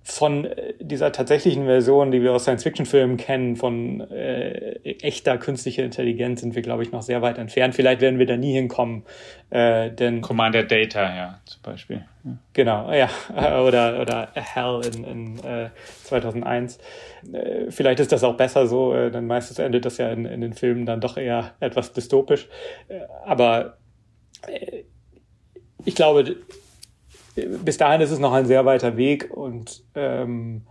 von 0.09 0.47
dieser 0.79 1.11
tatsächlichen 1.11 1.65
Version, 1.65 2.11
die 2.11 2.21
wir 2.21 2.31
aus 2.31 2.43
Science-Fiction-Filmen 2.43 3.17
kennen, 3.17 3.57
von 3.57 3.99
äh, 4.09 4.75
echter 5.01 5.37
künstlicher 5.37 5.83
Intelligenz, 5.83 6.39
sind 6.39 6.55
wir, 6.55 6.61
glaube 6.61 6.83
ich, 6.83 6.93
noch 6.93 7.01
sehr 7.01 7.21
weit 7.21 7.37
entfernt. 7.37 7.75
Vielleicht 7.75 7.99
werden 7.99 8.17
wir 8.17 8.25
da 8.25 8.37
nie 8.37 8.53
hinkommen. 8.53 9.03
Äh, 9.49 9.91
denn 9.91 10.21
Commander 10.21 10.63
Data, 10.63 11.13
ja, 11.13 11.41
zum 11.43 11.61
Beispiel. 11.61 12.05
Ja. 12.23 12.31
Genau, 12.53 12.93
ja. 12.93 13.09
Oder, 13.61 14.01
oder 14.01 14.29
Hell 14.33 14.81
in, 14.85 15.03
in 15.03 15.39
äh, 15.39 15.69
2001. 16.05 16.79
Äh, 17.33 17.69
vielleicht 17.69 17.99
ist 17.99 18.13
das 18.13 18.23
auch 18.23 18.37
besser 18.37 18.65
so, 18.65 18.93
äh, 18.93 19.11
denn 19.11 19.27
meistens 19.27 19.59
endet 19.59 19.83
das 19.83 19.97
ja 19.97 20.09
in, 20.09 20.23
in 20.23 20.39
den 20.39 20.53
Filmen 20.53 20.85
dann 20.85 21.01
doch 21.01 21.17
eher 21.17 21.51
etwas 21.59 21.91
dystopisch. 21.91 22.47
Äh, 22.87 23.01
aber 23.25 23.77
äh, 24.47 24.83
ich 25.83 25.95
glaube, 25.95 26.37
bis 27.63 27.78
dahin 27.78 28.02
ist 28.02 28.12
es 28.12 28.19
noch 28.19 28.34
ein 28.34 28.45
sehr 28.45 28.65
weiter 28.65 28.97
Weg 28.97 29.30
und 29.32 29.84
ähm, 29.95 30.63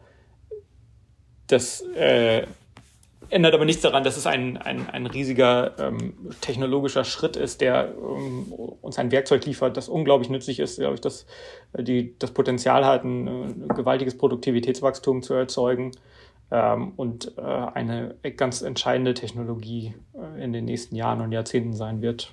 das 1.47 1.83
äh, 1.95 2.47
ändert 3.31 3.55
aber 3.55 3.65
nichts 3.65 3.83
daran, 3.83 4.05
dass 4.05 4.17
es 4.17 4.27
ein, 4.27 4.57
ein, 4.57 4.89
ein 4.91 5.07
riesiger 5.07 5.79
ähm, 5.79 6.15
technologischer 6.41 7.05
Schritt 7.05 7.37
ist, 7.37 7.61
der 7.61 7.93
ähm, 7.97 8.53
uns 8.83 8.99
ein 8.99 9.11
Werkzeug 9.11 9.45
liefert, 9.47 9.77
das 9.77 9.89
unglaublich 9.89 10.31
nützlich 10.31 10.61
ist, 10.61 10.79
glaube 10.79 10.95
ich, 10.95 11.01
dass 11.01 11.27
die 11.77 12.15
das 12.19 12.31
Potenzial 12.33 12.85
hat, 12.85 13.05
ein, 13.05 13.29
ein 13.29 13.69
gewaltiges 13.69 14.17
Produktivitätswachstum 14.19 15.23
zu 15.23 15.35
erzeugen 15.35 15.93
ähm, 16.51 16.93
und 16.97 17.33
äh, 17.37 17.41
eine 17.41 18.15
ganz 18.37 18.63
entscheidende 18.63 19.15
Technologie 19.15 19.95
äh, 20.15 20.43
in 20.43 20.53
den 20.53 20.65
nächsten 20.65 20.95
Jahren 20.95 21.21
und 21.21 21.33
Jahrzehnten 21.33 21.75
sein 21.75 22.03
wird. 22.03 22.33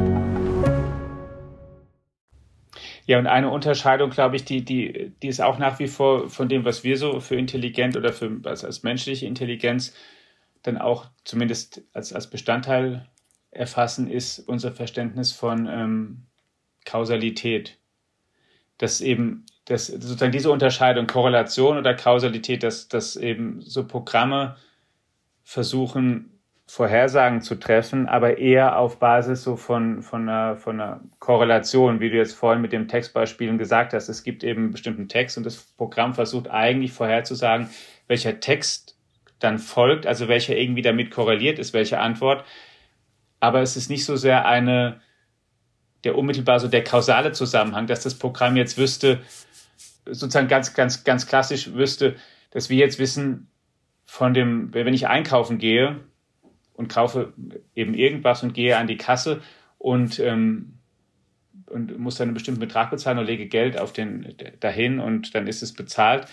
Ja, 3.07 3.19
und 3.19 3.27
eine 3.27 3.49
Unterscheidung, 3.49 4.09
glaube 4.09 4.35
ich, 4.35 4.45
die, 4.45 4.63
die, 4.63 5.11
die 5.21 5.27
ist 5.27 5.41
auch 5.41 5.57
nach 5.57 5.79
wie 5.79 5.87
vor 5.87 6.29
von 6.29 6.49
dem, 6.49 6.65
was 6.65 6.83
wir 6.83 6.97
so 6.97 7.19
für 7.19 7.35
intelligent 7.35 7.97
oder 7.97 8.13
für, 8.13 8.39
also 8.43 8.67
als 8.67 8.83
menschliche 8.83 9.25
Intelligenz 9.25 9.93
dann 10.63 10.77
auch 10.77 11.07
zumindest 11.23 11.81
als, 11.93 12.13
als 12.13 12.29
Bestandteil 12.29 13.07
erfassen, 13.49 14.09
ist 14.09 14.39
unser 14.39 14.71
Verständnis 14.71 15.31
von 15.31 15.67
ähm, 15.67 16.23
Kausalität. 16.85 17.77
Dass 18.77 19.01
eben, 19.01 19.45
dass 19.65 19.87
sozusagen 19.87 20.31
diese 20.31 20.51
Unterscheidung, 20.51 21.07
Korrelation 21.07 21.77
oder 21.77 21.93
Kausalität, 21.93 22.63
dass, 22.63 22.87
dass 22.87 23.15
eben 23.15 23.61
so 23.61 23.87
Programme 23.87 24.55
versuchen, 25.43 26.30
Vorhersagen 26.73 27.41
zu 27.41 27.55
treffen, 27.55 28.07
aber 28.07 28.37
eher 28.37 28.77
auf 28.77 28.97
Basis 28.97 29.43
so 29.43 29.57
von, 29.57 30.01
von, 30.01 30.29
einer, 30.29 30.55
von 30.55 30.79
einer 30.79 31.01
Korrelation, 31.19 31.99
wie 31.99 32.09
du 32.09 32.15
jetzt 32.15 32.33
vorhin 32.33 32.61
mit 32.61 32.71
dem 32.71 32.87
Textbeispielen 32.87 33.57
gesagt 33.57 33.91
hast. 33.91 34.07
Es 34.07 34.23
gibt 34.23 34.41
eben 34.45 34.61
einen 34.63 34.71
bestimmten 34.71 35.09
Text 35.09 35.37
und 35.37 35.43
das 35.43 35.57
Programm 35.57 36.13
versucht 36.13 36.49
eigentlich 36.49 36.93
vorherzusagen, 36.93 37.69
welcher 38.07 38.39
Text 38.39 38.95
dann 39.39 39.59
folgt, 39.59 40.07
also 40.07 40.29
welcher 40.29 40.55
irgendwie 40.55 40.81
damit 40.81 41.11
korreliert 41.11 41.59
ist, 41.59 41.73
welche 41.73 41.99
Antwort. 41.99 42.45
Aber 43.41 43.61
es 43.61 43.75
ist 43.75 43.89
nicht 43.89 44.05
so 44.05 44.15
sehr 44.15 44.45
eine, 44.45 45.01
der 46.05 46.17
unmittelbar 46.17 46.61
so 46.61 46.69
der 46.69 46.85
kausale 46.85 47.33
Zusammenhang, 47.33 47.85
dass 47.85 47.99
das 47.99 48.15
Programm 48.15 48.55
jetzt 48.55 48.77
wüsste, 48.77 49.19
sozusagen 50.05 50.47
ganz, 50.47 50.73
ganz, 50.73 51.03
ganz 51.03 51.27
klassisch 51.27 51.73
wüsste, 51.73 52.15
dass 52.51 52.69
wir 52.69 52.77
jetzt 52.77 52.97
wissen, 52.97 53.49
von 54.05 54.33
dem, 54.33 54.73
wenn 54.73 54.93
ich 54.93 55.09
einkaufen 55.09 55.57
gehe, 55.57 55.99
und 56.81 56.87
kaufe 56.87 57.33
eben 57.75 57.93
irgendwas 57.93 58.41
und 58.41 58.53
gehe 58.53 58.75
an 58.75 58.87
die 58.87 58.97
Kasse 58.97 59.41
und, 59.77 60.19
ähm, 60.19 60.73
und 61.67 61.99
muss 61.99 62.15
dann 62.15 62.29
einen 62.29 62.33
bestimmten 62.33 62.59
Betrag 62.59 62.89
bezahlen 62.89 63.19
und 63.19 63.27
lege 63.27 63.45
Geld 63.45 63.79
auf 63.79 63.93
den 63.93 64.35
dahin 64.59 64.99
und 64.99 65.35
dann 65.35 65.45
ist 65.45 65.61
es 65.61 65.73
bezahlt. 65.73 66.25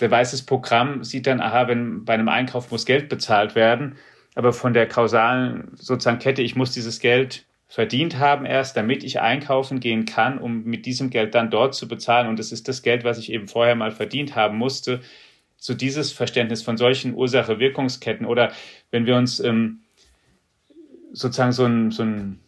Der 0.00 0.10
weiß 0.10 0.30
das 0.30 0.42
Programm 0.42 1.02
sieht 1.02 1.26
dann, 1.26 1.40
aha, 1.40 1.66
wenn 1.66 2.04
bei 2.04 2.14
einem 2.14 2.28
Einkauf 2.28 2.70
muss 2.70 2.86
Geld 2.86 3.08
bezahlt 3.08 3.56
werden, 3.56 3.96
aber 4.36 4.52
von 4.52 4.72
der 4.72 4.86
kausalen 4.86 5.72
sozusagen 5.74 6.20
Kette, 6.20 6.42
ich 6.42 6.54
muss 6.54 6.70
dieses 6.70 7.00
Geld 7.00 7.44
verdient 7.66 8.18
haben 8.18 8.46
erst, 8.46 8.76
damit 8.76 9.02
ich 9.02 9.20
einkaufen 9.20 9.80
gehen 9.80 10.06
kann, 10.06 10.38
um 10.38 10.62
mit 10.62 10.86
diesem 10.86 11.10
Geld 11.10 11.34
dann 11.34 11.50
dort 11.50 11.74
zu 11.74 11.88
bezahlen. 11.88 12.28
Und 12.28 12.38
das 12.38 12.52
ist 12.52 12.68
das 12.68 12.82
Geld, 12.82 13.02
was 13.02 13.18
ich 13.18 13.32
eben 13.32 13.48
vorher 13.48 13.74
mal 13.74 13.90
verdient 13.90 14.36
haben 14.36 14.56
musste 14.56 15.00
so 15.58 15.74
dieses 15.74 16.12
Verständnis 16.12 16.62
von 16.62 16.76
solchen 16.76 17.14
Ursache-Wirkungsketten 17.14 18.24
oder 18.24 18.52
wenn 18.90 19.06
wir 19.06 19.16
uns 19.16 19.40
ähm, 19.40 19.80
sozusagen 21.12 21.52
so 21.52 21.64
ein, 21.64 21.90
so 21.90 22.04
ein 22.04 22.38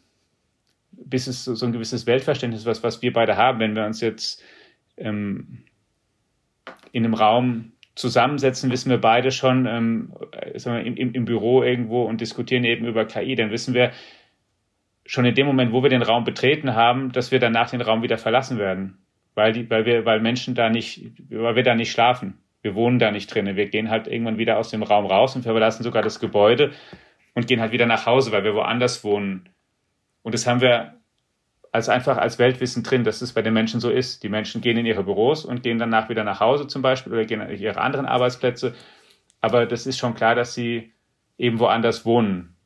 bis 0.93 1.27
es 1.27 1.45
so 1.45 1.67
ein 1.67 1.73
gewisses 1.73 2.07
Weltverständnis, 2.07 2.67
was, 2.67 2.85
was 2.85 3.03
wir 3.03 3.13
beide 3.13 3.37
haben, 3.37 3.59
wenn 3.59 3.75
wir 3.75 3.85
uns 3.85 4.01
jetzt 4.01 4.45
ähm, 4.97 5.65
in 6.93 7.05
einem 7.05 7.15
Raum 7.15 7.73
zusammensetzen, 7.97 8.71
wissen 8.71 8.91
wir 8.91 8.99
beide 8.99 9.33
schon 9.33 9.67
ähm, 9.67 10.13
wir, 10.55 10.81
im, 10.81 11.13
im 11.13 11.25
Büro 11.25 11.65
irgendwo 11.65 12.05
und 12.05 12.21
diskutieren 12.21 12.63
eben 12.63 12.87
über 12.87 13.05
KI, 13.07 13.35
dann 13.35 13.51
wissen 13.51 13.75
wir 13.75 13.91
schon 15.05 15.25
in 15.25 15.35
dem 15.35 15.47
Moment, 15.47 15.73
wo 15.73 15.83
wir 15.83 15.91
den 15.91 16.03
Raum 16.03 16.23
betreten 16.23 16.77
haben, 16.77 17.11
dass 17.11 17.33
wir 17.33 17.41
danach 17.41 17.71
den 17.71 17.81
Raum 17.81 18.03
wieder 18.03 18.19
verlassen 18.19 18.59
werden, 18.59 18.99
weil 19.35 19.53
die, 19.53 19.69
weil 19.69 19.85
wir, 19.85 20.05
weil 20.05 20.21
Menschen 20.21 20.55
da 20.55 20.71
nicht, 20.71 21.13
weil 21.29 21.57
wir 21.57 21.65
da 21.65 21.75
nicht 21.75 21.91
schlafen 21.91 22.40
wir 22.63 22.75
wohnen 22.75 22.99
da 22.99 23.11
nicht 23.11 23.33
drinnen. 23.33 23.57
Wir 23.57 23.69
gehen 23.69 23.91
halt 23.91 24.07
irgendwann 24.07 24.39
wieder 24.39 24.59
aus 24.59 24.71
dem 24.71 24.83
Raum 24.83 25.07
raus 25.07 25.35
und 25.37 25.45
wir 25.45 25.53
verlassen 25.53 25.83
sogar 25.83 26.03
das 26.03 26.21
Gebäude 26.21 26.73
und 27.35 27.47
gehen 27.47 27.61
halt 27.61 27.73
wieder 27.73 27.87
nach 27.87 28.07
Hause, 28.07 28.33
weil 28.33 28.45
wir 28.45 28.55
woanders 28.55 29.03
wohnen. 29.05 29.49
Und 30.23 30.35
das 30.35 30.47
haben 30.47 30.61
wir 30.61 30.95
als 31.73 31.89
einfach 31.89 32.17
als 32.17 32.39
Weltwissen 32.39 32.83
drin, 32.83 33.05
dass 33.05 33.23
es 33.23 33.33
bei 33.33 33.43
den 33.43 33.55
Menschen 33.55 33.81
so 33.81 33.91
ist. 33.91 34.23
Die 34.23 34.29
Menschen 34.29 34.61
gehen 34.61 34.77
in 34.77 34.87
ihre 34.87 35.05
Büros 35.05 35.45
und 35.45 35.63
gehen 35.63 35.79
danach 35.79 36.09
wieder 36.09 36.25
nach 36.25 36.41
Hause 36.41 36.67
zum 36.67 36.83
Beispiel 36.83 37.13
oder 37.13 37.25
gehen 37.25 37.41
an 37.41 37.51
ihre 37.51 37.81
anderen 37.81 38.07
Arbeitsplätze. 38.07 38.75
Aber 39.41 39.67
das 39.67 39.87
ist 39.87 39.99
schon 39.99 40.15
klar, 40.15 40.35
dass 40.35 40.55
sie 40.55 40.93
eben 41.39 41.59
woanders 41.59 42.05
wohnen. 42.05 42.57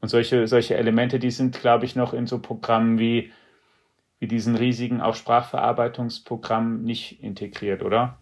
Und 0.00 0.08
solche, 0.08 0.46
solche 0.46 0.76
Elemente, 0.76 1.18
die 1.18 1.30
sind, 1.30 1.60
glaube 1.60 1.84
ich, 1.84 1.96
noch 1.96 2.14
in 2.14 2.26
so 2.26 2.38
Programmen 2.38 2.98
wie, 2.98 3.32
wie 4.20 4.28
diesen 4.28 4.54
riesigen 4.54 5.00
auch 5.00 5.16
Sprachverarbeitungsprogramm 5.16 6.82
nicht 6.82 7.22
integriert, 7.22 7.82
oder? 7.82 8.18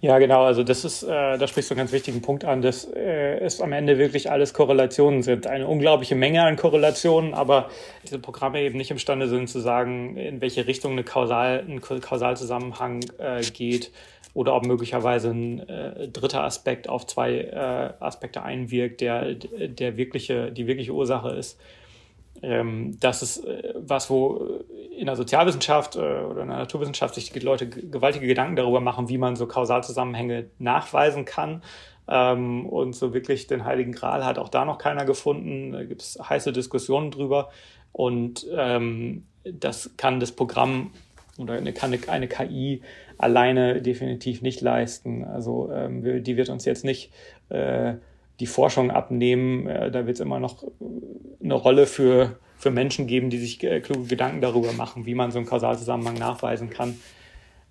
Ja, 0.00 0.18
genau. 0.18 0.44
Also 0.44 0.62
das 0.64 0.84
ist, 0.84 1.02
äh, 1.02 1.38
da 1.38 1.46
sprichst 1.46 1.70
du 1.70 1.74
einen 1.74 1.80
ganz 1.80 1.92
wichtigen 1.92 2.22
Punkt 2.22 2.44
an, 2.44 2.62
dass 2.62 2.84
äh, 2.84 3.38
es 3.38 3.60
am 3.60 3.72
Ende 3.72 3.98
wirklich 3.98 4.30
alles 4.30 4.54
Korrelationen 4.54 5.22
sind. 5.22 5.46
Eine 5.46 5.68
unglaubliche 5.68 6.14
Menge 6.14 6.42
an 6.42 6.56
Korrelationen, 6.56 7.34
aber 7.34 7.70
diese 8.04 8.18
Programme 8.18 8.60
eben 8.60 8.76
nicht 8.76 8.90
imstande 8.90 9.28
sind 9.28 9.48
zu 9.48 9.60
sagen, 9.60 10.16
in 10.16 10.40
welche 10.40 10.66
Richtung 10.66 10.92
eine 10.92 11.04
Kausal, 11.04 11.64
ein 11.66 11.80
Kausalzusammenhang 11.80 13.00
äh, 13.18 13.42
geht 13.42 13.90
oder 14.34 14.54
ob 14.54 14.66
möglicherweise 14.66 15.30
ein 15.30 15.68
äh, 15.68 16.08
dritter 16.08 16.42
Aspekt 16.44 16.88
auf 16.88 17.06
zwei 17.06 17.38
äh, 17.38 17.92
Aspekte 18.02 18.42
einwirkt, 18.42 19.00
der, 19.00 19.34
der 19.34 19.96
wirkliche, 19.96 20.50
die 20.50 20.66
wirkliche 20.66 20.92
Ursache 20.92 21.30
ist. 21.30 21.60
Ähm, 22.42 22.98
das 23.00 23.22
ist 23.22 23.44
äh, 23.44 23.74
was, 23.76 24.10
wo 24.10 24.60
in 24.96 25.06
der 25.06 25.16
Sozialwissenschaft 25.16 25.96
äh, 25.96 26.00
oder 26.00 26.42
in 26.42 26.48
der 26.48 26.58
Naturwissenschaft 26.58 27.14
sich 27.14 27.30
die 27.30 27.38
Leute 27.38 27.68
gewaltige 27.68 28.26
Gedanken 28.26 28.56
darüber 28.56 28.80
machen, 28.80 29.08
wie 29.08 29.18
man 29.18 29.36
so 29.36 29.46
Kausalzusammenhänge 29.46 30.50
nachweisen 30.58 31.24
kann. 31.24 31.62
Ähm, 32.08 32.66
und 32.66 32.94
so 32.94 33.14
wirklich 33.14 33.46
den 33.46 33.64
Heiligen 33.64 33.92
Gral 33.92 34.24
hat 34.24 34.38
auch 34.38 34.48
da 34.48 34.64
noch 34.64 34.78
keiner 34.78 35.04
gefunden. 35.04 35.72
Da 35.72 35.84
gibt 35.84 36.02
es 36.02 36.18
heiße 36.18 36.52
Diskussionen 36.52 37.10
drüber. 37.10 37.50
Und 37.92 38.46
ähm, 38.56 39.24
das 39.44 39.90
kann 39.96 40.18
das 40.18 40.32
Programm 40.32 40.90
oder 41.38 41.54
eine, 41.54 41.72
kann 41.72 41.92
eine, 41.92 42.08
eine 42.08 42.28
KI 42.28 42.82
alleine 43.18 43.80
definitiv 43.82 44.42
nicht 44.42 44.60
leisten. 44.60 45.24
Also 45.24 45.70
ähm, 45.72 46.22
die 46.24 46.36
wird 46.36 46.48
uns 46.48 46.64
jetzt 46.64 46.84
nicht 46.84 47.12
äh, 47.50 47.94
die 48.40 48.46
Forschung 48.46 48.90
abnehmen. 48.90 49.66
Äh, 49.66 49.90
da 49.90 50.06
wird 50.06 50.16
es 50.16 50.20
immer 50.20 50.40
noch 50.40 50.64
eine 51.42 51.54
Rolle 51.54 51.86
für 51.86 52.36
für 52.62 52.70
Menschen 52.70 53.08
geben, 53.08 53.28
die 53.28 53.38
sich 53.38 53.62
äh, 53.64 53.80
kluge 53.80 54.06
Gedanken 54.06 54.40
darüber 54.40 54.72
machen, 54.72 55.04
wie 55.04 55.16
man 55.16 55.32
so 55.32 55.38
einen 55.38 55.48
Kausalzusammenhang 55.48 56.14
nachweisen 56.14 56.70
kann. 56.70 57.00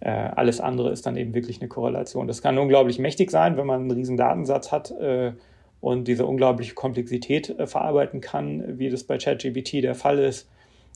Äh, 0.02 0.10
alles 0.10 0.60
andere 0.60 0.91
ist 0.91 1.06
dann 1.06 1.15
eben 1.15 1.34
wirklich 1.34 1.62
eine 1.62 1.69
Korrelation. 1.69 2.28
Das 2.28 2.41
kann 2.41 2.58
unglaublich 2.58 3.00
mächtig 3.00 3.32
sein, 3.32 3.56
wenn 3.56 3.65
man 3.65 3.82
einen 3.82 3.91
riesen 3.91 4.17
Datensatz 4.17 4.69
hat 4.74 4.91
äh, 4.91 5.32
und 5.80 6.10
diese 6.10 6.26
unglaubliche 6.26 6.74
Komplexität 6.74 7.58
äh, 7.58 7.67
verarbeiten 7.67 8.19
kann, 8.19 8.80
wie 8.80 8.89
das 8.89 9.06
bei 9.06 9.17
ChatGPT 9.17 9.82
der 9.82 9.95
Fall 9.95 10.19
ist. 10.19 10.50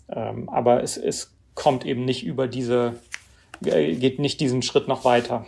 Ähm, 0.09 0.49
aber 0.49 0.83
es, 0.83 0.97
es 0.97 1.33
kommt 1.53 1.85
eben 1.85 2.03
nicht 2.03 2.25
über 2.25 2.49
diese, 2.49 2.95
äh, 3.63 3.95
geht 3.95 4.19
nicht 4.19 4.41
diesen 4.41 4.61
Schritt 4.61 4.89
noch 4.89 5.05
weiter. 5.05 5.45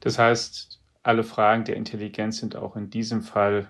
Das 0.00 0.18
heißt, 0.18 0.77
alle 1.02 1.24
Fragen 1.24 1.64
der 1.64 1.76
Intelligenz 1.76 2.38
sind 2.38 2.56
auch 2.56 2.76
in 2.76 2.90
diesem 2.90 3.22
Fall 3.22 3.68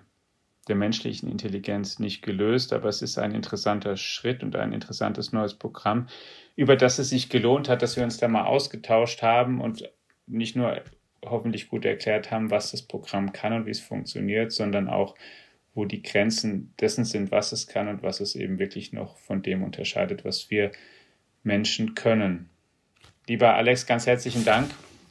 der 0.69 0.77
menschlichen 0.77 1.31
Intelligenz 1.31 1.99
nicht 1.99 2.23
gelöst, 2.23 2.73
aber 2.73 2.89
es 2.89 3.03
ist 3.03 3.19
ein 3.19 3.35
interessanter 3.35 3.97
Schritt 3.97 4.43
und 4.43 4.55
ein 4.55 4.73
interessantes 4.73 5.33
neues 5.33 5.55
Programm, 5.55 6.09
über 6.57 6.77
das 6.77 6.99
es 6.99 7.09
sich 7.09 7.31
gelohnt 7.31 7.69
hat, 7.69 7.83
dass 7.83 7.97
wir 7.97 8.05
uns 8.05 8.19
da 8.19 8.29
mal 8.29 8.45
ausgetauscht 8.45 9.23
haben 9.23 9.61
und 9.61 9.91
nicht 10.27 10.57
nur 10.57 10.83
hoffentlich 11.25 11.69
gut 11.69 11.85
erklärt 11.85 12.31
haben, 12.31 12.51
was 12.51 12.71
das 12.71 12.83
Programm 12.83 13.33
kann 13.33 13.53
und 13.53 13.67
wie 13.67 13.71
es 13.71 13.81
funktioniert, 13.81 14.53
sondern 14.53 14.89
auch 14.89 15.15
wo 15.75 15.85
die 15.85 16.03
Grenzen 16.03 16.75
dessen 16.81 17.05
sind, 17.05 17.31
was 17.31 17.53
es 17.53 17.67
kann 17.67 17.89
und 17.89 18.03
was 18.03 18.21
es 18.21 18.35
eben 18.35 18.59
wirklich 18.59 18.93
noch 18.93 19.17
von 19.17 19.43
dem 19.43 19.63
unterscheidet, 19.63 20.25
was 20.25 20.51
wir 20.51 20.73
Menschen 21.45 21.95
können. 21.95 22.51
Lieber 23.27 23.55
Alex, 23.55 23.87
ganz 23.87 24.07
herzlichen 24.07 24.45
Dank 24.45 24.71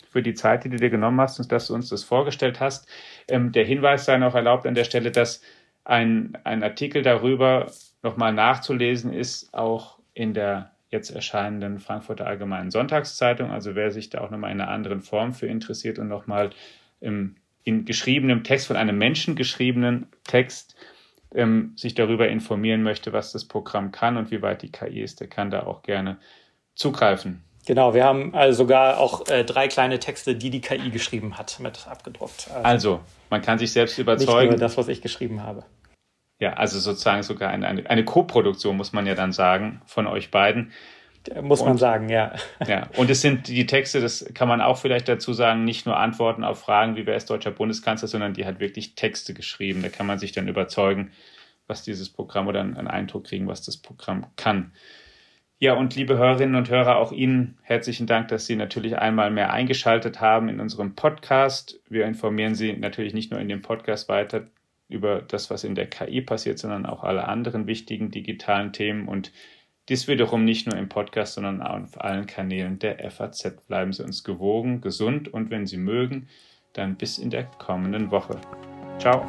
für 0.10 0.22
die 0.22 0.34
Zeit, 0.34 0.64
die 0.64 0.70
du 0.70 0.78
dir 0.78 0.90
genommen 0.90 1.20
hast 1.22 1.40
und 1.40 1.52
dass 1.52 1.68
du 1.68 1.74
uns 1.74 1.90
das 1.90 2.04
vorgestellt 2.04 2.60
hast. 2.60 2.88
Ähm, 3.28 3.52
der 3.52 3.66
Hinweis 3.66 4.06
sei 4.06 4.18
noch 4.18 4.36
erlaubt 4.36 4.66
an 4.66 4.76
der 4.76 4.84
Stelle, 4.84 5.12
dass 5.12 5.42
ein, 5.84 6.38
ein 6.44 6.64
Artikel 6.64 7.02
darüber 7.02 7.72
nochmal 8.04 8.34
nachzulesen 8.34 9.14
ist, 9.14 9.54
auch 9.54 10.00
in 10.14 10.34
der 10.34 10.72
jetzt 10.90 11.10
erscheinenden 11.10 11.80
Frankfurter 11.80 12.28
Allgemeinen 12.28 12.72
Sonntagszeitung. 12.72 13.52
Also 13.52 13.76
wer 13.76 13.92
sich 13.92 14.10
da 14.10 14.22
auch 14.22 14.30
nochmal 14.30 14.52
in 14.52 14.62
einer 14.62 14.72
anderen 14.72 15.02
Form 15.02 15.34
für 15.34 15.48
interessiert 15.48 16.00
und 16.00 16.08
nochmal 16.08 16.52
im, 17.02 17.36
in 17.64 17.86
geschriebenem 17.86 18.44
Text, 18.44 18.68
von 18.68 18.78
einem 18.78 18.98
Menschen 18.98 19.36
geschriebenen 19.36 20.08
Text, 20.24 20.76
ähm, 21.36 21.74
sich 21.76 21.94
darüber 21.94 22.30
informieren 22.30 22.84
möchte, 22.84 23.12
was 23.12 23.32
das 23.32 23.46
Programm 23.46 23.92
kann 23.92 24.18
und 24.18 24.32
wie 24.32 24.42
weit 24.42 24.62
die 24.62 24.72
KI 24.72 25.02
ist, 25.02 25.20
der 25.20 25.28
kann 25.28 25.52
da 25.52 25.64
auch 25.64 25.84
gerne 25.84 26.18
zugreifen. 26.74 27.44
Genau, 27.68 27.94
wir 27.94 28.06
haben 28.06 28.34
also 28.34 28.60
sogar 28.60 28.98
auch 28.98 29.28
äh, 29.28 29.44
drei 29.44 29.68
kleine 29.68 30.00
Texte, 30.00 30.36
die 30.36 30.50
die 30.50 30.62
KI 30.62 30.90
geschrieben 30.90 31.38
hat, 31.38 31.60
mit 31.60 31.86
abgedruckt. 31.86 32.50
Also, 32.50 32.64
also 32.64 33.00
man 33.30 33.42
kann 33.42 33.60
sich 33.60 33.74
selbst 33.74 33.98
überzeugen. 33.98 34.52
Nicht 34.52 34.52
nur 34.52 34.60
das, 34.60 34.78
was 34.78 34.88
ich 34.88 35.02
geschrieben 35.02 35.44
habe. 35.44 35.66
Ja, 36.40 36.54
also 36.54 36.80
sozusagen 36.80 37.24
sogar 37.24 37.50
eine, 37.50 37.68
eine, 37.68 37.90
eine 37.90 38.06
Co-Produktion, 38.06 38.78
muss 38.78 38.94
man 38.94 39.06
ja 39.06 39.16
dann 39.16 39.34
sagen, 39.34 39.82
von 39.86 40.08
euch 40.08 40.32
beiden. 40.32 40.72
Muss 41.42 41.60
und, 41.60 41.68
man 41.68 41.78
sagen, 41.78 42.08
ja. 42.08 42.36
Ja, 42.68 42.88
und 42.96 43.10
es 43.10 43.20
sind 43.20 43.50
die 43.50 43.66
Texte, 43.66 44.00
das 44.00 44.26
kann 44.34 44.48
man 44.48 44.62
auch 44.62 44.78
vielleicht 44.78 45.10
dazu 45.10 45.34
sagen, 45.34 45.66
nicht 45.66 45.86
nur 45.86 45.98
Antworten 45.98 46.46
auf 46.46 46.62
Fragen, 46.62 46.96
wie 46.96 47.06
wer 47.06 47.18
ist 47.18 47.30
deutscher 47.30 47.52
Bundeskanzler, 47.52 48.08
sondern 48.08 48.34
die 48.34 48.46
hat 48.46 48.62
wirklich 48.62 48.96
Texte 48.96 49.34
geschrieben. 49.34 49.82
Da 49.82 49.90
kann 49.90 50.08
man 50.08 50.20
sich 50.20 50.32
dann 50.32 50.48
überzeugen, 50.48 51.12
was 51.68 51.84
dieses 51.84 52.08
Programm 52.08 52.48
oder 52.48 52.62
einen 52.62 52.88
Eindruck 52.88 53.26
kriegen, 53.26 53.46
was 53.46 53.62
das 53.62 53.76
Programm 53.76 54.28
kann. 54.38 54.72
Ja, 55.60 55.74
und 55.74 55.96
liebe 55.96 56.18
Hörerinnen 56.18 56.56
und 56.56 56.70
Hörer, 56.70 56.98
auch 56.98 57.12
Ihnen 57.12 57.58
herzlichen 57.64 58.06
Dank, 58.06 58.28
dass 58.28 58.46
Sie 58.46 58.56
natürlich 58.56 59.00
einmal 59.00 59.32
mehr 59.32 59.52
eingeschaltet 59.52 60.22
haben 60.22 60.50
in 60.50 60.60
unserem 60.60 60.94
Podcast. 60.94 61.80
Wir 61.90 62.06
informieren 62.06 62.54
Sie 62.54 62.74
natürlich 62.74 63.16
nicht 63.16 63.32
nur 63.32 63.40
in 63.40 63.50
dem 63.50 63.64
Podcast 63.64 64.08
weiter 64.08 64.46
über 64.88 65.24
das, 65.24 65.50
was 65.50 65.64
in 65.64 65.74
der 65.74 65.88
KI 65.88 66.22
passiert, 66.22 66.60
sondern 66.60 66.86
auch 66.86 67.04
alle 67.04 67.28
anderen 67.28 67.66
wichtigen 67.66 68.12
digitalen 68.12 68.72
Themen 68.72 69.08
und 69.08 69.32
dies 69.90 70.08
wiederum 70.08 70.46
nicht 70.46 70.68
nur 70.68 70.78
im 70.78 70.90
Podcast, 70.90 71.34
sondern 71.34 71.64
auf 71.64 72.00
allen 72.00 72.28
Kanälen 72.28 72.78
der 72.78 73.10
FAZ. 73.10 73.66
Bleiben 73.68 73.94
Sie 73.94 74.04
uns 74.04 74.24
gewogen, 74.24 74.82
gesund 74.82 75.34
und 75.34 75.50
wenn 75.50 75.66
Sie 75.66 75.78
mögen, 75.78 76.28
dann 76.74 76.98
bis 76.98 77.18
in 77.18 77.32
der 77.32 77.46
kommenden 77.46 78.12
Woche. 78.12 78.40
Ciao. 79.00 79.26